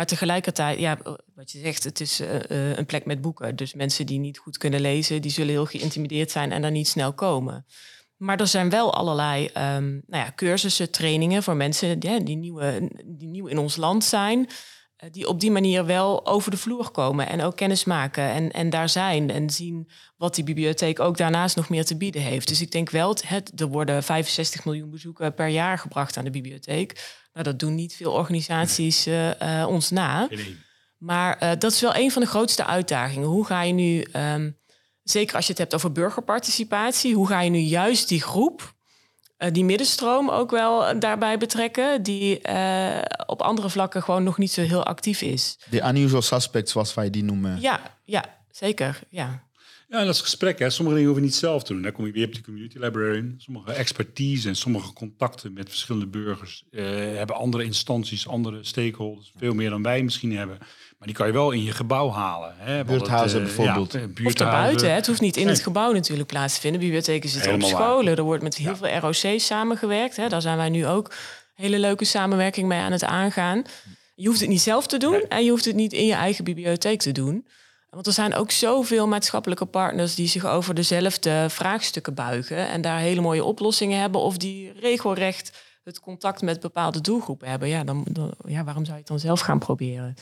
Maar 0.00 0.08
tegelijkertijd, 0.08 0.78
ja, 0.78 0.98
wat 1.34 1.50
je 1.50 1.58
zegt, 1.58 1.84
het 1.84 2.00
is 2.00 2.20
uh, 2.20 2.76
een 2.76 2.86
plek 2.86 3.04
met 3.04 3.20
boeken. 3.20 3.56
Dus 3.56 3.74
mensen 3.74 4.06
die 4.06 4.18
niet 4.18 4.38
goed 4.38 4.58
kunnen 4.58 4.80
lezen, 4.80 5.22
die 5.22 5.30
zullen 5.30 5.52
heel 5.52 5.66
geïntimideerd 5.66 6.30
zijn 6.30 6.52
en 6.52 6.62
daar 6.62 6.70
niet 6.70 6.88
snel 6.88 7.12
komen. 7.12 7.66
Maar 8.16 8.40
er 8.40 8.46
zijn 8.46 8.70
wel 8.70 8.94
allerlei 8.94 9.44
um, 9.44 10.02
nou 10.06 10.24
ja, 10.24 10.32
cursussen, 10.36 10.90
trainingen 10.90 11.42
voor 11.42 11.56
mensen 11.56 11.98
die, 11.98 12.22
die, 12.22 12.36
nieuwe, 12.36 12.90
die 13.04 13.28
nieuw 13.28 13.46
in 13.46 13.58
ons 13.58 13.76
land 13.76 14.04
zijn. 14.04 14.48
Die 15.10 15.28
op 15.28 15.40
die 15.40 15.50
manier 15.50 15.86
wel 15.86 16.26
over 16.26 16.50
de 16.50 16.56
vloer 16.56 16.90
komen 16.90 17.28
en 17.28 17.42
ook 17.42 17.56
kennis 17.56 17.84
maken 17.84 18.30
en, 18.30 18.50
en 18.50 18.70
daar 18.70 18.88
zijn 18.88 19.30
en 19.30 19.50
zien 19.50 19.90
wat 20.16 20.34
die 20.34 20.44
bibliotheek 20.44 21.00
ook 21.00 21.16
daarnaast 21.16 21.56
nog 21.56 21.68
meer 21.68 21.84
te 21.84 21.96
bieden 21.96 22.22
heeft. 22.22 22.48
Dus 22.48 22.60
ik 22.60 22.70
denk 22.70 22.90
wel, 22.90 23.16
het, 23.26 23.60
er 23.60 23.66
worden 23.66 24.02
65 24.02 24.64
miljoen 24.64 24.90
bezoeken 24.90 25.34
per 25.34 25.46
jaar 25.46 25.78
gebracht 25.78 26.16
aan 26.16 26.24
de 26.24 26.30
bibliotheek. 26.30 27.18
Nou, 27.32 27.44
dat 27.44 27.58
doen 27.58 27.74
niet 27.74 27.94
veel 27.94 28.12
organisaties 28.12 29.06
uh, 29.06 29.66
ons 29.68 29.90
na. 29.90 30.28
Maar 30.98 31.42
uh, 31.42 31.50
dat 31.58 31.72
is 31.72 31.80
wel 31.80 31.96
een 31.96 32.10
van 32.10 32.22
de 32.22 32.28
grootste 32.28 32.66
uitdagingen. 32.66 33.28
Hoe 33.28 33.46
ga 33.46 33.62
je 33.62 33.72
nu, 33.72 34.06
um, 34.16 34.58
zeker 35.02 35.36
als 35.36 35.44
je 35.44 35.50
het 35.50 35.60
hebt 35.60 35.74
over 35.74 35.92
burgerparticipatie, 35.92 37.14
hoe 37.14 37.26
ga 37.26 37.40
je 37.40 37.50
nu 37.50 37.58
juist 37.58 38.08
die 38.08 38.22
groep, 38.22 38.74
die 39.52 39.64
middenstroom 39.64 40.30
ook 40.30 40.50
wel 40.50 40.98
daarbij 40.98 41.38
betrekken, 41.38 42.02
die 42.02 42.40
op 43.26 43.42
andere 43.42 43.70
vlakken 43.70 44.02
gewoon 44.02 44.22
nog 44.22 44.38
niet 44.38 44.52
zo 44.52 44.60
heel 44.60 44.84
actief 44.84 45.22
is? 45.22 45.58
De 45.70 45.80
unusual 45.80 46.22
suspects, 46.22 46.72
zoals 46.72 46.94
wij 46.94 47.10
die 47.10 47.24
noemen. 47.24 47.60
Ja, 47.60 47.80
ja 48.04 48.24
zeker. 48.50 49.00
Ja. 49.08 49.48
Ja, 49.90 50.04
dat 50.04 50.14
is 50.14 50.20
gesprek. 50.20 50.58
Hè. 50.58 50.70
Sommige 50.70 50.96
dingen 50.96 51.10
hoeven 51.10 51.28
niet 51.28 51.38
zelf 51.38 51.62
te 51.62 51.72
doen. 51.72 51.82
Dan 51.82 51.92
kom 51.92 52.06
je 52.06 52.12
weer 52.12 52.26
op 52.26 52.34
de 52.34 52.42
community 52.42 52.78
library. 52.78 53.34
Sommige 53.36 53.72
expertise 53.72 54.48
en 54.48 54.56
sommige 54.56 54.92
contacten 54.92 55.52
met 55.52 55.68
verschillende 55.68 56.06
burgers 56.06 56.64
uh, 56.70 56.84
hebben 57.16 57.36
andere 57.36 57.64
instanties, 57.64 58.28
andere 58.28 58.58
stakeholders, 58.64 59.32
veel 59.36 59.54
meer 59.54 59.70
dan 59.70 59.82
wij 59.82 60.02
misschien 60.02 60.36
hebben. 60.36 60.58
Maar 60.98 61.08
die 61.08 61.16
kan 61.16 61.26
je 61.26 61.32
wel 61.32 61.50
in 61.50 61.62
je 61.62 61.72
gebouw 61.72 62.10
halen. 62.10 62.54
Hè. 62.56 62.84
Buurthuizen 62.84 63.38
uh, 63.38 63.44
bijvoorbeeld. 63.44 63.92
Ja, 63.92 64.08
Of 64.24 64.32
daarbuiten. 64.32 64.88
Hè. 64.88 64.94
Het 64.94 65.06
hoeft 65.06 65.20
niet 65.20 65.36
in 65.36 65.48
het 65.48 65.60
gebouw 65.60 65.92
natuurlijk 65.92 66.28
plaats 66.28 66.54
te 66.54 66.60
vinden. 66.60 66.80
Bibliotheken 66.80 67.28
zitten 67.28 67.50
Helemaal 67.50 67.70
op 67.70 67.76
scholen. 67.76 68.04
Waar. 68.04 68.18
Er 68.18 68.24
wordt 68.24 68.42
met 68.42 68.56
heel 68.56 68.70
ja. 68.70 68.76
veel 68.76 68.98
ROC's 68.98 69.46
samengewerkt. 69.46 70.16
Hè. 70.16 70.28
Daar 70.28 70.42
zijn 70.42 70.56
wij 70.56 70.68
nu 70.68 70.86
ook 70.86 71.12
hele 71.54 71.78
leuke 71.78 72.04
samenwerking 72.04 72.68
mee 72.68 72.80
aan 72.80 72.92
het 72.92 73.04
aangaan. 73.04 73.62
Je 74.14 74.26
hoeft 74.26 74.40
het 74.40 74.48
niet 74.48 74.60
zelf 74.60 74.86
te 74.86 74.96
doen 74.96 75.12
nee. 75.12 75.28
en 75.28 75.44
je 75.44 75.50
hoeft 75.50 75.64
het 75.64 75.74
niet 75.74 75.92
in 75.92 76.06
je 76.06 76.14
eigen 76.14 76.44
bibliotheek 76.44 77.00
te 77.00 77.12
doen. 77.12 77.46
Want 77.90 78.06
er 78.06 78.12
zijn 78.12 78.34
ook 78.34 78.50
zoveel 78.50 79.06
maatschappelijke 79.08 79.66
partners 79.66 80.14
die 80.14 80.28
zich 80.28 80.46
over 80.46 80.74
dezelfde 80.74 81.46
vraagstukken 81.48 82.14
buigen 82.14 82.68
en 82.68 82.80
daar 82.80 82.98
hele 82.98 83.20
mooie 83.20 83.44
oplossingen 83.44 84.00
hebben 84.00 84.20
of 84.20 84.36
die 84.36 84.72
regelrecht 84.72 85.58
het 85.84 86.00
contact 86.00 86.42
met 86.42 86.60
bepaalde 86.60 87.00
doelgroepen 87.00 87.48
hebben. 87.48 87.68
Ja, 87.68 87.84
dan, 87.84 88.04
dan 88.10 88.34
ja, 88.46 88.64
waarom 88.64 88.84
zou 88.84 88.94
je 88.96 89.02
het 89.02 89.10
dan 89.10 89.18
zelf 89.18 89.40
gaan 89.40 89.58
proberen? 89.58 90.14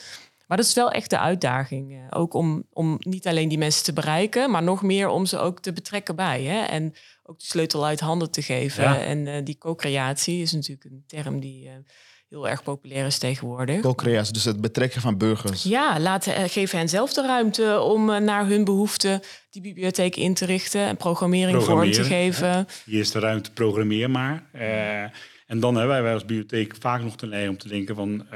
Maar 0.47 0.57
dat 0.57 0.67
is 0.67 0.75
wel 0.75 0.91
echt 0.91 1.11
de 1.11 1.19
uitdaging. 1.19 1.93
Eh, 1.93 2.19
ook 2.19 2.35
om, 2.35 2.65
om 2.73 2.97
niet 2.99 3.27
alleen 3.27 3.49
die 3.49 3.59
mensen 3.59 3.85
te 3.85 3.93
bereiken, 3.93 4.51
maar 4.51 4.63
nog 4.63 4.83
meer 4.83 5.09
om 5.09 5.27
ze 5.27 5.39
ook 5.39 5.61
te 5.61 5.73
betrekken 5.73 6.17
bij. 6.17 6.43
Hè? 6.43 6.65
En 6.65 6.95
ook 7.23 7.39
de 7.39 7.45
sleutel 7.45 7.87
uit 7.87 8.01
handen 8.01 8.31
te 8.31 8.43
geven. 8.43 8.85
Ja. 8.85 9.01
En 9.01 9.27
uh, 9.27 9.35
die 9.45 9.59
co-creatie 9.59 10.43
is 10.43 10.53
natuurlijk 10.53 10.85
een 10.85 11.05
term 11.07 11.41
die 11.41 11.65
uh, 11.65 11.71
heel 12.29 12.49
erg 12.49 12.63
populair 12.63 13.07
is 13.07 13.19
tegenwoordig. 13.19 13.81
Co-creatie, 13.81 14.33
dus 14.33 14.45
het 14.45 14.61
betrekken 14.61 15.01
van 15.01 15.19
burgers. 15.19 15.63
Ja, 15.63 16.01
laten, 16.01 16.41
uh, 16.41 16.49
geven 16.49 16.79
hen 16.79 16.89
zelf 16.89 17.13
de 17.13 17.23
ruimte 17.23 17.81
om 17.81 18.11
uh, 18.11 18.17
naar 18.17 18.47
hun 18.47 18.65
behoeften 18.65 19.21
die 19.51 19.63
bibliotheek 19.63 20.17
in 20.17 20.35
te 20.35 20.45
richten 20.45 20.81
en 20.81 20.97
programmering 20.97 21.63
vorm 21.63 21.93
te 21.93 22.05
geven. 22.05 22.67
Hier 22.85 23.01
is 23.01 23.11
de 23.11 23.19
ruimte, 23.19 23.53
programmeer 23.53 24.11
maar. 24.11 24.49
Uh, 24.55 25.03
en 25.47 25.61
dan 25.61 25.77
hebben 25.77 26.03
wij 26.03 26.13
als 26.13 26.25
bibliotheek 26.25 26.75
vaak 26.81 27.03
nog 27.03 27.17
te 27.17 27.27
neiging 27.27 27.53
om 27.53 27.59
te 27.59 27.69
denken 27.69 27.95
van 27.95 28.27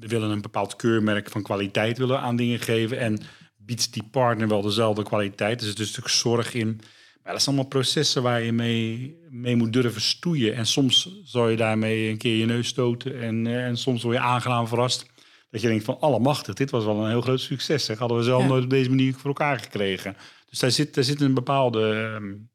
we 0.00 0.06
willen 0.06 0.30
een 0.30 0.40
bepaald 0.40 0.76
keurmerk 0.76 1.30
van 1.30 1.42
kwaliteit 1.42 1.98
willen 1.98 2.20
aan 2.20 2.36
dingen 2.36 2.58
geven. 2.58 2.98
En 2.98 3.20
biedt 3.56 3.92
die 3.92 4.08
partner 4.10 4.48
wel 4.48 4.62
dezelfde 4.62 5.02
kwaliteit. 5.02 5.58
Dus 5.58 5.68
het 5.68 5.78
is 5.78 5.86
natuurlijk 5.86 6.14
zorg 6.14 6.54
in. 6.54 6.80
Maar 7.22 7.32
dat 7.32 7.42
zijn 7.42 7.54
allemaal 7.54 7.72
processen 7.72 8.22
waar 8.22 8.42
je 8.42 8.52
mee, 8.52 9.16
mee 9.30 9.56
moet 9.56 9.72
durven 9.72 10.00
stoeien. 10.00 10.54
En 10.54 10.66
soms 10.66 11.20
zou 11.24 11.50
je 11.50 11.56
daarmee 11.56 12.08
een 12.08 12.18
keer 12.18 12.36
je 12.36 12.46
neus 12.46 12.68
stoten. 12.68 13.20
En, 13.20 13.46
eh, 13.46 13.66
en 13.66 13.76
soms 13.76 14.02
word 14.02 14.16
je 14.16 14.22
aangenaam 14.22 14.68
verrast. 14.68 15.06
Dat 15.50 15.60
je 15.60 15.68
denkt 15.68 15.84
van 15.84 16.00
allemachtig, 16.00 16.54
dit 16.54 16.70
was 16.70 16.84
wel 16.84 17.02
een 17.02 17.10
heel 17.10 17.20
groot 17.20 17.40
succes. 17.40 17.84
Zeg. 17.84 17.98
Hadden 17.98 18.16
we 18.16 18.22
zelf 18.22 18.46
nooit 18.46 18.64
op 18.64 18.70
deze 18.70 18.88
manier 18.88 19.14
voor 19.14 19.26
elkaar 19.26 19.58
gekregen. 19.58 20.16
Dus 20.48 20.58
daar 20.58 20.70
zit, 20.70 20.94
daar 20.94 21.04
zit 21.04 21.20
een 21.20 21.34
bepaalde 21.34 21.80
um, 22.20 22.50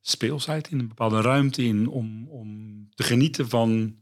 speelsheid 0.00 0.70
in, 0.70 0.78
een 0.78 0.88
bepaalde 0.88 1.20
ruimte 1.20 1.64
in 1.64 1.88
om, 1.88 2.28
om 2.28 2.78
te 2.94 3.02
genieten 3.02 3.48
van 3.48 3.96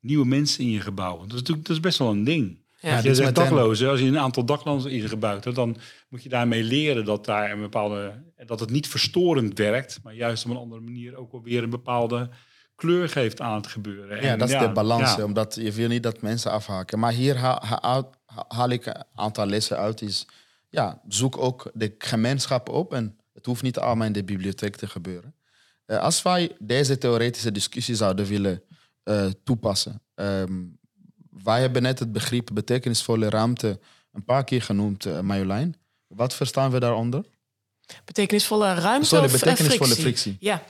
nieuwe 0.00 0.26
mensen 0.26 0.64
in 0.64 0.70
je 0.70 0.80
gebouw. 0.80 1.18
Dat 1.18 1.26
is 1.26 1.32
natuurlijk 1.32 1.66
dat 1.66 1.76
is 1.76 1.82
best 1.82 1.98
wel 1.98 2.10
een 2.10 2.24
ding. 2.24 2.63
Ja, 2.84 2.98
je 2.98 3.14
zegt 3.14 3.34
daklozen, 3.34 3.90
als 3.90 4.00
je 4.00 4.06
een 4.06 4.18
aantal 4.18 4.44
daklozen 4.44 4.90
ingebouwd 4.90 5.44
hebt, 5.44 5.56
dan 5.56 5.76
moet 6.08 6.22
je 6.22 6.28
daarmee 6.28 6.62
leren 6.62 7.04
dat 7.04 7.24
daar 7.24 7.50
een 7.50 7.60
bepaalde 7.60 8.22
dat 8.46 8.60
het 8.60 8.70
niet 8.70 8.88
verstorend 8.88 9.58
werkt, 9.58 10.00
maar 10.02 10.14
juist 10.14 10.44
op 10.44 10.50
een 10.50 10.56
andere 10.56 10.80
manier 10.80 11.16
ook 11.16 11.32
alweer 11.32 11.62
een 11.62 11.70
bepaalde 11.70 12.28
kleur 12.74 13.08
geeft 13.08 13.40
aan 13.40 13.54
het 13.54 13.66
gebeuren. 13.66 14.22
Ja, 14.22 14.36
dat 14.36 14.48
is 14.48 14.58
de 14.58 14.72
balans, 14.72 15.20
omdat 15.20 15.54
je 15.54 15.72
wil 15.72 15.88
niet 15.88 16.02
dat 16.02 16.22
mensen 16.22 16.50
afhaken. 16.50 16.98
Maar 16.98 17.12
hier 17.12 17.36
haal, 17.36 18.12
haal 18.48 18.68
ik 18.68 18.86
een 18.86 19.04
aantal 19.14 19.46
lessen 19.46 19.76
uit. 19.76 20.02
Is, 20.02 20.26
ja, 20.68 21.00
zoek 21.08 21.38
ook 21.38 21.70
de 21.74 21.94
gemeenschap 21.98 22.68
op 22.68 22.94
en 22.94 23.16
het 23.32 23.46
hoeft 23.46 23.62
niet 23.62 23.78
allemaal 23.78 24.06
in 24.06 24.12
de 24.12 24.24
bibliotheek 24.24 24.76
te 24.76 24.86
gebeuren. 24.86 25.34
Uh, 25.86 25.98
als 25.98 26.22
wij 26.22 26.56
deze 26.58 26.98
theoretische 26.98 27.52
discussie 27.52 27.94
zouden 27.94 28.26
willen 28.26 28.62
uh, 29.04 29.26
toepassen. 29.44 30.02
Um, 30.14 30.78
wij 31.42 31.60
hebben 31.60 31.82
net 31.82 31.98
het 31.98 32.12
begrip 32.12 32.50
betekenisvolle 32.52 33.28
ruimte 33.28 33.80
een 34.12 34.24
paar 34.24 34.44
keer 34.44 34.62
genoemd, 34.62 35.06
uh, 35.06 35.20
Marjolein. 35.20 35.76
Wat 36.06 36.34
verstaan 36.34 36.70
we 36.70 36.80
daaronder? 36.80 37.24
Betekenisvolle 38.04 38.74
ruimte 38.74 39.06
Sorry, 39.06 39.24
of 39.24 39.32
betekenisvolle 39.32 39.94
frictie? 39.94 40.02
frictie. 40.02 40.36
Ja. 40.40 40.62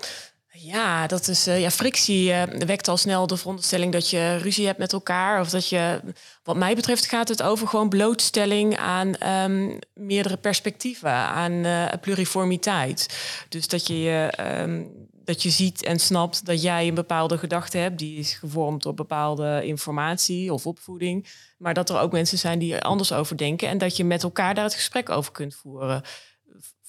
Ja, 0.65 1.07
dat 1.07 1.29
is, 1.29 1.49
uh, 1.49 1.61
ja, 1.61 1.71
frictie 1.71 2.29
uh, 2.29 2.43
wekt 2.43 2.89
al 2.89 2.97
snel 2.97 3.27
de 3.27 3.37
veronderstelling 3.37 3.93
dat 3.93 4.11
je 4.11 4.37
ruzie 4.37 4.67
hebt 4.67 4.79
met 4.79 4.93
elkaar. 4.93 5.41
Of 5.41 5.51
dat 5.51 5.69
je, 5.69 6.01
wat 6.43 6.57
mij 6.57 6.75
betreft, 6.75 7.07
gaat 7.07 7.29
het 7.29 7.43
over 7.43 7.69
gewoon 7.69 7.89
blootstelling 7.89 8.77
aan 8.77 9.29
um, 9.29 9.79
meerdere 9.95 10.37
perspectieven, 10.37 11.11
aan 11.11 11.53
uh, 11.53 11.87
pluriformiteit. 12.01 13.19
Dus 13.49 13.69
dat 13.69 13.87
je 13.87 14.33
um, 14.61 15.05
dat 15.25 15.43
je 15.43 15.51
ziet 15.51 15.85
en 15.85 15.99
snapt 15.99 16.47
dat 16.47 16.62
jij 16.62 16.89
een 16.89 16.95
bepaalde 16.95 17.39
gedachte 17.39 17.79
hebt, 17.79 17.99
die 17.99 18.19
is 18.19 18.33
gevormd 18.33 18.83
door 18.83 18.95
bepaalde 18.95 19.62
informatie 19.65 20.53
of 20.53 20.67
opvoeding. 20.67 21.27
Maar 21.59 21.75
dat 21.75 21.91
er 21.91 21.99
ook 21.99 22.12
mensen 22.12 22.39
zijn 22.39 22.59
die 22.59 22.75
er 22.75 22.83
anders 22.83 23.12
over 23.12 23.37
denken 23.37 23.69
en 23.69 23.79
dat 23.79 23.97
je 23.97 24.05
met 24.05 24.23
elkaar 24.23 24.55
daar 24.55 24.65
het 24.65 24.75
gesprek 24.75 25.09
over 25.11 25.33
kunt 25.33 25.55
voeren. 25.55 26.03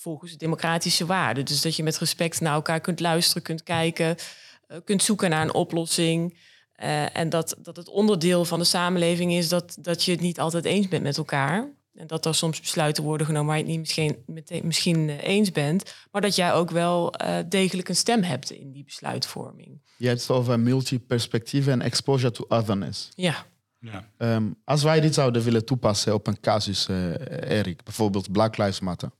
Volgens 0.06 0.38
democratische 0.38 1.06
waarden. 1.06 1.46
Dus 1.46 1.62
dat 1.62 1.76
je 1.76 1.84
met 1.84 1.98
respect 1.98 2.42
naar 2.42 2.54
elkaar 2.54 2.80
kunt 2.80 3.00
luisteren, 3.00 3.44
kunt 3.44 3.64
kijken, 3.64 4.16
kunt 4.84 5.04
zoeken 5.04 5.30
naar 5.30 5.42
een 5.42 5.54
oplossing. 5.54 6.38
Uh, 6.84 7.18
en 7.18 7.30
dat, 7.30 7.56
dat 7.62 7.76
het 7.76 7.90
onderdeel 7.90 8.46
van 8.46 8.60
de 8.60 8.66
samenleving 8.66 9.34
is 9.34 9.50
dat, 9.50 9.78
dat 9.80 10.04
je 10.04 10.12
het 10.12 10.20
niet 10.20 10.40
altijd 10.40 10.66
eens 10.66 10.88
bent 10.88 11.04
met 11.04 11.18
elkaar. 11.18 11.70
En 11.96 12.08
dat 12.08 12.26
er 12.26 12.36
soms 12.36 12.60
besluiten 12.60 13.04
worden 13.04 13.26
genomen 13.26 13.48
waar 13.48 13.58
je 13.58 13.62
het 13.62 13.72
niet 13.72 13.80
misschien, 13.80 14.24
meteen, 14.26 14.66
misschien 14.66 15.10
eh, 15.10 15.24
eens 15.24 15.52
bent. 15.52 15.96
Maar 16.12 16.22
dat 16.22 16.36
jij 16.36 16.54
ook 16.54 16.72
wel 16.72 17.14
uh, 17.22 17.38
degelijk 17.50 17.90
een 17.90 17.96
stem 17.96 18.24
hebt 18.24 18.52
in 18.52 18.72
die 18.72 18.84
besluitvorming. 18.84 19.82
Je 19.98 20.08
hebt 20.08 20.22
het 20.22 20.30
over 20.30 20.60
multiperspectief 20.60 21.68
en 21.68 21.82
exposure 21.82 22.32
to 22.32 22.46
otherness. 22.48 23.10
Ja. 23.16 23.46
ja. 23.80 24.10
Um, 24.18 24.56
als 24.64 24.84
wij 24.84 25.00
dit 25.00 25.14
zouden 25.14 25.44
willen 25.44 25.66
toepassen 25.66 26.14
op 26.14 26.28
een 26.28 26.40
casus, 26.40 26.88
uh, 26.88 27.14
Erik, 27.58 27.84
bijvoorbeeld 27.84 28.32
Black 28.32 28.58
Lives 28.58 28.80
Matter. 28.80 29.12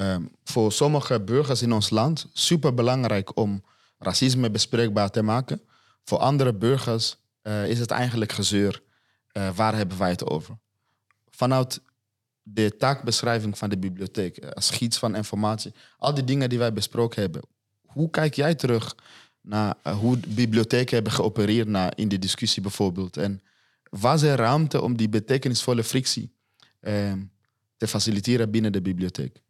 Um, 0.00 0.30
voor 0.44 0.72
sommige 0.72 1.20
burgers 1.20 1.62
in 1.62 1.72
ons 1.72 1.90
land 1.90 2.26
super 2.32 2.74
belangrijk 2.74 3.36
om 3.36 3.64
racisme 3.98 4.50
bespreekbaar 4.50 5.10
te 5.10 5.22
maken. 5.22 5.62
Voor 6.04 6.18
andere 6.18 6.54
burgers 6.54 7.16
uh, 7.42 7.68
is 7.68 7.78
het 7.78 7.90
eigenlijk 7.90 8.32
gezeur. 8.32 8.82
waar 9.54 9.76
hebben 9.76 9.98
wij 9.98 10.10
het 10.10 10.26
over? 10.26 10.58
Vanuit 11.30 11.80
de 12.42 12.76
taakbeschrijving 12.76 13.58
van 13.58 13.68
de 13.70 13.78
bibliotheek, 13.78 14.36
eh, 14.36 14.50
als 14.50 14.70
gids 14.70 14.98
van 14.98 15.16
informatie, 15.16 15.72
al 15.98 16.14
die 16.14 16.24
dingen 16.24 16.48
die 16.48 16.58
wij 16.58 16.72
besproken 16.72 17.22
hebben. 17.22 17.42
Hoe 17.86 18.10
kijk 18.10 18.34
jij 18.34 18.54
terug 18.54 18.96
naar 19.40 19.76
hoe 19.98 20.18
bibliotheken 20.28 20.94
hebben 20.94 21.12
geopereerd 21.12 21.94
in 21.94 22.08
die 22.08 22.18
discussie 22.18 22.62
bijvoorbeeld? 22.62 23.16
En 23.16 23.42
was 23.90 24.22
er 24.22 24.36
ruimte 24.36 24.82
om 24.82 24.96
die 24.96 25.08
betekenisvolle 25.08 25.84
frictie 25.84 26.32
eh, 26.80 27.12
te 27.76 27.86
faciliteren 27.86 28.50
binnen 28.50 28.72
de 28.72 28.82
bibliotheek? 28.82 29.42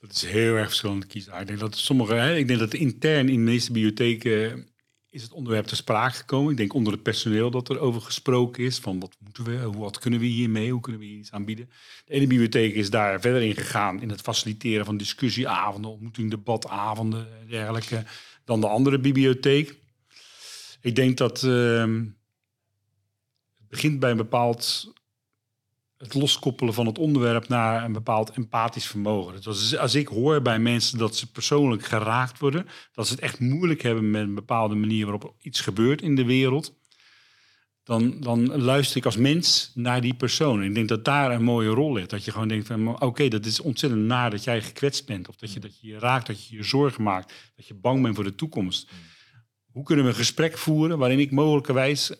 Dat 0.00 0.12
is 0.12 0.22
heel 0.22 0.54
erg 0.54 0.66
verschillend 0.66 1.06
kiezen. 1.06 1.40
Ik 1.40 1.46
denk 1.46 1.58
dat 1.58 1.76
sommige, 1.76 2.14
hè, 2.14 2.36
ik 2.36 2.48
denk 2.48 2.58
dat 2.58 2.74
intern 2.74 3.28
in 3.28 3.44
de 3.44 3.50
meeste 3.50 3.72
bibliotheken 3.72 4.68
is 5.10 5.22
het 5.22 5.32
onderwerp 5.32 5.66
ter 5.66 5.76
sprake 5.76 6.16
gekomen. 6.16 6.50
Ik 6.50 6.56
denk 6.56 6.74
onder 6.74 6.92
het 6.92 7.02
personeel 7.02 7.50
dat 7.50 7.68
er 7.68 7.78
over 7.78 8.00
gesproken 8.00 8.64
is. 8.64 8.78
Van 8.78 9.00
wat 9.00 9.16
moeten 9.18 9.44
we, 9.44 9.70
wat 9.70 9.98
kunnen 9.98 10.20
we 10.20 10.26
hiermee, 10.26 10.72
hoe 10.72 10.80
kunnen 10.80 11.00
we 11.00 11.06
iets 11.06 11.32
aanbieden. 11.32 11.70
De 12.04 12.12
ene 12.12 12.26
bibliotheek 12.26 12.74
is 12.74 12.90
daar 12.90 13.20
verder 13.20 13.42
in 13.42 13.54
gegaan 13.54 14.00
in 14.00 14.10
het 14.10 14.20
faciliteren 14.20 14.84
van 14.84 14.96
discussieavonden, 14.96 15.90
ontmoeting, 15.90 16.30
debatavonden 16.30 17.40
en 17.40 17.48
dergelijke. 17.48 18.04
Dan 18.44 18.60
de 18.60 18.68
andere 18.68 18.98
bibliotheek. 18.98 19.76
Ik 20.80 20.94
denk 20.94 21.16
dat 21.16 21.42
uh, 21.42 21.80
het 23.58 23.68
begint 23.68 24.00
bij 24.00 24.10
een 24.10 24.16
bepaald 24.16 24.92
het 25.98 26.14
loskoppelen 26.14 26.74
van 26.74 26.86
het 26.86 26.98
onderwerp 26.98 27.48
naar 27.48 27.84
een 27.84 27.92
bepaald 27.92 28.30
empathisch 28.30 28.86
vermogen. 28.86 29.42
Dus 29.42 29.76
als 29.76 29.94
ik 29.94 30.08
hoor 30.08 30.42
bij 30.42 30.58
mensen 30.58 30.98
dat 30.98 31.16
ze 31.16 31.30
persoonlijk 31.30 31.84
geraakt 31.84 32.38
worden, 32.38 32.66
dat 32.92 33.06
ze 33.06 33.12
het 33.12 33.22
echt 33.22 33.40
moeilijk 33.40 33.82
hebben 33.82 34.10
met 34.10 34.22
een 34.22 34.34
bepaalde 34.34 34.74
manier 34.74 35.06
waarop 35.06 35.34
iets 35.40 35.60
gebeurt 35.60 36.02
in 36.02 36.14
de 36.14 36.24
wereld, 36.24 36.76
dan, 37.88 38.20
dan 38.20 38.62
luister 38.62 38.96
ik 38.96 39.04
als 39.04 39.16
mens 39.16 39.72
naar 39.74 40.00
die 40.00 40.14
persoon. 40.14 40.62
Ik 40.62 40.74
denk 40.74 40.88
dat 40.88 41.04
daar 41.04 41.30
een 41.30 41.42
mooie 41.42 41.68
rol 41.68 41.92
ligt. 41.92 42.10
Dat 42.10 42.24
je 42.24 42.32
gewoon 42.32 42.48
denkt 42.48 42.66
van 42.66 42.88
oké, 42.88 43.04
okay, 43.04 43.28
dat 43.28 43.46
is 43.46 43.60
ontzettend 43.60 44.02
naar 44.02 44.30
dat 44.30 44.44
jij 44.44 44.62
gekwetst 44.62 45.06
bent. 45.06 45.28
Of 45.28 45.36
dat 45.36 45.52
je, 45.52 45.60
dat 45.60 45.80
je 45.80 45.86
je 45.86 45.98
raakt, 45.98 46.26
dat 46.26 46.46
je 46.46 46.56
je 46.56 46.62
zorgen 46.62 47.02
maakt, 47.02 47.52
dat 47.56 47.66
je 47.66 47.74
bang 47.74 48.02
bent 48.02 48.14
voor 48.14 48.24
de 48.24 48.34
toekomst. 48.34 48.90
Hoe 49.72 49.84
kunnen 49.84 50.04
we 50.04 50.10
een 50.10 50.16
gesprek 50.16 50.58
voeren 50.58 50.98
waarin 50.98 51.18
ik 51.18 51.30
mogelijkerwijs 51.30 52.12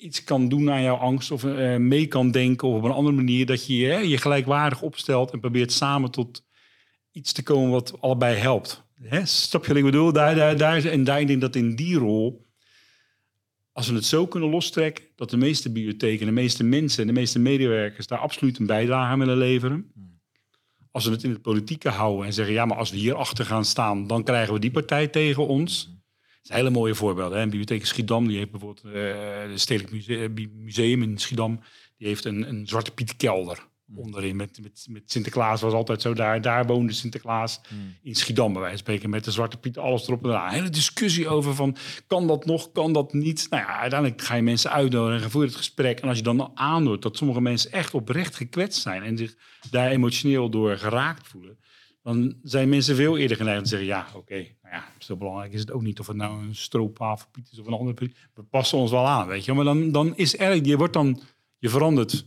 iets 0.00 0.24
kan 0.24 0.48
doen 0.48 0.70
aan 0.70 0.82
jouw 0.82 0.96
angst 0.96 1.30
of 1.30 1.44
uh, 1.44 1.76
mee 1.76 2.06
kan 2.06 2.30
denken 2.30 2.68
of 2.68 2.76
op 2.76 2.84
een 2.84 2.90
andere 2.90 3.16
manier 3.16 3.46
dat 3.46 3.66
je 3.66 3.76
je, 3.76 4.08
je 4.08 4.18
gelijkwaardig 4.18 4.82
opstelt 4.82 5.30
en 5.30 5.40
probeert 5.40 5.72
samen 5.72 6.10
tot 6.10 6.44
iets 7.12 7.32
te 7.32 7.42
komen 7.42 7.70
wat 7.70 8.00
allebei 8.00 8.36
helpt. 8.36 8.84
Hè? 8.94 9.26
Stap 9.26 9.62
je 9.62 9.68
wat 9.68 9.76
ik 9.76 9.84
bedoel? 9.84 10.12
Daar, 10.12 10.34
daar, 10.34 10.56
daar, 10.56 10.84
en 10.84 11.04
daar 11.04 11.16
denk 11.16 11.30
ik 11.30 11.40
dat 11.40 11.56
in 11.56 11.76
die 11.76 11.96
rol, 11.96 12.46
als 13.72 13.88
we 13.88 13.94
het 13.94 14.04
zo 14.04 14.26
kunnen 14.26 14.50
lostrekken, 14.50 15.04
dat 15.16 15.30
de 15.30 15.36
meeste 15.36 15.72
bibliotheken, 15.72 16.26
de 16.26 16.32
meeste 16.32 16.64
mensen 16.64 17.00
en 17.00 17.06
de 17.06 17.20
meeste 17.20 17.38
medewerkers 17.38 18.06
daar 18.06 18.18
absoluut 18.18 18.58
een 18.58 18.66
bijdrage 18.66 19.12
aan 19.12 19.18
willen 19.18 19.36
leveren. 19.36 19.92
Als 20.90 21.04
we 21.04 21.10
het 21.10 21.22
in 21.22 21.30
het 21.30 21.42
politieke 21.42 21.88
houden 21.88 22.26
en 22.26 22.32
zeggen, 22.32 22.54
ja, 22.54 22.64
maar 22.64 22.76
als 22.76 22.90
we 22.90 22.96
hier 22.96 23.14
achter 23.14 23.44
gaan 23.44 23.64
staan, 23.64 24.06
dan 24.06 24.24
krijgen 24.24 24.54
we 24.54 24.60
die 24.60 24.70
partij 24.70 25.08
tegen 25.08 25.46
ons 25.46 25.99
zijn 26.42 26.58
hele 26.58 26.70
mooie 26.70 26.94
voorbeelden. 26.94 27.38
Hè. 27.38 27.44
Bibliotheek 27.44 27.86
Schiedam, 27.86 28.26
die 28.28 28.36
heeft 28.36 28.50
bijvoorbeeld 28.50 28.94
uh, 28.94 29.50
het 29.50 29.60
Stedelijk 29.60 29.92
museum, 29.92 30.36
eh, 30.36 30.46
museum, 30.52 31.02
in 31.02 31.18
Schiedam, 31.18 31.60
die 31.96 32.06
heeft 32.06 32.24
een, 32.24 32.48
een 32.48 32.66
Zwarte 32.66 32.90
Piet 32.90 33.16
kelder 33.16 33.68
mm. 33.86 33.98
onderin. 33.98 34.36
Met, 34.36 34.58
met, 34.62 34.86
met 34.90 35.10
Sinterklaas 35.10 35.60
was 35.60 35.72
altijd 35.72 36.02
zo 36.02 36.14
daar. 36.14 36.40
Daar 36.40 36.66
woonde 36.66 36.92
Sinterklaas 36.92 37.60
mm. 37.68 37.96
in 38.02 38.14
Schiedam, 38.14 38.52
bij 38.52 38.60
wijze 38.60 38.76
van 38.76 38.84
spreken. 38.84 39.10
Met 39.10 39.24
de 39.24 39.30
Zwarte 39.30 39.56
Piet, 39.56 39.78
alles 39.78 40.06
erop 40.06 40.24
en 40.24 40.30
eraan. 40.30 40.48
Een 40.48 40.54
hele 40.54 40.70
discussie 40.70 41.28
over 41.28 41.54
van, 41.54 41.76
kan 42.06 42.26
dat 42.26 42.44
nog, 42.44 42.72
kan 42.72 42.92
dat 42.92 43.12
niet? 43.12 43.46
Nou 43.50 43.62
ja, 43.62 43.78
uiteindelijk 43.78 44.22
ga 44.22 44.34
je 44.34 44.42
mensen 44.42 44.70
uitnodigen 44.70 45.22
en 45.22 45.30
voer 45.30 45.42
het 45.42 45.56
gesprek. 45.56 46.00
En 46.00 46.08
als 46.08 46.16
je 46.16 46.24
dan 46.24 46.50
aandoet 46.54 47.02
dat 47.02 47.16
sommige 47.16 47.40
mensen 47.40 47.72
echt 47.72 47.94
oprecht 47.94 48.36
gekwetst 48.36 48.82
zijn... 48.82 49.02
en 49.02 49.16
zich 49.16 49.36
daar 49.70 49.90
emotioneel 49.90 50.50
door 50.50 50.76
geraakt 50.76 51.28
voelen 51.28 51.58
dan 52.02 52.38
zijn 52.42 52.68
mensen 52.68 52.96
veel 52.96 53.18
eerder 53.18 53.36
geneigd 53.36 53.58
om 53.58 53.64
te 53.64 53.70
zeggen: 53.70 53.88
ja, 53.88 54.06
oké, 54.14 54.46
ja, 54.70 54.84
zo 54.98 55.16
belangrijk 55.16 55.52
is 55.52 55.60
het 55.60 55.72
ook 55.72 55.82
niet 55.82 56.00
of 56.00 56.06
het 56.06 56.16
nou 56.16 56.42
een 56.46 56.54
stroopwafelpiet 56.54 57.48
is 57.52 57.58
of 57.60 57.66
een 57.66 57.72
andere 57.72 57.94
piet. 57.94 58.16
We 58.34 58.42
passen 58.42 58.78
ons 58.78 58.90
wel 58.90 59.06
aan, 59.06 59.26
weet 59.26 59.44
je. 59.44 59.52
Maar 59.52 59.64
dan, 59.64 59.92
dan 59.92 60.16
is 60.16 60.36
eigenlijk, 60.36 60.68
je 60.68 60.76
wordt 60.76 60.92
dan, 60.92 61.20
je 61.58 61.68
verandert 61.68 62.24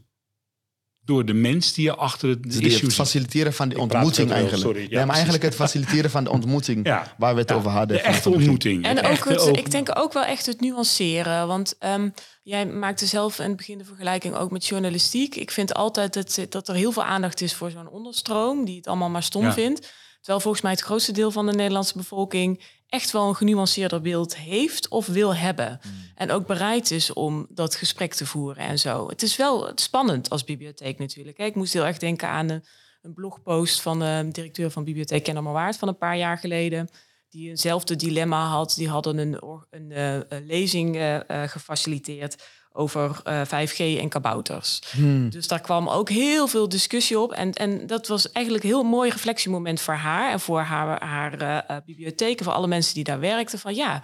door 1.06 1.26
de 1.26 1.34
mens 1.34 1.74
die 1.74 1.84
je 1.84 1.96
achter 1.96 2.30
het 2.30 2.44
Dus 2.44 2.56
issue 2.56 2.70
het 2.72 2.80
zit. 2.80 2.94
faciliteren 2.94 3.54
van 3.54 3.68
praat 3.68 3.82
ontmoeting 3.82 4.32
eigenlijk. 4.32 4.62
sorry. 4.64 4.82
Ja, 4.82 4.88
nee, 4.88 4.96
maar 4.96 5.06
precies. 5.06 5.24
eigenlijk 5.24 5.44
het 5.44 5.56
faciliteren 5.56 6.10
van 6.10 6.24
de 6.24 6.30
ontmoeting 6.38 6.86
Ja. 6.86 7.14
waar 7.18 7.34
we 7.34 7.40
het 7.40 7.50
Ja, 7.50 7.56
over 7.56 7.72
hadden. 7.72 7.98
De 7.98 8.04
echte 8.04 8.30
ontmoeting. 8.30 8.84
En 8.86 8.98
ook 8.98 9.04
echte 9.04 9.30
het, 9.30 9.40
over- 9.40 9.58
ik 9.58 9.72
denk 9.72 9.90
ook 10.00 10.14
wel 10.14 10.24
echt 10.24 10.46
het 10.46 10.62
nuanceren. 10.62 11.48
Want 11.48 11.76
ehm, 11.80 12.10
jij 12.44 12.66
maakte 12.66 13.06
zelf 13.06 13.40
in 13.40 13.48
het 13.48 13.58
begin 13.58 13.78
de 13.78 13.86
vergelijking 13.86 14.36
ook 14.36 14.52
met 14.52 14.66
journalistiek. 14.66 15.36
Ik 15.36 15.52
vind 15.52 15.74
altijd 15.74 16.14
dat, 16.14 16.40
dat 16.50 16.68
er 16.68 16.76
heel 16.76 16.92
veel 16.92 17.04
aandacht 17.04 17.42
is 17.42 17.54
voor 17.54 17.72
zo'n 17.72 17.90
onderstroom, 17.90 18.66
die 18.66 18.76
het 18.78 18.88
allemaal 18.88 19.10
maar 19.10 19.24
stom 19.24 19.44
Ja. 19.44 19.54
vindt. 19.54 19.94
Terwijl 20.24 20.44
volgens 20.44 20.64
mij 20.64 20.72
het 20.72 20.82
grootste 20.82 21.12
deel 21.12 21.32
van 21.32 21.46
de 21.46 21.52
Nederlandse 21.52 21.98
bevolking 21.98 22.64
echt 22.88 23.12
wel 23.12 23.28
een 23.28 23.36
genuanceerder 23.36 24.02
beeld 24.02 24.38
heeft 24.38 24.88
of 24.88 25.08
wil 25.08 25.36
hebben. 25.36 25.80
En 26.16 26.32
ook 26.32 26.48
bereid 26.48 26.92
is 26.92 27.14
om 27.14 27.48
dat 27.50 27.76
gesprek 27.76 28.14
te 28.14 28.26
voeren 28.26 28.64
en 28.64 28.80
zo. 28.80 29.08
Het 29.08 29.22
is 29.22 29.36
wel 29.36 29.72
spannend 29.76 30.30
als 30.30 30.44
bibliotheek 30.44 31.00
natuurlijk. 31.00 31.38
Ik 31.38 31.56
moest 31.56 31.74
heel 31.74 31.86
erg 31.86 31.98
denken 31.98 32.28
aan 32.28 32.50
een, 32.50 33.14
blogpost 33.14 33.82
van 33.82 34.00
de 34.00 34.28
directeur 34.32 34.72
van 34.72 34.84
Bibliotheek 34.84 35.24
Kennemer 35.24 35.54
Waard 35.54 35.78
van 35.78 35.88
een 35.88 35.98
paar 35.98 36.18
jaar 36.18 36.38
geleden 36.38 36.90
die 37.30 37.50
eenzelfde 37.50 37.96
dilemma 37.96 38.48
had. 38.48 38.74
Die 38.76 38.90
hadden 38.90 39.18
een, 39.18 39.38
een 39.70 39.92
eh, 39.92 40.16
eh, 40.16 40.24
lezing 40.46 40.98
eh, 40.98 41.44
gefaciliteerd 41.48 42.44
over 42.76 43.20
eh, 43.24 43.42
5G 43.46 43.78
en 43.78 44.10
kabouters. 44.10 44.82
Dus 45.30 45.48
daar 45.48 45.62
kwam 45.62 45.90
ook 45.90 46.10
heel 46.10 46.48
veel 46.48 46.70
discussie 46.70 47.20
op. 47.20 47.32
En, 47.32 47.54
en 47.54 47.88
dat 47.88 48.08
was 48.08 48.32
eigenlijk 48.32 48.66
een 48.66 48.72
heel 48.72 48.84
mooi 48.84 49.12
reflectiemoment 49.12 49.82
voor 49.82 49.94
haar 49.94 50.32
en 50.32 50.40
voor 50.40 50.60
haar, 50.60 51.04
haar 51.06 51.42
eh, 51.42 51.58
eh, 51.58 51.84
bibliotheek 51.86 52.40
en 52.40 52.46
voor 52.46 52.54
alle 52.54 52.68
mensen 52.68 52.94
die 52.94 53.04
daar 53.04 53.20
werkten. 53.20 53.60
Van 53.60 53.76
ja, 53.76 54.04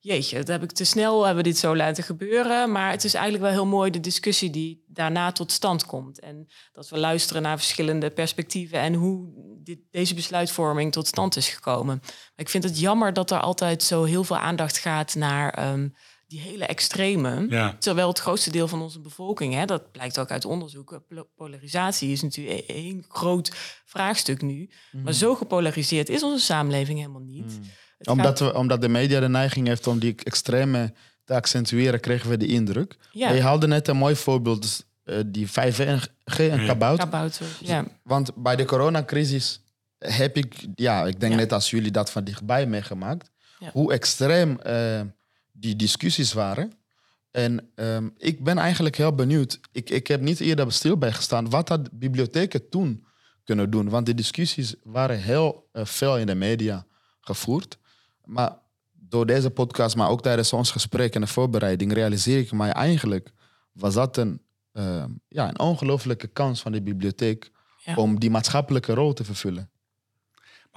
jeetje, 0.00 0.36
dat 0.36 0.48
heb 0.48 0.62
ik 0.62 0.72
te 0.72 0.84
snel 0.84 1.24
hebben 1.24 1.44
we 1.44 1.50
dit 1.50 1.58
zo 1.58 1.76
laten 1.76 2.04
gebeuren. 2.04 2.72
Maar 2.72 2.90
het 2.90 3.04
is 3.04 3.14
eigenlijk 3.14 3.44
wel 3.44 3.52
heel 3.52 3.66
mooi 3.66 3.90
de 3.90 4.00
discussie 4.00 4.50
die 4.50 4.84
daarna 4.86 5.32
tot 5.32 5.52
stand 5.52 5.86
komt. 5.86 6.20
En 6.20 6.48
dat 6.72 6.88
we 6.88 6.98
luisteren 6.98 7.42
naar 7.42 7.58
verschillende 7.58 8.10
perspectieven 8.10 8.78
en 8.78 8.94
hoe 8.94 9.28
dit, 9.62 9.78
deze 9.90 10.14
besluitvorming 10.14 10.92
tot 10.92 11.06
stand 11.06 11.36
is 11.36 11.48
gekomen. 11.48 11.98
Maar 12.02 12.32
ik 12.36 12.48
vind 12.48 12.64
het 12.64 12.80
jammer 12.80 13.12
dat 13.12 13.30
er 13.30 13.40
altijd 13.40 13.82
zo 13.82 14.04
heel 14.04 14.24
veel 14.24 14.38
aandacht 14.38 14.78
gaat 14.78 15.14
naar 15.14 15.54
ehm, 15.54 15.88
die 16.28 16.40
hele 16.40 16.66
extreme. 16.66 17.46
Ja. 17.48 17.76
Terwijl 17.78 18.08
het 18.08 18.18
grootste 18.18 18.50
deel 18.50 18.68
van 18.68 18.82
onze 18.82 19.00
bevolking, 19.00 19.54
hè, 19.54 19.64
dat 19.64 19.92
blijkt 19.92 20.18
ook 20.18 20.30
uit 20.30 20.44
onderzoeken, 20.44 21.04
pol- 21.06 21.28
polarisatie 21.36 22.12
is 22.12 22.22
natuurlijk 22.22 22.58
e- 22.68 22.72
één 22.72 23.04
groot 23.08 23.52
vraagstuk 23.84 24.42
nu. 24.42 24.70
Maar 24.92 25.12
zo 25.12 25.34
gepolariseerd 25.34 26.08
is 26.08 26.22
onze 26.22 26.44
samenleving 26.44 26.98
helemaal 26.98 27.20
niet. 27.22 27.58
Het 27.98 28.08
Omdat, 28.08 28.26
gaat- 28.26 28.38
we, 28.52 28.54
omdat 28.58 28.80
de 28.80 28.88
media 28.88 29.20
de 29.20 29.28
neiging 29.28 29.66
heeft 29.66 29.86
om 29.86 29.98
die 29.98 30.14
extreme 30.24 30.92
te 31.24 31.34
accentueren, 31.34 32.00
kregen 32.00 32.30
we 32.30 32.36
de 32.36 32.46
indruk. 32.46 32.96
Ja. 33.12 33.30
Je 33.30 33.42
haalde 33.42 33.66
net 33.66 33.88
een 33.88 33.96
mooi 33.96 34.16
voorbeeld, 34.16 34.62
dus, 34.62 34.82
eh, 35.04 35.18
die 35.26 35.46
5G 35.50 36.38
en 36.50 36.66
kabouter. 36.66 37.04
kabouter, 37.04 37.46
ja. 37.60 37.84
Want 38.02 38.34
bij 38.42 38.56
de 38.56 38.64
coronacrisis 38.64 39.62
heb 39.98 40.36
ik, 40.36 40.54
ja, 40.74 41.06
ik 41.06 41.20
denk 41.20 41.32
Ja. 41.32 41.38
net 41.38 41.52
als 41.52 41.70
jullie 41.70 41.90
dat 41.90 42.10
van 42.10 42.24
dichtbij 42.24 42.66
meegemaakt, 42.66 43.30
Ja. 43.58 43.70
hoe 43.72 43.92
extreem 43.92 44.60
eh, 44.60 45.00
die 45.60 45.76
discussies 45.76 46.32
waren. 46.32 46.72
En 47.30 47.70
ehm, 47.74 48.08
ik 48.16 48.44
ben 48.44 48.58
eigenlijk 48.58 48.96
heel 48.96 49.14
benieuwd. 49.14 49.60
Ik, 49.72 49.90
ik 49.90 50.06
heb 50.06 50.20
niet 50.20 50.40
eerder 50.40 50.72
stil 50.72 50.96
bij 50.98 51.12
gestaan. 51.12 51.50
Wat 51.50 51.68
had 51.68 51.98
bibliotheken 51.98 52.68
toen 52.68 53.06
kunnen 53.44 53.70
doen? 53.70 53.88
Want 53.88 54.06
de 54.06 54.14
discussies 54.14 54.74
waren 54.82 55.18
heel 55.18 55.68
eh, 55.72 55.84
veel 55.84 56.18
in 56.18 56.26
de 56.26 56.34
media 56.34 56.86
gevoerd. 57.20 57.78
Maar 58.24 58.58
door 58.92 59.26
deze 59.26 59.50
podcast, 59.50 59.96
maar 59.96 60.08
ook 60.08 60.22
tijdens 60.22 60.52
ons 60.52 60.70
gesprek 60.70 61.14
en 61.14 61.20
de 61.20 61.26
voorbereiding, 61.26 61.92
realiseer 61.92 62.38
ik 62.38 62.52
mij 62.52 62.70
eigenlijk, 62.70 63.32
was 63.72 63.94
dat 63.94 64.16
een, 64.16 64.42
eh, 64.72 65.04
ja, 65.28 65.48
een 65.48 65.58
ongelofelijke 65.58 66.26
kans 66.26 66.60
van 66.60 66.72
de 66.72 66.82
bibliotheek 66.82 67.50
Ja. 67.84 67.94
om 67.94 68.18
die 68.18 68.30
maatschappelijke 68.30 68.94
rol 68.94 69.12
te 69.12 69.24
vervullen. 69.24 69.70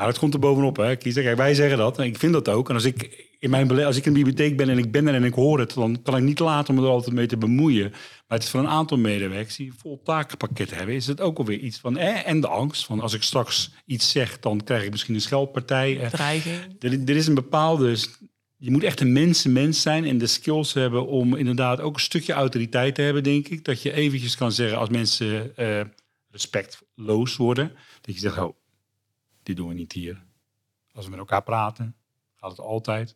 Het 0.07 0.19
komt 0.19 0.33
er 0.33 0.39
bovenop, 0.39 0.77
hè. 0.77 0.95
Kiezer. 0.95 1.23
Kijk, 1.23 1.37
wij 1.37 1.53
zeggen 1.53 1.77
dat 1.77 1.97
en 1.97 2.05
ik 2.05 2.17
vind 2.17 2.33
dat 2.33 2.49
ook. 2.49 2.69
En 2.69 2.75
als 2.75 2.83
ik 2.83 3.29
in 3.39 3.49
mijn 3.49 3.83
als 3.85 3.97
ik 3.97 4.05
in 4.05 4.13
de 4.13 4.23
bibliotheek 4.23 4.57
ben 4.57 4.69
en 4.69 4.77
ik 4.77 4.91
ben 4.91 5.07
er 5.07 5.13
en 5.13 5.23
ik 5.23 5.33
hoor 5.33 5.59
het, 5.59 5.73
dan 5.73 6.01
kan 6.01 6.17
ik 6.17 6.23
niet 6.23 6.39
laten 6.39 6.73
om 6.73 6.79
me 6.79 6.87
er 6.87 6.93
altijd 6.93 7.15
mee 7.15 7.25
te 7.25 7.37
bemoeien. 7.37 7.89
Maar 7.89 8.37
het 8.37 8.43
is 8.43 8.49
voor 8.49 8.59
een 8.59 8.67
aantal 8.67 8.97
medewerkers 8.97 9.55
die 9.55 9.67
een 9.67 9.77
vol 9.77 10.01
takenpakket 10.03 10.75
hebben, 10.75 10.95
is 10.95 11.07
het 11.07 11.21
ook 11.21 11.37
alweer 11.37 11.59
iets 11.59 11.79
van. 11.79 11.97
Eh, 11.97 12.27
en 12.27 12.41
de 12.41 12.47
angst 12.47 12.85
van 12.85 12.99
als 12.99 13.13
ik 13.13 13.23
straks 13.23 13.71
iets 13.85 14.11
zeg, 14.11 14.39
dan 14.39 14.63
krijg 14.63 14.83
ik 14.83 14.91
misschien 14.91 15.15
een 15.15 15.21
scheldpartij. 15.21 15.99
Eh, 15.99 16.09
dreiging. 16.09 16.55
er, 16.79 16.91
er 16.91 17.15
is 17.15 17.27
een 17.27 17.33
bepaalde. 17.33 17.97
Je 18.57 18.71
moet 18.71 18.83
echt 18.83 18.99
een 18.99 19.11
mensenmens 19.11 19.81
zijn 19.81 20.05
en 20.05 20.17
de 20.17 20.27
skills 20.27 20.73
hebben 20.73 21.07
om 21.07 21.35
inderdaad 21.35 21.81
ook 21.81 21.93
een 21.93 21.99
stukje 21.99 22.33
autoriteit 22.33 22.95
te 22.95 23.01
hebben, 23.01 23.23
denk 23.23 23.47
ik. 23.47 23.65
Dat 23.65 23.81
je 23.81 23.93
eventjes 23.93 24.37
kan 24.37 24.51
zeggen 24.51 24.77
als 24.77 24.89
mensen 24.89 25.55
eh, 25.55 25.81
respectloos 26.31 27.37
worden, 27.37 27.71
dat 28.01 28.15
je 28.15 28.21
zegt, 28.21 28.37
oh, 28.37 28.55
dit 29.43 29.55
doen 29.55 29.67
we 29.67 29.73
niet 29.73 29.91
hier. 29.91 30.23
Als 30.93 31.05
we 31.05 31.11
met 31.11 31.19
elkaar 31.19 31.43
praten, 31.43 31.95
gaat 32.35 32.51
het 32.51 32.59
altijd 32.59 33.15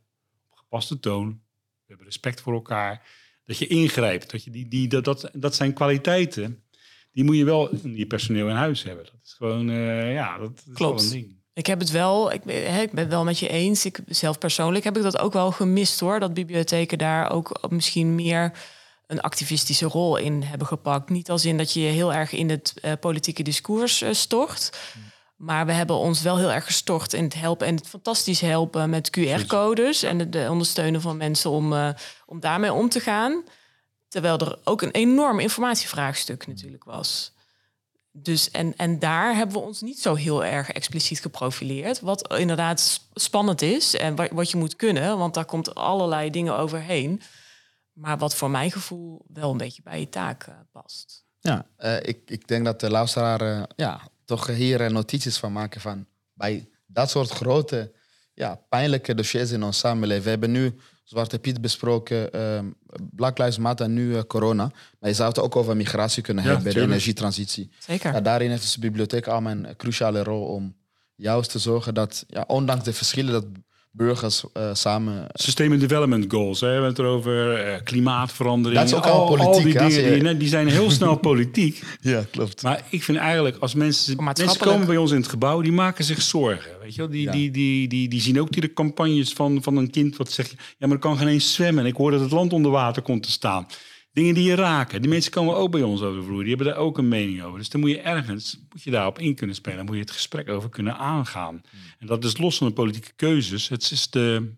op 0.51 0.57
gepaste 0.57 0.99
toon. 0.99 1.27
We 1.29 1.85
hebben 1.87 2.05
respect 2.05 2.41
voor 2.41 2.53
elkaar. 2.53 3.07
Dat 3.45 3.57
je 3.57 3.67
ingrijpt. 3.67 4.31
Dat, 4.31 4.43
je 4.43 4.51
die, 4.51 4.67
die, 4.67 4.87
dat, 4.87 5.03
dat, 5.03 5.29
dat 5.33 5.55
zijn 5.55 5.73
kwaliteiten. 5.73 6.63
Die 7.11 7.23
moet 7.23 7.35
je 7.37 7.45
wel 7.45 7.69
in 7.69 7.95
je 7.95 8.07
personeel 8.07 8.49
in 8.49 8.55
huis 8.55 8.83
hebben. 8.83 9.05
Dat 9.05 9.19
is 9.23 9.33
gewoon, 9.33 9.69
eh, 9.69 10.13
ja, 10.13 10.37
dat 10.37 10.51
is 10.67 10.73
Klopt. 10.73 11.01
wel 11.01 11.11
een 11.11 11.21
ding. 11.21 11.35
Ik 11.53 11.65
heb 11.65 11.79
het 11.79 11.91
wel, 11.91 12.31
ik 12.31 12.45
ik 12.45 12.91
ben 12.91 13.03
het 13.03 13.07
wel 13.07 13.23
met 13.23 13.39
je 13.39 13.47
eens. 13.47 13.85
Ik 13.85 13.99
zelf 14.07 14.37
persoonlijk 14.37 14.83
heb 14.83 14.97
ik 14.97 15.03
dat 15.03 15.17
ook 15.17 15.33
wel 15.33 15.51
gemist 15.51 15.99
hoor. 15.99 16.19
Dat 16.19 16.33
bibliotheken 16.33 16.97
daar 16.97 17.31
ook 17.31 17.67
misschien 17.69 18.15
meer 18.15 18.51
een 19.07 19.21
activistische 19.21 19.85
rol 19.85 20.17
in 20.17 20.43
hebben 20.43 20.67
gepakt. 20.67 21.09
Niet 21.09 21.29
als 21.29 21.45
in 21.45 21.57
dat 21.57 21.73
je 21.73 21.81
je 21.81 21.89
heel 21.89 22.13
erg 22.13 22.31
in 22.31 22.49
het 22.49 22.73
eh, 22.81 22.91
politieke 22.99 23.43
discours 23.43 24.01
eh, 24.01 24.13
stort. 24.13 24.77
Maar 25.35 25.65
we 25.65 25.71
hebben 25.71 25.95
ons 25.95 26.21
wel 26.21 26.37
heel 26.37 26.51
erg 26.51 26.65
gestort 26.65 27.13
in 27.13 27.23
het 27.23 27.33
helpen 27.33 27.67
en 27.67 27.75
het 27.75 27.87
fantastisch 27.87 28.41
helpen 28.41 28.89
met 28.89 29.09
QR-codes 29.19 30.03
en 30.03 30.19
het 30.19 30.49
ondersteunen 30.49 31.01
van 31.01 31.17
mensen 31.17 31.49
om, 31.49 31.73
eh, 31.73 31.89
om 32.25 32.39
daarmee 32.39 32.73
om 32.73 32.89
te 32.89 32.99
gaan. 32.99 33.43
Terwijl 34.07 34.37
er 34.37 34.59
ook 34.63 34.81
een 34.81 34.91
enorm 34.91 35.39
informatievraagstuk 35.39 36.47
natuurlijk 36.47 36.83
was. 36.83 37.33
Dus 38.11 38.51
en, 38.51 38.75
en 38.77 38.99
daar 38.99 39.35
hebben 39.35 39.55
we 39.55 39.61
ons 39.61 39.81
niet 39.81 39.99
zo 39.99 40.13
heel 40.13 40.45
erg 40.45 40.71
expliciet 40.71 41.19
geprofileerd. 41.19 41.99
Wat 41.99 42.33
inderdaad 42.37 42.79
sp- 42.79 43.01
spannend 43.13 43.61
is 43.61 43.95
en 43.95 44.15
wat, 44.15 44.29
wat 44.31 44.51
je 44.51 44.57
moet 44.57 44.75
kunnen, 44.75 45.17
want 45.17 45.33
daar 45.33 45.45
komt 45.45 45.75
allerlei 45.75 46.29
dingen 46.29 46.57
overheen. 46.57 47.21
Maar 47.93 48.17
wat 48.17 48.35
voor 48.35 48.49
mijn 48.49 48.71
gevoel 48.71 49.25
wel 49.27 49.51
een 49.51 49.57
beetje 49.57 49.81
bij 49.81 49.99
je 49.99 50.09
taak 50.09 50.43
eh, 50.43 50.55
past. 50.71 51.25
Ja, 51.39 51.65
eh, 51.77 51.95
ik, 52.01 52.19
ik 52.25 52.47
denk 52.47 52.65
dat 52.65 52.79
de 52.79 52.89
luisteraar 52.89 53.69
ja, 53.75 54.01
toch 54.25 54.47
hier 54.47 54.81
eh, 54.81 54.89
notities 54.91 55.37
van 55.37 55.51
maken 55.51 55.81
van 55.81 56.05
bij 56.33 56.69
dat 56.85 57.09
soort 57.09 57.29
grote, 57.29 57.91
ja, 58.33 58.61
pijnlijke 58.69 59.15
dossiers 59.15 59.51
in 59.51 59.63
onze 59.63 59.79
samenleving. 59.79 60.23
We 60.23 60.29
hebben 60.29 60.51
nu 60.51 60.75
Zwarte 61.03 61.39
Piet 61.39 61.61
besproken, 61.61 62.31
eh, 62.33 62.59
Black 63.11 63.37
Lives 63.37 63.57
Matter 63.57 63.85
en 63.85 63.93
nu 63.93 64.15
eh, 64.15 64.21
corona. 64.27 64.71
Maar 64.99 65.09
je 65.09 65.15
zou 65.15 65.29
het 65.29 65.39
ook 65.39 65.55
over 65.55 65.75
migratie 65.75 66.23
kunnen 66.23 66.43
Ja, 66.43 66.49
hebben, 66.49 66.67
de 66.67 66.73
tuurlijk. 66.73 66.93
energietransitie. 66.93 67.69
Zeker. 67.79 68.13
Ja, 68.13 68.21
daarin 68.21 68.49
heeft 68.49 68.61
dus 68.61 68.73
de 68.73 68.79
bibliotheek 68.79 69.27
allemaal 69.27 69.51
een 69.51 69.75
cruciale 69.75 70.23
rol 70.23 70.45
om 70.45 70.75
juist 71.15 71.51
te 71.51 71.59
zorgen 71.59 71.93
dat, 71.93 72.23
ja, 72.27 72.43
ondanks 72.47 72.83
de 72.83 72.93
verschillen, 72.93 73.31
dat 73.31 73.45
burgers 73.95 74.43
eh, 74.53 74.69
samen 74.73 75.27
Sustainable 75.33 75.87
Development 75.87 76.25
Goals, 76.31 76.59
hè, 76.59 76.67
we 76.67 76.73
hebben 76.73 76.89
het 76.89 76.99
erover 76.99 77.53
eh, 77.53 77.81
klimaatverandering. 77.83 78.79
Dat 78.81 78.89
is 78.89 78.95
ook 78.95 79.05
al 79.05 79.25
politiek, 79.25 79.63
die 79.63 79.73
dingen 79.89 80.15
je- 80.17 80.23
die, 80.23 80.37
die 80.37 80.47
zijn 80.47 80.67
heel 80.67 80.91
snel 80.91 81.15
politiek. 81.29 81.83
Ja, 82.01 82.23
klopt. 82.31 82.63
Maar 82.63 82.81
ik 82.89 83.03
vind 83.03 83.17
eigenlijk, 83.17 83.57
als 83.59 83.73
mensen, 83.73 84.23
mensen 84.23 84.57
komen 84.59 84.87
bij 84.87 84.97
ons 84.97 85.11
in 85.11 85.17
het 85.17 85.27
gebouw, 85.27 85.61
die 85.61 85.71
maken 85.71 86.03
zich 86.03 86.21
zorgen. 86.21 86.71
Weet 86.81 86.95
je 86.95 87.01
wel? 87.01 87.09
Die, 87.09 87.21
Ja. 87.21 87.31
die, 87.31 87.51
die, 87.51 87.87
die, 87.87 88.07
die 88.07 88.21
zien 88.21 88.41
ook 88.41 88.51
die 88.51 88.61
de 88.61 88.73
campagnes 88.73 89.33
van, 89.33 89.63
van 89.63 89.77
een 89.77 89.89
kind 89.89 90.17
wat 90.17 90.31
zegt, 90.31 90.51
ja, 90.77 90.87
maar 90.87 90.95
ik 90.95 91.01
kan 91.01 91.17
geen 91.17 91.27
eens 91.27 91.53
zwemmen. 91.53 91.85
Ik 91.85 91.95
hoor 91.95 92.11
dat 92.11 92.19
het 92.21 92.31
land 92.31 92.53
onder 92.53 92.71
water 92.71 93.01
komt 93.01 93.23
te 93.23 93.31
staan. 93.31 93.67
Dingen 94.15 94.33
die 94.33 94.43
je 94.43 94.55
raken. 94.55 95.01
Die 95.01 95.09
mensen 95.09 95.31
komen 95.31 95.55
ook 95.55 95.71
bij 95.71 95.81
ons 95.81 96.01
over 96.01 96.19
de 96.19 96.25
vloer. 96.25 96.39
Die 96.39 96.55
hebben 96.55 96.67
daar 96.67 96.77
ook 96.83 96.97
een 96.97 97.07
mening 97.07 97.43
over. 97.43 97.59
Dus 97.59 97.69
dan 97.69 97.81
moet 97.81 97.89
je 97.89 97.99
ergens, 98.01 98.59
moet 98.71 98.83
je 98.83 98.91
daarop 98.91 99.19
in 99.19 99.35
kunnen 99.35 99.55
spelen. 99.55 99.77
Dan 99.77 99.85
moet 99.85 99.95
je 99.95 100.01
het 100.01 100.11
gesprek 100.11 100.49
over 100.49 100.69
kunnen 100.69 100.97
aangaan. 100.97 101.61
En 101.99 102.07
dat 102.07 102.23
is 102.23 102.37
los 102.37 102.57
van 102.57 102.67
de 102.67 102.73
politieke 102.73 103.11
keuzes. 103.15 103.67
Het 103.67 103.91
is 103.91 104.09
de, 104.09 104.51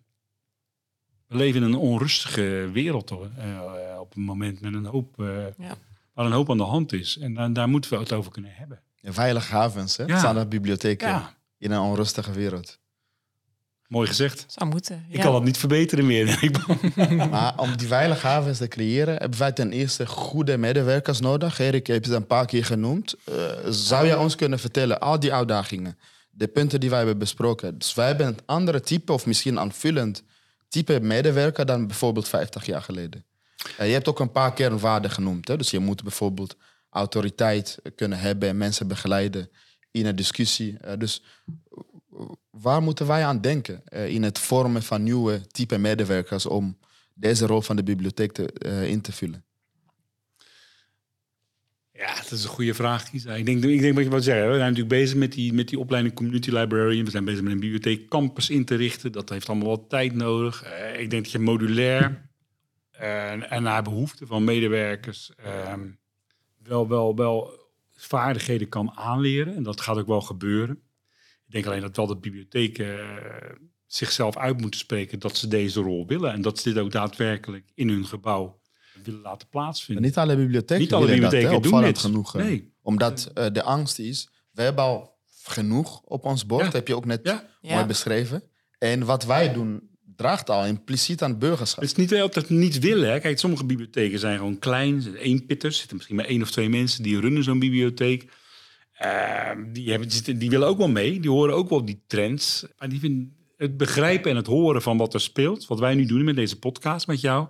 we 1.26 1.36
leven 1.36 1.62
in 1.62 1.66
een 1.68 1.74
onrustige 1.78 2.70
wereld 2.72 3.06
toch? 3.06 3.28
eh, 3.36 3.56
eh, 3.56 4.00
op 4.00 4.16
een 4.16 4.22
moment 4.22 4.60
met 4.60 4.74
een 4.74 4.84
hoop, 4.84 5.20
eh, 5.20 5.26
Ja. 5.58 5.76
waar 6.12 6.26
een 6.26 6.32
hoop 6.32 6.50
aan 6.50 6.56
de 6.56 6.62
hand 6.62 6.92
is. 6.92 7.18
En 7.18 7.34
daar, 7.34 7.52
daar 7.52 7.68
moeten 7.68 7.90
we 7.90 7.98
het 7.98 8.12
over 8.12 8.32
kunnen 8.32 8.52
hebben. 8.54 8.80
Veilige 9.02 9.52
havens, 9.54 9.96
hè? 9.96 10.04
Ja. 10.04 10.18
staan 10.18 10.36
er 10.36 10.48
bibliotheken 10.48 11.08
Ja, 11.08 11.36
in 11.58 11.70
een 11.70 11.80
onrustige 11.80 12.32
wereld. 12.32 12.78
Mooi 13.88 14.06
gezegd. 14.08 14.44
Zou 14.48 14.70
moeten. 14.70 15.04
Ik 15.08 15.20
kan 15.20 15.32
dat 15.32 15.44
niet 15.44 15.58
verbeteren 15.58 16.06
meer. 16.06 16.38
Ik 16.42 16.52
ben- 16.52 17.16
Maar 17.30 17.58
om 17.58 17.76
die 17.76 17.86
veilige 17.86 18.26
havens 18.26 18.58
te 18.58 18.68
creëren, 18.68 19.16
hebben 19.16 19.38
wij 19.38 19.52
ten 19.52 19.72
eerste 19.72 20.06
goede 20.06 20.56
medewerkers 20.56 21.20
nodig. 21.20 21.58
Erik 21.58 21.86
heeft 21.86 22.04
het 22.04 22.14
een 22.14 22.26
paar 22.26 22.46
keer 22.46 22.64
genoemd. 22.64 23.14
Eh, 23.24 23.34
zou 23.68 24.06
jij 24.06 24.16
ons 24.16 24.34
kunnen 24.34 24.58
vertellen, 24.58 25.00
al 25.00 25.20
die 25.20 25.32
uitdagingen, 25.32 25.98
de 26.30 26.48
punten 26.48 26.80
die 26.80 26.88
wij 26.90 26.98
hebben 26.98 27.18
besproken. 27.18 27.78
Dus 27.78 27.94
wij 27.94 28.06
hebben 28.06 28.26
een 28.26 28.38
andere 28.46 28.80
type, 28.80 29.12
of 29.12 29.26
misschien 29.26 29.58
aanvullend 29.58 30.22
type 30.68 31.00
medewerker 31.00 31.66
dan 31.66 31.86
bijvoorbeeld 31.86 32.28
50 32.28 32.66
jaar 32.66 32.82
geleden. 32.82 33.24
Eh, 33.78 33.86
je 33.86 33.92
hebt 33.92 34.08
ook 34.08 34.20
een 34.20 34.32
paar 34.32 34.52
kernwaarden 34.54 35.10
genoemd. 35.10 35.48
Hè? 35.48 35.56
Dus 35.56 35.70
je 35.70 35.78
moet 35.78 36.02
bijvoorbeeld 36.02 36.56
autoriteit 36.90 37.78
kunnen 37.94 38.18
hebben 38.18 38.48
en 38.48 38.56
mensen 38.56 38.88
begeleiden 38.88 39.50
in 39.90 40.06
een 40.06 40.16
discussie. 40.16 40.78
Eh, 40.80 40.92
dus 40.98 41.22
waar 42.60 42.82
moeten 42.82 43.06
wij 43.06 43.24
aan 43.24 43.40
denken 43.40 43.84
in 43.88 44.22
het 44.22 44.38
vormen 44.38 44.82
van 44.82 45.02
nieuwe 45.02 45.46
type 45.46 45.78
medewerkers 45.78 46.46
om 46.46 46.78
deze 47.14 47.46
rol 47.46 47.60
van 47.60 47.76
de 47.76 47.82
bibliotheek 47.82 48.32
te, 48.32 48.52
in 48.88 49.00
te 49.00 49.12
vullen? 49.12 49.44
Ja, 51.98 52.14
dat 52.14 52.30
is 52.30 52.42
een 52.42 52.50
goede 52.50 52.74
vraag, 52.74 53.10
Kisa. 53.10 53.34
Ik 53.34 53.46
denk, 53.46 53.64
ik 53.64 53.80
denk 53.80 53.94
wat 53.94 54.04
je 54.04 54.10
wat 54.10 54.24
zeggen. 54.24 54.46
We 54.46 54.56
zijn 54.56 54.68
natuurlijk 54.68 54.88
bezig 54.88 55.16
met 55.16 55.32
die, 55.32 55.52
met 55.52 55.68
die 55.68 55.78
opleiding 55.78 56.14
Community 56.14 56.50
Librarian. 56.50 57.04
We 57.04 57.10
zijn 57.10 57.24
bezig 57.24 57.42
met 57.42 57.52
een 57.52 57.60
bibliotheek 57.60 58.08
campus 58.08 58.50
in 58.50 58.64
te 58.64 58.74
richten. 58.74 59.12
Dat 59.12 59.28
heeft 59.28 59.48
allemaal 59.48 59.68
wat 59.68 59.88
tijd 59.88 60.14
nodig. 60.14 60.64
Uh, 60.64 61.00
ik 61.00 61.10
denk 61.10 61.22
dat 61.22 61.32
je 61.32 61.38
modulair 61.38 62.30
uh, 63.00 63.52
en 63.52 63.62
naar 63.62 63.82
behoefte 63.82 64.26
van 64.26 64.44
medewerkers 64.44 65.32
uh, 65.46 65.72
wel, 66.62 66.88
wel, 66.88 67.16
wel 67.16 67.58
vaardigheden 67.96 68.68
kan 68.68 68.92
aanleren. 68.94 69.54
En 69.54 69.62
dat 69.62 69.80
gaat 69.80 69.96
ook 69.96 70.06
wel 70.06 70.20
gebeuren. 70.20 70.82
Ik 71.48 71.54
denk 71.54 71.66
alleen 71.66 71.80
dat 71.80 71.96
wel 71.96 72.06
de 72.06 72.16
bibliotheken 72.16 72.98
eh, 72.98 73.56
zichzelf 73.86 74.36
uit 74.36 74.60
moeten 74.60 74.80
spreken 74.80 75.18
dat 75.18 75.36
ze 75.36 75.48
deze 75.48 75.80
rol 75.80 76.06
willen. 76.06 76.32
En 76.32 76.42
dat 76.42 76.58
ze 76.58 76.72
dit 76.72 76.82
ook 76.82 76.92
daadwerkelijk 76.92 77.70
in 77.74 77.88
hun 77.88 78.06
gebouw 78.06 78.60
willen 79.04 79.20
laten 79.20 79.48
plaatsvinden. 79.48 80.04
niet 80.04 80.16
alle 80.16 80.36
bibliotheken, 80.36 80.82
niet 80.82 80.92
alle 80.92 81.06
bibliotheken 81.06 81.50
dat, 81.50 81.62
doen 81.62 81.82
dit. 81.82 81.98
genoeg. 81.98 82.34
Nee. 82.34 82.72
Omdat 82.82 83.30
uh, 83.34 83.46
de 83.52 83.62
angst 83.62 83.98
is, 83.98 84.28
we 84.50 84.62
hebben 84.62 84.84
al 84.84 85.16
genoeg 85.42 86.00
op 86.00 86.24
ons 86.24 86.46
bord, 86.46 86.64
ja. 86.64 86.70
heb 86.70 86.88
je 86.88 86.96
ook 86.96 87.04
net 87.04 87.20
ja. 87.22 87.44
mooi 87.60 87.84
beschreven. 87.84 88.42
En 88.78 89.04
wat 89.04 89.24
wij 89.24 89.52
doen, 89.52 89.88
draagt 90.16 90.50
al 90.50 90.66
impliciet 90.66 91.22
aan 91.22 91.30
het 91.30 91.38
burgerschap. 91.38 91.80
Het 91.80 91.90
is 91.90 91.96
niet 91.96 92.08
dat 92.08 92.34
het 92.34 92.48
niet 92.48 92.78
willen. 92.78 93.10
Hè. 93.10 93.20
Kijk, 93.20 93.38
sommige 93.38 93.64
bibliotheken 93.64 94.18
zijn 94.18 94.38
gewoon 94.38 94.58
klein, 94.58 95.16
één 95.16 95.46
pitters. 95.46 95.74
Er 95.74 95.78
zitten 95.78 95.96
misschien 95.96 96.16
maar 96.16 96.24
één 96.24 96.42
of 96.42 96.50
twee 96.50 96.68
mensen 96.68 97.02
die 97.02 97.20
runnen 97.20 97.44
zo'n 97.44 97.58
bibliotheek. 97.58 98.30
Uh, 99.02 99.50
die, 99.72 99.90
hebben, 99.90 100.08
die 100.38 100.50
willen 100.50 100.68
ook 100.68 100.78
wel 100.78 100.88
mee, 100.88 101.20
die 101.20 101.30
horen 101.30 101.54
ook 101.54 101.68
wel 101.68 101.84
die 101.84 102.02
trends. 102.06 102.66
Maar 102.78 102.88
die 102.88 103.00
vinden 103.00 103.36
het 103.56 103.76
begrijpen 103.76 104.30
en 104.30 104.36
het 104.36 104.46
horen 104.46 104.82
van 104.82 104.96
wat 104.96 105.14
er 105.14 105.20
speelt, 105.20 105.66
wat 105.66 105.78
wij 105.78 105.94
nu 105.94 106.06
doen 106.06 106.24
met 106.24 106.36
deze 106.36 106.58
podcast 106.58 107.06
met 107.06 107.20
jou, 107.20 107.46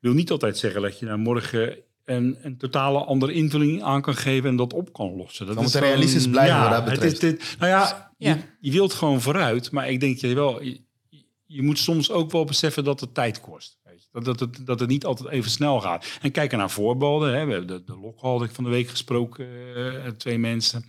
wil 0.00 0.12
niet 0.12 0.30
altijd 0.30 0.58
zeggen 0.58 0.82
dat 0.82 0.98
je 0.98 1.06
nou 1.06 1.18
morgen 1.18 1.76
een, 2.04 2.38
een 2.42 2.56
totale 2.56 3.04
andere 3.04 3.32
invulling 3.32 3.82
aan 3.82 4.02
kan 4.02 4.16
geven 4.16 4.48
en 4.48 4.56
dat 4.56 4.72
op 4.72 4.92
kan 4.92 5.16
lossen. 5.16 5.46
Dat 5.46 5.64
is 5.64 5.74
realistisch 5.74 6.28
blijven 6.28 6.54
ja, 6.54 6.62
wat 6.62 6.70
dat 6.70 6.84
betreft. 6.84 7.22
Het 7.22 7.22
is 7.22 7.30
dit, 7.30 7.56
nou 7.58 7.70
ja, 7.70 8.12
ja. 8.18 8.34
Je, 8.34 8.40
je, 8.60 8.72
wilt 8.72 8.92
gewoon 8.92 9.20
vooruit, 9.20 9.70
maar 9.70 9.90
ik 9.90 10.00
denk 10.00 10.18
je 10.18 10.34
wel... 10.34 10.62
Je, 10.62 10.84
je, 11.46 11.62
moet 11.62 11.78
soms 11.78 12.10
ook 12.10 12.30
wel 12.30 12.44
beseffen 12.44 12.84
dat 12.84 13.00
het 13.00 13.14
tijd 13.14 13.40
kost. 13.40 13.78
Dat, 14.24 14.38
dat, 14.38 14.60
dat 14.64 14.80
het 14.80 14.88
niet 14.88 15.04
altijd 15.04 15.28
even 15.28 15.50
snel 15.50 15.80
gaat. 15.80 16.18
En 16.20 16.30
kijken 16.30 16.58
naar 16.58 16.70
voorbeelden. 16.70 17.34
Hè. 17.34 17.44
We 17.44 17.52
hebben 17.52 17.66
de, 17.66 17.84
de 17.84 18.48
van 18.52 18.64
de 18.64 18.70
week 18.70 18.88
gesproken, 18.88 19.46
uh, 19.76 20.06
twee 20.06 20.38
mensen 20.38 20.84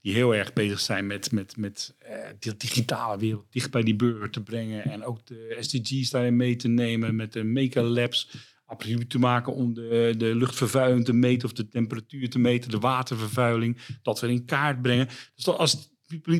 die 0.00 0.14
heel 0.14 0.34
erg 0.34 0.52
bezig 0.52 0.80
zijn 0.80 1.06
met, 1.06 1.32
met, 1.32 1.56
met 1.56 1.94
uh, 2.02 2.16
de 2.38 2.56
digitale 2.56 3.18
wereld 3.18 3.46
dicht 3.50 3.70
bij 3.70 3.82
die 3.82 3.96
burger 3.96 4.30
te 4.30 4.42
brengen. 4.42 4.84
En 4.84 5.04
ook 5.04 5.26
de 5.26 5.56
SDG's 5.60 6.10
daarin 6.10 6.36
mee 6.36 6.56
te 6.56 6.68
nemen 6.68 7.16
met 7.16 7.32
de 7.32 7.44
Maker 7.44 7.82
Labs 7.82 8.30
apparatuur 8.64 9.06
te 9.06 9.18
maken 9.18 9.54
om 9.54 9.74
de, 9.74 10.14
de 10.16 10.34
luchtvervuiling 10.34 11.04
te 11.04 11.12
meten 11.12 11.48
of 11.48 11.54
de 11.54 11.68
temperatuur 11.68 12.30
te 12.30 12.38
meten, 12.38 12.70
de 12.70 12.78
watervervuiling, 12.78 13.78
dat 14.02 14.20
we 14.20 14.28
in 14.28 14.44
kaart 14.44 14.82
brengen. 14.82 15.08
Dus 15.34 15.46
als 15.46 15.92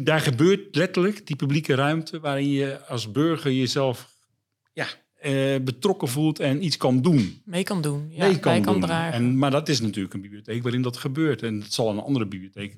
daar 0.03 0.21
gebeurt 0.21 0.77
letterlijk 0.77 1.27
die 1.27 1.37
publieke 1.37 1.75
ruimte 1.75 2.21
waarin 2.21 2.51
je 2.51 2.87
als 2.87 3.11
burger 3.11 3.53
jezelf 3.53 4.13
ja, 4.73 4.87
eh, 5.25 5.61
betrokken 5.61 6.09
voelt 6.09 6.41
en 6.41 6.65
iets 6.65 6.77
kan 6.77 7.03
doen. 7.03 7.43
Mee 7.45 7.63
kan 7.63 7.83
doen, 7.83 8.07
ja, 8.11 8.27
mee 8.27 8.39
kan, 8.39 8.63
kan 8.63 8.81
dragen. 8.81 9.13
En, 9.13 9.39
maar 9.39 9.51
dat 9.51 9.69
is 9.69 9.81
natuurlijk 9.81 10.15
een 10.15 10.21
bibliotheek 10.21 10.63
waarin 10.63 10.83
dat 10.83 10.97
gebeurt. 10.97 11.43
En 11.43 11.61
het 11.61 11.73
zal 11.73 11.91
een 11.91 12.01
andere 12.01 12.27
bibliotheek 12.27 12.77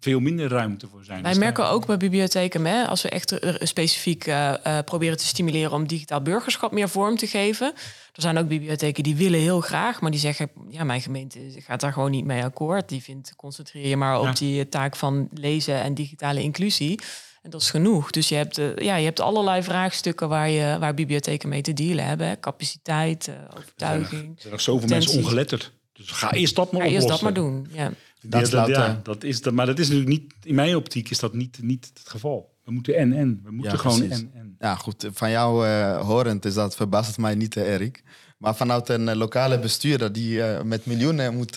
veel 0.00 0.20
minder 0.20 0.48
ruimte 0.48 0.86
voor 0.88 1.04
zijn. 1.04 1.22
Wij 1.22 1.34
merken 1.34 1.68
ook 1.68 1.86
bij 1.86 1.96
bibliotheken, 1.96 2.64
hè, 2.64 2.86
als 2.86 3.02
we 3.02 3.08
echt 3.08 3.38
specifiek 3.58 4.26
uh, 4.26 4.54
uh, 4.66 4.78
proberen 4.84 5.16
te 5.16 5.26
stimuleren 5.26 5.72
om 5.72 5.86
digitaal 5.86 6.22
burgerschap 6.22 6.72
meer 6.72 6.88
vorm 6.88 7.16
te 7.16 7.26
geven. 7.26 7.72
Er 8.12 8.22
zijn 8.22 8.38
ook 8.38 8.48
bibliotheken 8.48 9.02
die 9.02 9.16
willen 9.16 9.40
heel 9.40 9.60
graag, 9.60 10.00
maar 10.00 10.10
die 10.10 10.20
zeggen, 10.20 10.50
ja, 10.68 10.84
mijn 10.84 11.00
gemeente 11.00 11.40
gaat 11.56 11.80
daar 11.80 11.92
gewoon 11.92 12.10
niet 12.10 12.24
mee 12.24 12.44
akkoord. 12.44 12.88
Die 12.88 13.02
vindt, 13.02 13.36
concentreer 13.36 13.88
je 13.88 13.96
maar 13.96 14.20
op 14.20 14.36
die 14.36 14.68
taak 14.68 14.96
van 14.96 15.28
lezen 15.32 15.82
en 15.82 15.94
digitale 15.94 16.42
inclusie. 16.42 17.00
En 17.48 17.54
dat 17.54 17.62
is 17.62 17.70
genoeg. 17.70 18.10
Dus 18.10 18.28
je 18.28 18.34
hebt, 18.34 18.58
uh, 18.58 18.76
ja, 18.76 18.96
je 18.96 19.04
hebt 19.04 19.20
allerlei 19.20 19.62
vraagstukken 19.62 20.28
waar, 20.28 20.50
je, 20.50 20.76
waar 20.78 20.94
bibliotheken 20.94 21.48
mee 21.48 21.62
te 21.62 21.72
dealen 21.72 22.04
hebben. 22.04 22.40
Capaciteit, 22.40 23.30
overtuiging. 23.56 24.28
Er 24.34 24.40
zijn 24.40 24.52
nog 24.52 24.60
zoveel 24.60 24.88
mensen 24.88 25.18
ongeletterd. 25.18 25.72
Dus 25.92 26.10
ga 26.10 26.32
eerst 26.32 26.56
dat 26.56 26.72
maar 26.72 26.82
ga 26.82 26.88
eerst 26.88 27.08
dat 27.08 27.20
maar 27.20 27.32
doen, 27.32 27.66
ja. 27.72 27.92
Dat, 28.22 28.50
dat, 28.50 28.68
ja, 28.68 29.00
dat 29.02 29.24
is 29.24 29.40
dat, 29.40 29.52
maar 29.52 29.66
dat 29.66 29.78
is 29.78 29.88
natuurlijk 29.88 30.20
niet, 30.20 30.34
in 30.42 30.54
mijn 30.54 30.76
optiek 30.76 31.10
is 31.10 31.18
dat 31.18 31.34
niet, 31.34 31.58
niet 31.62 31.90
het 31.94 32.08
geval. 32.08 32.54
We 32.64 32.72
moeten 32.72 32.96
en 32.96 33.12
en. 33.12 33.40
We 33.44 33.50
moeten 33.50 33.78
gewoon 33.78 34.02
en 34.02 34.30
en. 34.34 34.56
Ja, 34.58 34.74
goed. 34.74 35.08
Van 35.12 35.30
jou 35.30 35.66
uh, 35.66 36.00
horend 36.00 36.44
is 36.44 36.54
dat 36.54 36.76
verbaast 36.76 37.18
mij 37.18 37.34
niet, 37.34 37.56
Erik. 37.56 38.02
Maar 38.38 38.56
vanuit 38.56 38.88
een 38.88 39.08
uh, 39.08 39.14
lokale 39.14 39.58
bestuurder 39.58 40.12
die 40.12 40.42
met 40.42 40.86
miljoenen 40.86 41.36
moet 41.36 41.56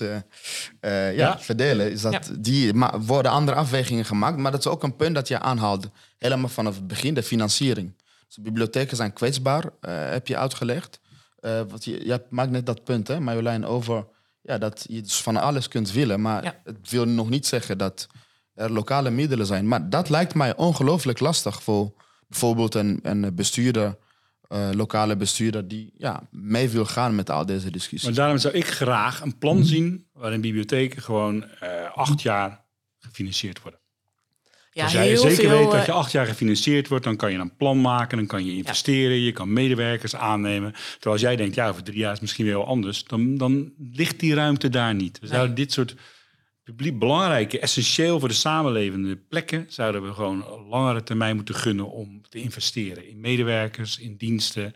ja, 0.82 1.08
ja, 1.08 1.40
verdelen, 1.40 1.92
is 1.92 2.02
dat 2.02 2.32
die 2.40 2.74
maar, 2.74 3.02
worden 3.02 3.32
andere 3.32 3.58
afwegingen 3.58 4.06
gemaakt. 4.06 4.38
Maar 4.38 4.52
dat 4.52 4.60
is 4.60 4.72
ook 4.72 4.84
een 4.84 4.96
punt 4.96 5.16
dat 5.16 5.28
je 5.28 5.40
aanhaalde, 5.40 5.90
helemaal 6.18 6.50
vanaf 6.50 6.76
het 6.76 6.88
begin, 6.88 7.14
de 7.14 7.24
financiering. 7.24 7.94
Dus 8.28 8.38
bibliotheken 8.44 8.98
zijn 8.98 9.14
kwetsbaar, 9.14 9.64
heb 9.88 10.28
je 10.28 10.38
uitgelegd. 10.38 11.00
wat 11.70 11.86
je, 11.86 12.06
je 12.06 12.22
maakt 12.30 12.52
net 12.52 12.66
dat 12.66 12.84
punt, 12.84 13.08
hè, 13.08 13.20
Marjolein, 13.20 13.66
over 13.66 14.06
ja, 14.42 14.58
dat 14.58 14.86
je 14.90 15.02
dus 15.02 15.22
van 15.22 15.38
alles 15.38 15.68
kunt 15.68 15.92
willen. 15.92 16.22
Maar 16.22 16.62
het 16.64 16.90
wil 16.90 17.06
nog 17.06 17.30
niet 17.30 17.48
zeggen 17.48 17.78
dat 17.78 18.08
er 18.54 18.72
lokale 18.72 19.10
middelen 19.10 19.46
zijn. 19.46 19.68
Maar 19.68 19.90
dat 19.90 20.10
lijkt 20.10 20.34
mij 20.34 20.56
ongelooflijk 20.56 21.20
lastig 21.20 21.64
voor 21.64 21.92
bijvoorbeeld 22.28 22.76
een, 22.76 23.00
een 23.04 23.36
bestuurder, 23.36 23.98
uh, 24.52 24.70
lokale 24.74 25.16
bestuurder, 25.16 25.68
die 25.68 25.94
ja, 25.98 26.28
mee 26.32 26.70
wil 26.70 26.86
gaan 26.86 27.16
met 27.16 27.30
al 27.30 27.46
deze 27.46 27.72
discussies. 27.72 28.04
Maar 28.04 28.14
daarom 28.14 28.38
zou 28.38 28.54
ik 28.54 28.66
graag 28.66 29.22
een 29.22 29.38
plan 29.38 29.66
zien 29.66 30.08
waarin 30.14 30.42
bibliotheken 30.42 31.02
gewoon 31.02 31.46
uh, 31.64 31.70
acht 31.94 32.22
jaar 32.22 32.66
gefinancierd 33.00 33.62
worden. 33.62 33.80
Ja, 34.74 34.84
Als 34.84 34.92
jij 34.92 35.16
zeker 35.16 35.50
weet 35.50 35.72
dat 35.72 35.86
je 35.86 35.92
eh, 35.92 35.98
acht 35.98 36.12
jaar 36.12 36.26
gefinancierd 36.26 36.88
wordt, 36.88 37.04
dan 37.04 37.16
kan 37.16 37.32
je 37.32 37.38
een 37.38 37.56
plan 37.56 37.82
maken, 37.82 38.18
dan 38.18 38.28
kan 38.28 38.46
je 38.46 38.56
investeren, 38.56 39.20
je 39.20 39.32
kan 39.32 39.54
medewerkers 39.54 40.16
aannemen. 40.16 40.72
Terwijl 40.72 41.14
als 41.14 41.22
jij 41.22 41.36
denkt, 41.36 41.56
ja, 41.56 41.70
over 41.70 41.84
drie 41.84 41.98
jaar 41.98 42.14
is 42.14 42.20
misschien 42.20 42.46
wel 42.46 42.66
anders, 42.66 43.04
dan, 43.04 43.38
dan 43.38 43.74
ligt 43.92 44.20
die 44.20 44.34
ruimte 44.34 44.70
daar 44.70 44.96
niet. 44.96 45.20
We 45.20 45.28
zouden 45.28 45.56
dit 45.56 45.72
soort 45.72 45.96
publiek 46.64 47.00
belangrijke, 47.00 47.60
essentieel 47.60 48.20
voor 48.20 48.28
de 48.28 48.34
samenlevende 48.34 49.18
plekken, 49.18 49.66
zouden 49.68 50.04
we 50.04 50.14
gewoon 50.14 50.66
langere 50.70 51.04
termijn 51.04 51.36
moeten 51.36 51.56
gunnen 51.56 51.92
om 51.92 52.22
te 52.30 52.42
investeren 52.42 53.08
in 53.08 53.20
medewerkers, 53.20 53.98
in 53.98 54.16
diensten, 54.16 54.74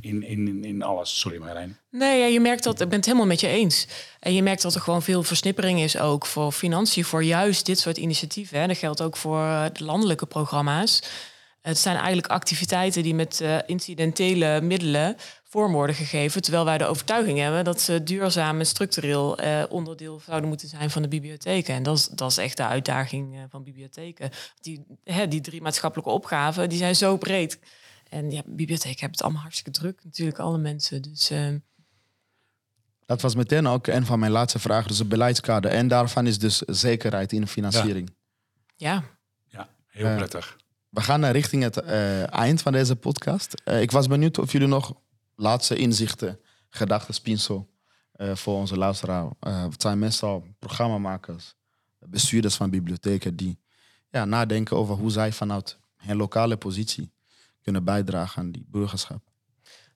in, 0.00 0.22
in, 0.22 0.64
in 0.64 0.82
alles. 0.82 1.18
Sorry 1.18 1.38
Marijn. 1.38 1.78
Nee, 1.90 2.18
ja, 2.20 2.26
je 2.26 2.40
merkt 2.40 2.64
dat, 2.64 2.80
ik 2.80 2.88
ben 2.88 2.96
het 2.96 3.06
helemaal 3.06 3.26
met 3.26 3.40
je 3.40 3.48
eens. 3.48 3.86
En 4.20 4.34
je 4.34 4.42
merkt 4.42 4.62
dat 4.62 4.74
er 4.74 4.80
gewoon 4.80 5.02
veel 5.02 5.22
versnippering 5.22 5.80
is 5.80 5.98
ook 5.98 6.26
voor 6.26 6.52
financiën, 6.52 7.04
voor 7.04 7.24
juist 7.24 7.66
dit 7.66 7.78
soort 7.78 7.96
initiatieven. 7.96 8.60
Hè. 8.60 8.66
Dat 8.66 8.78
geldt 8.78 9.02
ook 9.02 9.16
voor 9.16 9.40
eh, 9.40 9.64
de 9.72 9.84
landelijke 9.84 10.26
programma's. 10.26 11.02
Het 11.62 11.78
zijn 11.78 11.96
eigenlijk 11.96 12.26
activiteiten 12.26 13.02
die 13.02 13.14
met 13.14 13.40
uh, 13.42 13.58
incidentele 13.66 14.60
middelen 14.60 15.16
vorm 15.56 15.72
worden 15.72 15.96
gegeven. 15.96 16.42
Terwijl 16.42 16.64
wij 16.64 16.78
de 16.78 16.86
overtuiging 16.86 17.38
hebben 17.38 17.64
dat 17.64 17.80
ze 17.80 18.02
duurzaam 18.02 18.58
en 18.58 18.66
structureel 18.66 19.42
uh, 19.42 19.62
onderdeel 19.68 20.20
zouden 20.24 20.48
moeten 20.48 20.68
zijn 20.68 20.90
van 20.90 21.02
de 21.02 21.08
bibliotheken. 21.08 21.74
En 21.74 21.82
dat 21.82 21.96
is, 21.96 22.06
dat 22.06 22.30
is 22.30 22.36
echt 22.36 22.56
de 22.56 22.66
uitdaging 22.66 23.34
uh, 23.34 23.42
van 23.48 23.62
bibliotheken. 23.62 24.30
Die, 24.60 24.86
hè, 25.04 25.28
die 25.28 25.40
drie 25.40 25.62
maatschappelijke 25.62 26.10
opgaven 26.10 26.68
die 26.68 26.78
zijn 26.78 26.96
zo 26.96 27.16
breed. 27.16 27.58
En 28.08 28.30
ja, 28.30 28.42
bibliotheken 28.46 29.00
hebben 29.00 29.10
het 29.10 29.22
allemaal 29.22 29.42
hartstikke 29.42 29.70
druk, 29.70 30.04
natuurlijk, 30.04 30.38
alle 30.38 30.58
mensen. 30.58 31.02
Dus. 31.02 31.30
Uh, 31.30 31.54
dat 33.06 33.20
was 33.20 33.34
meteen 33.34 33.66
ook 33.66 33.86
een 33.86 34.06
van 34.06 34.18
mijn 34.18 34.32
laatste 34.32 34.58
vragen, 34.58 34.88
dus 34.88 34.98
het 34.98 35.08
beleidskader. 35.08 35.70
En 35.70 35.88
daarvan 35.88 36.26
is 36.26 36.38
dus 36.38 36.58
zekerheid 36.58 37.32
in 37.32 37.40
de 37.40 37.46
financiering. 37.46 38.10
Ja. 38.76 39.04
Ja, 39.46 39.68
heel 39.86 40.16
prettig. 40.16 40.56
We 40.88 41.00
gaan 41.00 41.20
naar 41.20 41.32
richting 41.32 41.62
het 41.62 41.76
eind 42.30 42.62
van 42.62 42.72
deze 42.72 42.96
podcast. 42.96 43.62
ik 43.64 43.90
was 43.90 44.06
benieuwd 44.06 44.38
of 44.38 44.52
jullie 44.52 44.68
nog 44.68 44.94
laatste 45.36 45.76
inzichten, 45.76 46.40
gedachten, 46.68 47.14
spinsel 47.14 47.68
uh, 48.16 48.34
voor 48.34 48.54
onze 48.54 48.76
luisteraar. 48.76 49.24
Uh, 49.24 49.62
het 49.62 49.82
zijn 49.82 49.98
meestal 49.98 50.46
programmamakers, 50.58 51.54
bestuurders 51.98 52.54
van 52.54 52.70
bibliotheken 52.70 53.36
die 53.36 53.58
ja, 54.10 54.24
nadenken 54.24 54.76
over 54.76 54.94
hoe 54.94 55.10
zij 55.10 55.32
vanuit 55.32 55.78
hun 55.96 56.16
lokale 56.16 56.56
positie 56.56 57.12
kunnen 57.62 57.84
bijdragen 57.84 58.42
aan 58.42 58.50
die 58.50 58.66
burgerschap. 58.68 59.20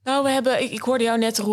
Nou, 0.03 0.24
we 0.24 0.30
hebben, 0.30 0.62
ik, 0.62 0.70
ik 0.70 0.80
hoorde 0.80 1.05
jou 1.05 1.18
net 1.18 1.38
uh, 1.38 1.49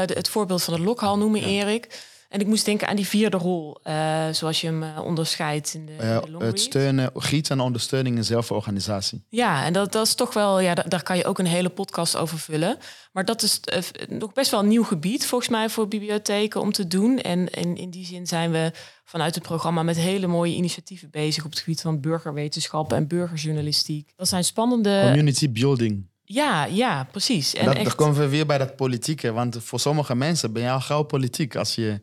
het 0.00 0.28
voorbeeld 0.28 0.62
van 0.62 0.74
de 0.74 0.80
lokhal 0.80 1.18
noemen, 1.18 1.42
Erik. 1.42 2.16
En 2.28 2.40
ik 2.40 2.46
moest 2.46 2.64
denken 2.64 2.88
aan 2.88 2.96
die 2.96 3.06
vierde 3.06 3.36
rol, 3.36 3.80
uh, 3.84 4.28
zoals 4.32 4.60
je 4.60 4.66
hem 4.66 4.82
uh, 4.82 5.00
onderscheidt 5.04 5.74
in 5.74 5.86
de, 5.86 5.92
uh, 5.92 6.38
de 6.38 6.44
Het 6.44 6.60
steunen, 6.60 7.10
gieten 7.14 7.58
en 7.58 7.64
ondersteuning 7.64 8.16
in 8.16 8.24
zelforganisatie. 8.24 9.24
Ja, 9.28 9.64
en 9.64 9.72
dat, 9.72 9.92
dat 9.92 10.06
is 10.06 10.14
toch 10.14 10.34
wel, 10.34 10.60
ja, 10.60 10.74
daar, 10.74 10.88
daar 10.88 11.02
kan 11.02 11.16
je 11.16 11.24
ook 11.24 11.38
een 11.38 11.46
hele 11.46 11.68
podcast 11.68 12.16
over 12.16 12.38
vullen. 12.38 12.78
Maar 13.12 13.24
dat 13.24 13.42
is 13.42 13.60
nog 14.08 14.32
best 14.32 14.50
wel 14.50 14.60
een 14.60 14.68
nieuw 14.68 14.84
gebied 14.84 15.26
volgens 15.26 15.50
mij 15.50 15.68
voor 15.68 15.88
bibliotheken 15.88 16.60
om 16.60 16.72
te 16.72 16.86
doen. 16.86 17.18
En, 17.18 17.50
en 17.50 17.76
in 17.76 17.90
die 17.90 18.06
zin 18.06 18.26
zijn 18.26 18.50
we 18.50 18.72
vanuit 19.04 19.34
het 19.34 19.44
programma 19.44 19.82
met 19.82 19.96
hele 19.96 20.26
mooie 20.26 20.54
initiatieven 20.54 21.10
bezig 21.10 21.44
op 21.44 21.50
het 21.50 21.58
gebied 21.58 21.80
van 21.80 22.00
burgerwetenschappen 22.00 22.96
en 22.96 23.08
burgerjournalistiek. 23.08 24.12
Dat 24.16 24.28
zijn 24.28 24.44
spannende. 24.44 25.00
Community 25.04 25.50
building. 25.52 26.06
Ja, 26.24 26.64
ja, 26.64 27.08
precies. 27.10 27.54
En 27.54 27.64
dat, 27.64 27.74
echt... 27.74 27.84
Dan 27.84 27.94
komen 27.94 28.18
we 28.20 28.28
weer 28.28 28.46
bij 28.46 28.58
dat 28.58 28.76
politieke. 28.76 29.32
Want 29.32 29.56
voor 29.60 29.80
sommige 29.80 30.14
mensen 30.14 30.52
ben 30.52 30.62
je 30.62 30.70
al 30.70 30.80
gauw 30.80 31.02
politiek 31.02 31.56
als 31.56 31.74
je 31.74 32.02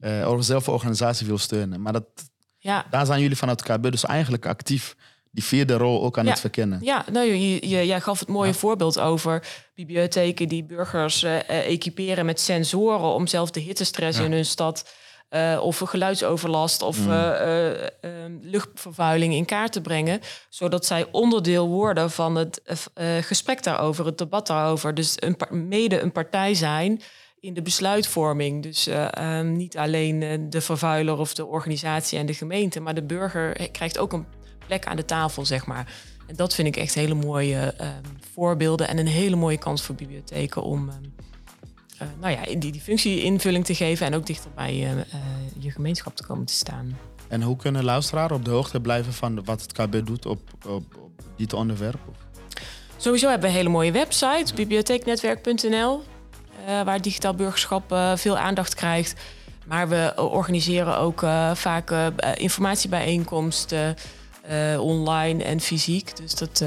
uh, 0.00 0.40
zelf 0.40 0.66
een 0.66 0.72
organisatie 0.72 1.26
wil 1.26 1.38
steunen. 1.38 1.82
Maar 1.82 1.92
dat, 1.92 2.04
ja. 2.58 2.86
daar 2.90 3.06
zijn 3.06 3.20
jullie 3.20 3.36
vanuit 3.36 3.62
KB 3.62 3.90
dus 3.90 4.04
eigenlijk 4.04 4.46
actief 4.46 4.96
die 5.30 5.44
vierde 5.44 5.76
rol 5.76 6.02
ook 6.02 6.18
aan 6.18 6.26
het 6.26 6.40
verkennen. 6.40 6.78
Ja, 6.82 7.04
nou, 7.12 7.26
je, 7.26 7.68
je, 7.68 7.86
jij 7.86 8.00
gaf 8.00 8.18
het 8.18 8.28
mooie 8.28 8.54
voorbeeld 8.54 8.98
over 8.98 9.46
bibliotheken 9.74 10.48
die 10.48 10.64
burgers 10.64 11.24
uh, 11.24 11.48
equiperen 11.48 12.26
met 12.26 12.40
sensoren 12.40 13.14
om 13.14 13.26
zelf 13.26 13.50
de 13.50 13.60
hittestress 13.60 14.18
in 14.18 14.32
hun 14.32 14.44
stad 14.44 14.94
uh, 15.30 15.58
of 15.62 15.78
geluidsoverlast 15.78 16.82
of 16.82 16.98
mm. 16.98 17.10
uh, 17.10 17.70
luchtvervuiling 18.40 19.34
in 19.34 19.44
kaart 19.44 19.72
te 19.72 19.80
brengen, 19.80 20.20
zodat 20.48 20.86
zij 20.86 21.06
onderdeel 21.10 21.68
worden 21.68 22.10
van 22.10 22.36
het 22.36 22.62
gesprek 23.20 23.62
daarover, 23.62 24.06
het 24.06 24.18
debat 24.18 24.46
daarover. 24.46 24.94
Dus 24.94 25.16
een, 25.16 25.36
mede 25.50 26.00
een 26.00 26.12
partij 26.12 26.54
zijn 26.54 27.00
in 27.46 27.54
de 27.54 27.62
besluitvorming. 27.62 28.62
Dus 28.62 28.88
um, 29.18 29.56
niet 29.56 29.76
alleen 29.76 30.46
de 30.50 30.60
vervuiler 30.60 31.18
of 31.18 31.34
de 31.34 31.46
organisatie 31.46 32.18
en 32.18 32.26
de 32.26 32.34
gemeente, 32.34 32.80
maar 32.80 32.94
de 32.94 33.02
burger 33.02 33.70
krijgt 33.70 33.98
ook 33.98 34.12
een 34.12 34.26
plek 34.66 34.86
aan 34.86 34.96
de 34.96 35.04
tafel, 35.04 35.44
zeg 35.44 35.66
maar. 35.66 35.92
En 36.26 36.36
dat 36.36 36.54
vind 36.54 36.68
ik 36.68 36.76
echt 36.76 36.94
hele 36.94 37.14
mooie 37.14 37.74
um, 37.80 38.18
voorbeelden 38.34 38.88
en 38.88 38.98
een 38.98 39.06
hele 39.06 39.36
mooie 39.36 39.58
kans 39.58 39.82
voor 39.82 39.94
bibliotheken 39.94 40.62
om 40.62 40.88
um, 40.88 41.14
uh, 42.02 42.08
nou 42.20 42.32
ja, 42.32 42.58
die, 42.58 42.72
die 42.72 42.80
functie 42.80 43.22
invulling 43.22 43.64
te 43.64 43.74
geven 43.74 44.06
en 44.06 44.14
ook 44.14 44.26
dichter 44.26 44.50
bij 44.54 44.74
uh, 44.74 45.02
je 45.58 45.70
gemeenschap 45.70 46.16
te 46.16 46.26
komen 46.26 46.46
te 46.46 46.54
staan. 46.54 46.98
En 47.28 47.42
hoe 47.42 47.56
kunnen 47.56 47.84
luisteraars 47.84 48.32
op 48.32 48.44
de 48.44 48.50
hoogte 48.50 48.80
blijven 48.80 49.12
van 49.12 49.44
wat 49.44 49.62
het 49.62 49.72
KB 49.72 50.06
doet 50.06 50.26
op, 50.26 50.40
op, 50.66 50.84
op 50.98 51.22
dit 51.36 51.52
onderwerp? 51.52 52.00
Sowieso 52.96 53.28
hebben 53.28 53.48
we 53.48 53.54
een 53.54 53.60
hele 53.60 53.72
mooie 53.72 53.92
website, 53.92 54.54
bibliotheeknetwerk.nl, 54.54 56.02
waar 56.84 57.02
digitaal 57.02 57.34
burgerschap 57.34 57.96
veel 58.14 58.38
aandacht 58.38 58.74
krijgt. 58.74 59.20
Maar 59.64 59.88
we 59.88 60.12
organiseren 60.16 60.98
ook 60.98 61.24
vaak 61.54 61.90
informatiebijeenkomsten. 62.34 63.96
Online 64.78 65.44
en 65.44 65.60
fysiek. 65.60 66.16
Dus 66.16 66.34
dat, 66.34 66.64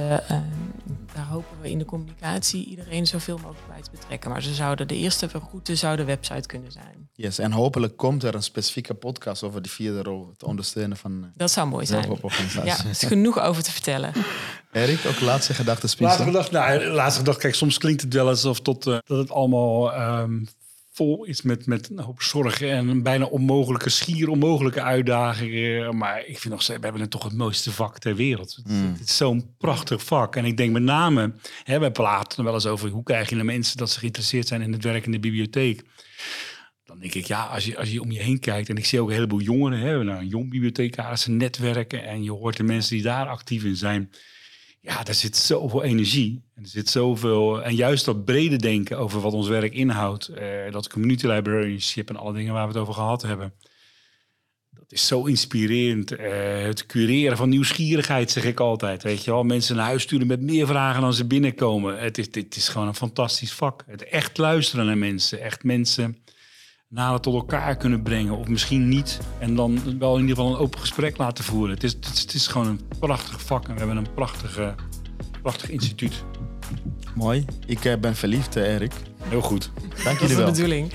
daar 1.13 1.25
hopen 1.25 1.61
we 1.61 1.69
in 1.69 1.77
de 1.77 1.85
communicatie 1.85 2.65
iedereen 2.65 3.07
zoveel 3.07 3.37
mogelijk 3.37 3.67
bij 3.67 3.81
te 3.81 3.89
betrekken. 3.91 4.29
Maar 4.29 4.41
ze 4.41 4.53
zouden 4.53 4.87
de 4.87 4.95
eerste 4.95 5.29
route 5.51 5.75
zou 5.75 5.95
de 5.95 6.03
website 6.03 6.47
kunnen 6.47 6.71
zijn. 6.71 7.09
Yes, 7.13 7.39
en 7.39 7.51
hopelijk 7.51 7.97
komt 7.97 8.23
er 8.23 8.35
een 8.35 8.43
specifieke 8.43 8.93
podcast 8.93 9.43
over 9.43 9.61
die 9.61 9.71
vierde 9.71 10.01
rol, 10.01 10.29
het 10.31 10.43
ondersteunen 10.43 10.97
van. 10.97 11.31
Dat 11.35 11.51
zou 11.51 11.67
mooi 11.67 11.85
zijn. 11.85 12.17
Ja, 12.63 12.77
er 12.77 12.89
is 12.89 13.03
genoeg 13.03 13.39
over 13.39 13.63
te 13.63 13.71
vertellen. 13.71 14.13
Erik, 14.71 15.05
ook 15.07 15.19
laatste 15.19 15.53
gedachte. 15.53 15.87
Laatste 15.97 16.23
gedachte, 16.23 16.51
nou, 16.51 16.85
laatste 16.85 17.19
gedachte. 17.19 17.41
Kijk, 17.41 17.55
soms 17.55 17.77
klinkt 17.77 18.01
het 18.01 18.13
wel 18.13 18.27
alsof 18.27 18.61
tot, 18.61 18.83
dat 18.83 19.03
het 19.05 19.31
allemaal 19.31 20.01
um, 20.19 20.47
vol 20.99 21.25
is 21.25 21.41
met, 21.41 21.65
met 21.65 21.89
een 21.89 21.99
hoop 21.99 22.21
zorgen 22.21 22.71
en 22.71 22.87
een 22.87 23.03
bijna 23.03 23.25
onmogelijke, 23.25 23.89
schier 23.89 24.29
onmogelijke 24.29 24.81
uitdagingen. 24.81 25.97
Maar 25.97 26.19
ik 26.25 26.37
vind 26.37 26.53
nog 26.53 26.61
steeds, 26.61 26.77
we 26.77 26.83
hebben 26.83 27.01
het 27.01 27.11
toch 27.11 27.23
het 27.23 27.33
mooiste 27.33 27.71
vak 27.71 27.99
ter 27.99 28.15
wereld. 28.15 28.59
Mm. 28.63 28.95
Het 28.97 29.09
is 29.09 29.17
zo'n 29.17 29.55
prachtig 29.57 30.03
vak. 30.03 30.35
En 30.35 30.45
ik 30.45 30.57
denk 30.57 30.71
met 30.71 30.83
name, 30.83 31.33
hè, 31.63 31.79
we 31.79 31.91
praten 31.91 32.43
wel 32.43 32.53
eens 32.53 32.65
over 32.65 32.89
hoe 32.89 33.03
krijg 33.03 33.29
je 33.29 33.35
de 33.35 33.43
mensen 33.43 33.77
dat 33.77 33.89
ze 33.89 33.99
geïnteresseerd 33.99 34.47
zijn 34.47 34.61
in 34.61 34.71
het 34.71 34.83
werk 34.83 35.05
in 35.05 35.11
de 35.11 35.19
bibliotheek. 35.19 35.83
Dan 36.85 36.99
denk 36.99 37.13
ik, 37.13 37.25
ja, 37.25 37.45
als 37.45 37.65
je, 37.65 37.77
als 37.77 37.91
je 37.91 38.01
om 38.01 38.11
je 38.11 38.19
heen 38.19 38.39
kijkt, 38.39 38.69
en 38.69 38.77
ik 38.77 38.85
zie 38.85 39.01
ook 39.01 39.07
een 39.07 39.13
heleboel 39.13 39.41
jongeren, 39.41 39.79
hè, 39.79 40.03
nou, 40.03 40.25
jong 40.25 40.49
bibliothecaris, 40.49 41.27
netwerken, 41.27 42.05
en 42.05 42.23
je 42.23 42.31
hoort 42.31 42.57
de 42.57 42.63
mensen 42.63 42.95
die 42.95 43.03
daar 43.03 43.27
actief 43.27 43.63
in 43.63 43.75
zijn 43.75 44.09
ja, 44.81 45.03
daar 45.03 45.13
zit 45.13 45.35
zoveel 45.35 45.83
energie. 45.83 46.43
En 46.55 46.63
er 46.63 46.69
zit 46.69 46.89
zoveel. 46.89 47.63
En 47.63 47.75
juist 47.75 48.05
dat 48.05 48.25
brede 48.25 48.55
denken 48.55 48.97
over 48.97 49.21
wat 49.21 49.33
ons 49.33 49.47
werk 49.47 49.73
inhoudt. 49.73 50.29
Uh, 50.29 50.71
dat 50.71 50.89
community 50.89 51.27
librarianship 51.27 52.09
en 52.09 52.15
alle 52.15 52.33
dingen 52.33 52.53
waar 52.53 52.67
we 52.67 52.73
het 52.73 52.81
over 52.81 52.93
gehad 52.93 53.21
hebben. 53.21 53.53
Dat 54.69 54.91
is 54.91 55.07
zo 55.07 55.25
inspirerend. 55.25 56.11
Uh, 56.11 56.19
het 56.61 56.85
cureren 56.85 57.37
van 57.37 57.49
nieuwsgierigheid, 57.49 58.31
zeg 58.31 58.43
ik 58.43 58.59
altijd. 58.59 59.03
Weet 59.03 59.23
je 59.23 59.31
wel, 59.31 59.43
mensen 59.43 59.75
naar 59.75 59.85
huis 59.85 60.03
sturen 60.03 60.27
met 60.27 60.41
meer 60.41 60.67
vragen 60.67 61.01
dan 61.01 61.13
ze 61.13 61.25
binnenkomen. 61.25 61.99
Het 61.99 62.17
is, 62.17 62.31
dit 62.31 62.55
is 62.55 62.67
gewoon 62.67 62.87
een 62.87 62.95
fantastisch 62.95 63.53
vak. 63.53 63.83
Het 63.87 64.03
echt 64.03 64.37
luisteren 64.37 64.85
naar 64.85 64.97
mensen. 64.97 65.41
Echt 65.41 65.63
mensen 65.63 66.17
nader 66.89 67.19
tot 67.19 67.33
elkaar 67.33 67.75
kunnen 67.75 68.01
brengen. 68.01 68.37
Of 68.37 68.47
misschien 68.47 68.87
niet. 68.87 69.19
En 69.39 69.55
dan 69.55 69.99
wel 69.99 70.15
in 70.15 70.21
ieder 70.21 70.35
geval 70.35 70.51
een 70.51 70.59
open 70.59 70.79
gesprek 70.79 71.17
laten 71.17 71.43
voeren. 71.43 71.73
Het 71.73 71.83
is, 71.83 71.91
het 71.91 72.09
is, 72.13 72.21
het 72.21 72.33
is 72.33 72.47
gewoon 72.47 72.67
een 72.67 72.81
prachtig 72.99 73.41
vak. 73.41 73.67
En 73.67 73.73
we 73.73 73.77
hebben 73.77 73.97
een 73.97 74.13
prachtige, 74.13 74.75
prachtig 75.41 75.69
instituut. 75.69 76.23
Mooi. 77.15 77.45
Ik 77.65 77.85
uh, 77.85 77.95
ben 77.95 78.15
verliefd, 78.15 78.57
uh, 78.57 78.73
Erik. 78.73 78.93
Heel 79.21 79.41
goed. 79.41 79.71
Dank 80.03 80.19
jullie 80.19 80.35
wel. 80.35 80.45
Dat 80.45 80.57
is 80.57 80.63
de 80.63 80.69
bedoeling. 80.69 80.93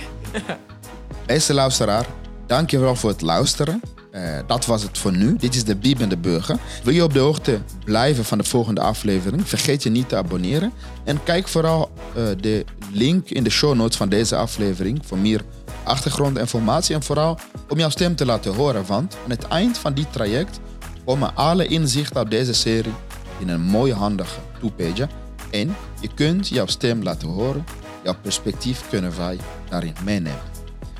Beste 1.27 1.55
luisteraar, 1.55 2.07
dank 2.47 2.71
je 2.71 2.79
wel 2.79 2.97
voor 2.97 3.11
het 3.11 3.21
luisteren. 3.21 3.81
Uh, 4.13 4.39
dat 4.47 4.67
was 4.67 4.83
het 4.83 4.99
voor 4.99 5.17
nu. 5.17 5.37
Dit 5.37 5.55
is 5.55 5.65
de 5.65 5.77
Biebende 5.77 6.17
Burger. 6.17 6.59
Wil 6.85 6.95
je 6.95 7.03
op 7.03 7.13
de 7.13 7.19
hoogte 7.19 7.61
blijven 7.85 8.25
van 8.25 8.39
de 8.39 8.45
volgende 8.45 8.81
aflevering? 8.81 9.49
Vergeet 9.49 9.83
je 9.83 9.91
niet 9.91 10.09
te 10.09 10.17
abonneren. 10.17 10.73
En 11.05 11.23
kijk 11.23 11.49
vooral 11.49 11.91
uh, 12.17 12.29
de 12.41 12.65
link 12.93 13.31
in 13.31 13.45
de 13.45 13.51
show 13.51 13.75
notes 13.75 13.97
van 13.97 14.09
deze 14.09 14.37
aflevering 14.37 15.01
voor 15.07 15.19
meer 15.19 15.45
achtergrondinformatie 15.85 16.95
en 16.95 17.03
vooral 17.03 17.39
om 17.69 17.79
jouw 17.79 17.89
stem 17.89 18.17
te 18.17 18.27
laten 18.27 18.55
horen. 18.55 18.87
Want 18.87 19.17
aan 19.25 19.31
het 19.31 19.49
eind 19.49 19.79
van 19.79 19.95
dit 19.95 20.13
traject 20.13 20.61
komen 21.05 21.37
alle 21.37 21.67
inzichten 21.67 22.21
op 22.21 22.31
deze 22.31 22.55
serie 22.55 22.93
in 23.39 23.49
een 23.49 23.61
mooie 23.61 23.95
handige 23.95 24.41
two-page. 24.61 25.09
En 25.51 25.77
je 26.01 26.09
kunt 26.15 26.49
jouw 26.49 26.67
stem 26.67 27.03
laten 27.03 27.29
horen. 27.29 27.65
Jouw 28.03 28.17
perspectief 28.23 28.89
kunnen 28.89 29.17
wij 29.17 29.39
daarin 29.69 29.95
meenemen. 30.05 30.43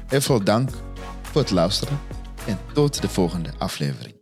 Heel 0.07 0.21
veel 0.21 0.45
dank 0.45 0.71
voor 1.23 1.41
het 1.41 1.51
luisteren 1.51 2.01
en 2.47 2.59
tot 2.73 3.01
de 3.01 3.09
volgende 3.09 3.51
aflevering. 3.59 4.14